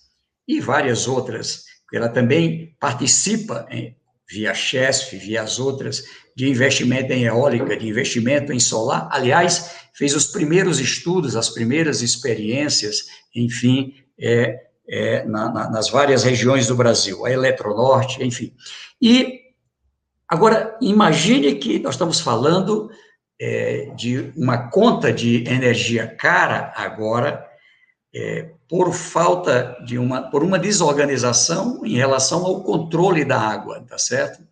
[0.48, 3.94] e várias outras, ela também participa em,
[4.28, 9.09] via Chesf, via as outras, de investimento em eólica, de investimento em solar.
[9.10, 16.24] Aliás, fez os primeiros estudos, as primeiras experiências, enfim, é, é, na, na, nas várias
[16.24, 18.54] regiões do Brasil, a Eletronorte, enfim.
[19.00, 19.40] E,
[20.28, 22.90] agora, imagine que nós estamos falando
[23.40, 27.46] é, de uma conta de energia cara agora,
[28.14, 33.98] é, por falta de uma, por uma desorganização em relação ao controle da água, tá
[33.98, 34.42] certo?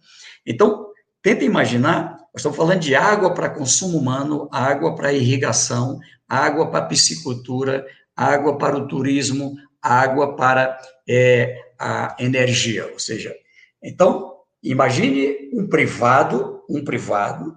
[0.47, 0.86] Então,
[1.23, 5.98] tenta imaginar, nós estamos falando de água para consumo humano, água para irrigação,
[6.28, 13.35] água para piscicultura, água para o turismo, água para é, a energia, ou seja,
[13.82, 14.32] então,
[14.62, 17.55] imagine um privado, um privado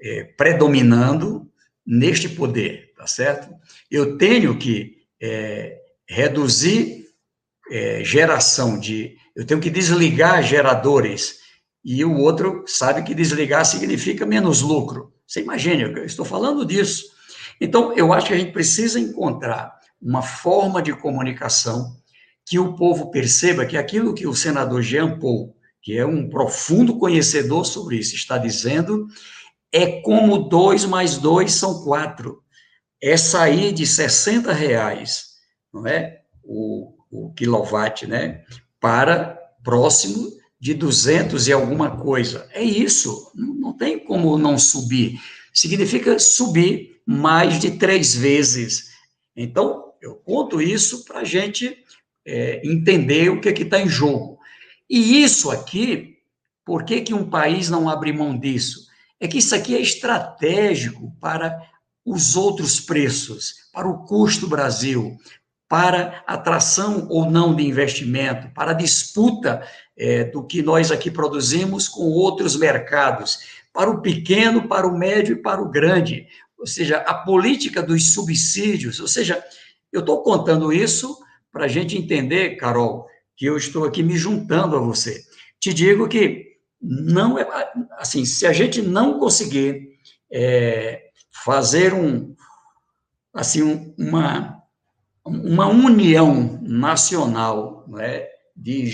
[0.00, 1.46] é, predominando
[1.86, 3.54] neste poder, tá certo?
[3.90, 7.06] Eu tenho que é, reduzir
[7.70, 9.16] é, geração de.
[9.36, 11.40] Eu tenho que desligar geradores,
[11.84, 15.12] e o outro sabe que desligar significa menos lucro.
[15.26, 17.04] Você imagina, eu estou falando disso.
[17.60, 19.72] Então, eu acho que a gente precisa encontrar
[20.02, 21.96] uma forma de comunicação
[22.44, 26.98] que o povo perceba que aquilo que o senador Jean Paul, que é um profundo
[26.98, 29.06] conhecedor sobre isso, está dizendo,
[29.72, 32.42] é como dois mais dois são quatro
[33.02, 35.32] é sair de 60 reais,
[35.74, 36.20] não é?
[36.44, 38.44] O, o quilowatt, né?
[38.80, 40.30] Para próximo
[40.60, 42.48] de 200 e alguma coisa.
[42.52, 45.18] É isso, não tem como não subir.
[45.52, 48.90] Significa subir mais de três vezes.
[49.34, 51.78] Então, eu conto isso para a gente
[52.26, 54.38] é, entender o que é está em jogo.
[54.90, 56.18] E isso aqui,
[56.64, 58.88] por que, que um país não abre mão disso?
[59.20, 61.56] É que isso aqui é estratégico para
[62.04, 65.16] os outros preços, para o custo Brasil,
[65.68, 69.66] para atração ou não de investimento, para disputa
[69.96, 75.36] é, do que nós aqui produzimos com outros mercados, para o pequeno, para o médio
[75.36, 76.26] e para o grande.
[76.58, 79.00] Ou seja, a política dos subsídios.
[79.00, 79.42] Ou seja,
[79.92, 81.18] eu estou contando isso
[81.52, 83.06] para a gente entender, Carol,
[83.36, 85.22] que eu estou aqui me juntando a você.
[85.60, 87.46] Te digo que não é
[87.98, 89.90] assim, se a gente não conseguir
[90.32, 91.10] é,
[91.44, 92.34] fazer um,
[93.32, 94.60] assim, uma,
[95.24, 98.92] uma união nacional né, de,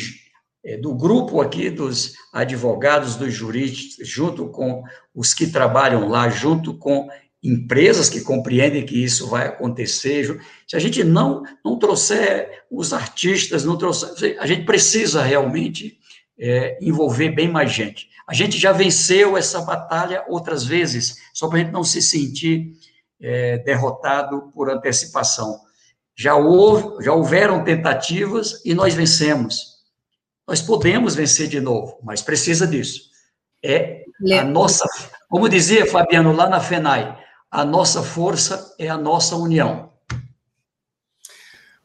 [0.64, 4.82] é, do grupo aqui dos advogados, dos juristas, junto com
[5.14, 7.08] os que trabalham lá, junto com
[7.48, 10.40] empresas que compreendem que isso vai acontecer.
[10.66, 15.98] Se a gente não, não trouxer os artistas, não trouxer, a gente precisa realmente
[16.38, 18.08] é, envolver bem mais gente.
[18.28, 22.72] A gente já venceu essa batalha outras vezes, só para a gente não se sentir
[23.20, 25.60] é, derrotado por antecipação.
[26.14, 29.78] Já, houve, já houveram tentativas e nós vencemos.
[30.46, 33.08] Nós podemos vencer de novo, mas precisa disso.
[33.64, 34.04] É
[34.38, 34.84] a nossa,
[35.28, 37.16] como dizia Fabiano lá na FENAI,
[37.50, 39.88] a nossa força é a nossa união.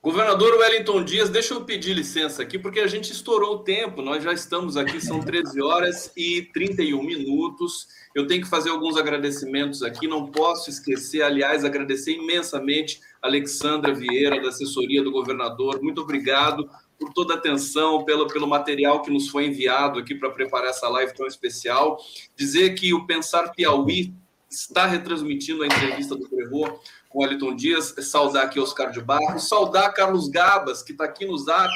[0.02, 4.22] Governador Wellington Dias, deixa eu pedir licença aqui, porque a gente estourou o tempo, nós
[4.22, 7.88] já estamos aqui, são 13 horas e 31 minutos.
[8.14, 13.94] Eu tenho que fazer alguns agradecimentos aqui, não posso esquecer, aliás, agradecer imensamente a Alexandra
[13.94, 15.82] Vieira, da assessoria do governador.
[15.82, 16.70] Muito obrigado
[17.00, 20.90] por toda a atenção, pelo, pelo material que nos foi enviado aqui para preparar essa
[20.90, 21.98] live tão especial.
[22.36, 24.14] Dizer que o Pensar Piauí
[24.54, 29.94] está retransmitindo a entrevista do Prevô com Wellington Dias, saudar aqui Oscar de Barros, saudar
[29.94, 31.72] Carlos Gabas, que está aqui no Zap,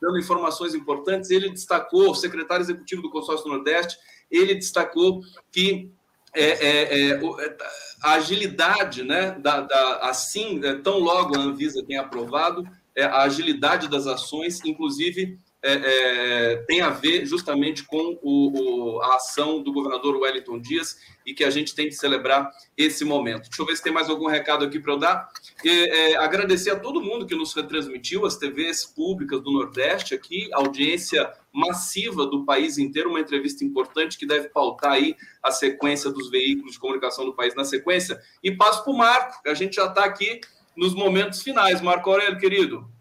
[0.00, 1.30] dando informações importantes.
[1.30, 3.96] Ele destacou, o secretário executivo do Consórcio Nordeste,
[4.30, 5.90] ele destacou que
[6.34, 7.20] é, é, é,
[8.02, 13.22] a agilidade, né, da, da, assim, é, tão logo a Anvisa tem aprovado, é, a
[13.22, 19.62] agilidade das ações, inclusive é, é, tem a ver justamente com o, o, a ação
[19.62, 23.48] do governador Wellington Dias e que a gente tem que celebrar esse momento.
[23.48, 25.28] Deixa eu ver se tem mais algum recado aqui para eu dar.
[25.64, 31.32] É, agradecer a todo mundo que nos retransmitiu, as TVs públicas do Nordeste aqui, audiência
[31.52, 36.72] massiva do país inteiro, uma entrevista importante que deve pautar aí a sequência dos veículos
[36.72, 38.20] de comunicação do país na sequência.
[38.42, 40.40] E passo para o Marco, que a gente já está aqui
[40.76, 41.80] nos momentos finais.
[41.80, 42.91] Marco Aurélio, querido.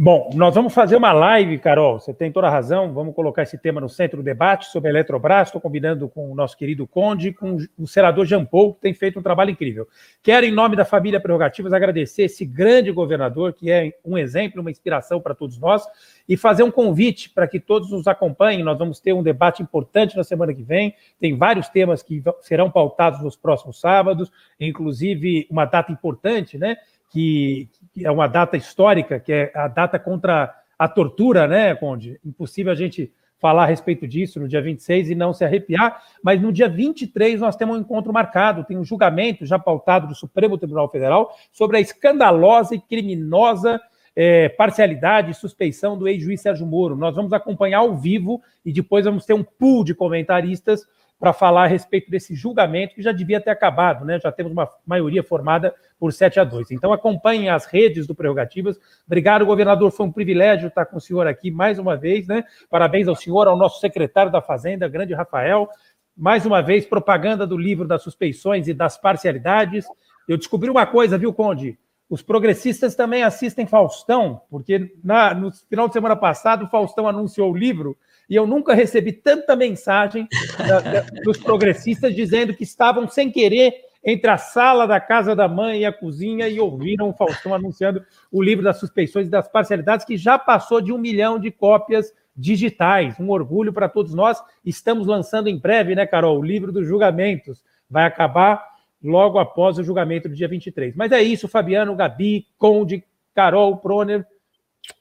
[0.00, 1.98] Bom, nós vamos fazer uma live, Carol.
[1.98, 2.92] Você tem toda a razão.
[2.92, 5.48] Vamos colocar esse tema no centro do debate sobre a Eletrobras.
[5.48, 9.18] Estou combinando com o nosso querido Conde, com o senador Jean Paul, que tem feito
[9.18, 9.88] um trabalho incrível.
[10.22, 14.70] Quero, em nome da família Prerrogativas, agradecer esse grande governador, que é um exemplo, uma
[14.70, 15.84] inspiração para todos nós,
[16.28, 18.62] e fazer um convite para que todos nos acompanhem.
[18.62, 20.94] Nós vamos ter um debate importante na semana que vem.
[21.18, 24.30] Tem vários temas que serão pautados nos próximos sábados,
[24.60, 26.76] inclusive uma data importante, né?
[27.10, 27.68] que,
[27.98, 32.20] que é uma data histórica, que é a data contra a tortura, né, Conde?
[32.24, 36.40] Impossível a gente falar a respeito disso no dia 26 e não se arrepiar, mas
[36.40, 40.58] no dia 23 nós temos um encontro marcado, tem um julgamento já pautado do Supremo
[40.58, 43.80] Tribunal Federal sobre a escandalosa e criminosa
[44.16, 46.96] é, parcialidade e suspeição do ex-juiz Sérgio Moro.
[46.96, 50.84] Nós vamos acompanhar ao vivo e depois vamos ter um pool de comentaristas
[51.18, 54.20] para falar a respeito desse julgamento que já devia ter acabado, né?
[54.20, 56.70] Já temos uma maioria formada por 7 a 2.
[56.70, 58.78] Então acompanhem as redes do Prerrogativas.
[59.04, 59.90] Obrigado, governador.
[59.90, 62.44] Foi um privilégio estar com o senhor aqui mais uma vez, né?
[62.70, 65.68] Parabéns ao senhor, ao nosso secretário da Fazenda, grande Rafael.
[66.16, 69.86] Mais uma vez, propaganda do livro das suspeições e das parcialidades.
[70.28, 71.76] Eu descobri uma coisa, viu, Conde?
[72.08, 77.56] Os progressistas também assistem Faustão, porque na, no final de semana passado Faustão anunciou o
[77.56, 80.28] livro e eu nunca recebi tanta mensagem
[80.58, 83.74] da, da, dos progressistas dizendo que estavam sem querer
[84.04, 88.04] entre a sala da casa da mãe e a cozinha e ouviram o Faustão anunciando
[88.30, 92.12] o livro das suspeições e das parcialidades, que já passou de um milhão de cópias
[92.36, 93.18] digitais.
[93.18, 94.40] Um orgulho para todos nós.
[94.64, 97.64] Estamos lançando em breve, né, Carol, o livro dos julgamentos.
[97.90, 98.64] Vai acabar
[99.02, 100.94] logo após o julgamento do dia 23.
[100.94, 103.02] Mas é isso, Fabiano, Gabi, Conde,
[103.34, 104.24] Carol, Proner,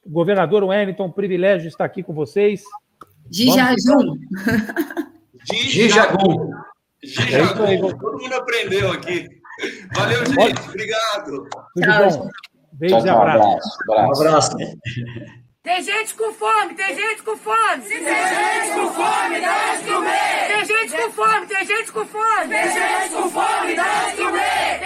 [0.05, 2.63] governador Wellington, privilégio estar aqui com vocês.
[3.29, 4.17] Dijajum.
[5.45, 6.51] Dijajum.
[7.03, 7.97] Dijajum.
[7.97, 9.27] Todo mundo aprendeu aqui.
[9.95, 10.69] Valeu, gente.
[10.69, 11.47] Obrigado.
[11.73, 12.29] Tudo bom.
[12.73, 13.77] Beijo e abraço.
[13.89, 14.57] Um abraço.
[15.63, 17.83] Tem gente com fome, tem gente com fome.
[17.83, 20.47] Se tem gente com fome, dá de comer.
[20.47, 22.47] Tem gente com fome, tem gente com fome.
[22.47, 24.79] Tem gente com fome, dá de comer.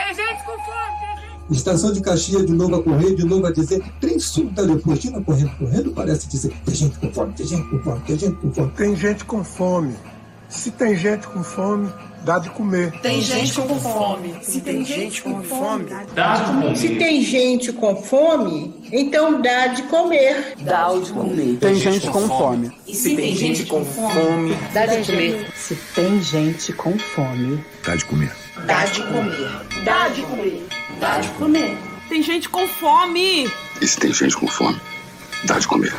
[1.54, 5.22] Estação de Caxias, de novo a correr, de novo a dizer, trem sul da Leopoldina
[5.22, 8.52] correndo, correndo, parece dizer, tem gente com fome, tem gente com fome, tem gente com
[8.52, 8.72] fome.
[8.72, 9.96] Tem gente com fome.
[10.52, 11.90] Se tem gente com fome,
[12.26, 12.92] dá de comer.
[13.00, 14.36] Tem gente com fome.
[14.42, 16.78] Se tem gente com fome, dá de comer.
[16.78, 20.56] Se tem gente com fome, então dá de comer.
[20.60, 21.58] Dá de comer.
[21.58, 22.72] Tem gente com fome.
[22.86, 25.48] E se tem gente com fome, dá de comer.
[25.56, 28.41] Se tem gente com fome, dá de comer.
[28.66, 29.50] Dá de comer.
[29.84, 30.68] Dá de comer.
[31.00, 31.78] Dá de comer.
[32.10, 33.50] Tem gente com fome.
[33.82, 34.80] E se tem gente com fome,
[35.46, 35.96] dá de comer.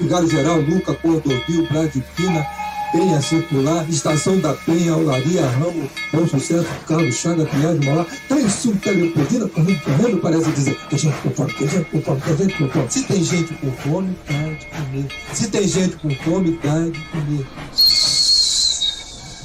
[0.00, 2.44] Vigário Geral, Luca, Cordovil, Brade Pina,
[2.90, 8.48] Penha Circular, Estação da Penha, Olaria, Ramo, Bom Sucesso, Carlos Chaga, Pinhal de Mauá, Trem
[8.48, 12.36] Sul, Telepodina, correndo, correndo, parece dizer, tem gente com fome, tem gente com fome, tem
[12.36, 12.90] gente com fome.
[12.90, 15.06] Se tem gente com fome, dá de comer.
[15.34, 17.46] Se tem gente com fome, dá de comer.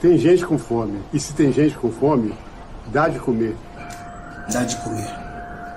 [0.06, 1.00] Tem gente com fome.
[1.12, 2.32] E se tem gente com fome,
[2.94, 3.56] dá de comer.
[4.54, 5.16] Dá de comer.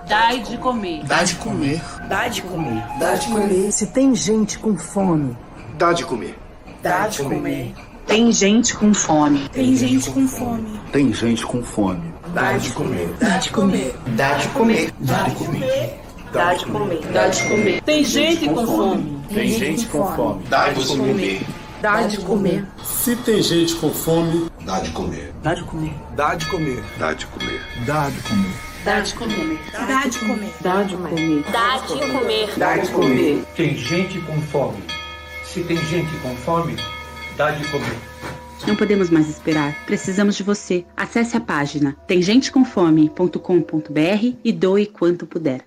[0.07, 1.03] Dá de comer.
[1.07, 1.81] Dá de comer.
[2.07, 2.85] Dá de comer.
[3.01, 3.73] Dá de comer.
[3.73, 5.35] se tem gente com fome,
[5.79, 6.39] Dá de comer.
[6.83, 7.75] Dá de comer.
[8.07, 9.49] tem gente com fome.
[9.49, 10.79] Tem gente com fome.
[10.93, 12.13] Tem gente com fome.
[12.35, 13.09] Dá de comer.
[13.19, 13.95] Dá de comer.
[14.09, 14.93] Dá de comer.
[15.01, 16.01] Dá de comer.
[16.35, 17.01] Dá de comer.
[17.15, 17.81] Dá de comer.
[17.81, 19.23] Tem gente com fome.
[19.33, 20.43] Tem gente com fome.
[20.51, 21.47] Dá de comer.
[21.81, 22.67] Dá de comer.
[22.85, 25.33] Se tem gente com fome, Dá de comer.
[25.43, 25.95] Dá de comer.
[26.17, 26.83] dá de comer.
[26.99, 27.61] Dá de comer.
[27.87, 28.53] Dá de comer.
[28.85, 29.59] Dá de comer.
[29.87, 30.53] Dá de comer.
[30.61, 31.45] Dá de comer.
[31.51, 32.51] Dá de comer.
[32.57, 33.45] Dá de comer.
[33.57, 34.83] Tem gente com fome.
[35.45, 36.77] Se tem gente com fome,
[37.37, 37.97] dá de comer.
[38.67, 39.75] Não podemos mais esperar.
[39.87, 40.85] Precisamos de você.
[40.97, 45.65] Acesse a página temgentecomfome.com.br e doe quanto puder.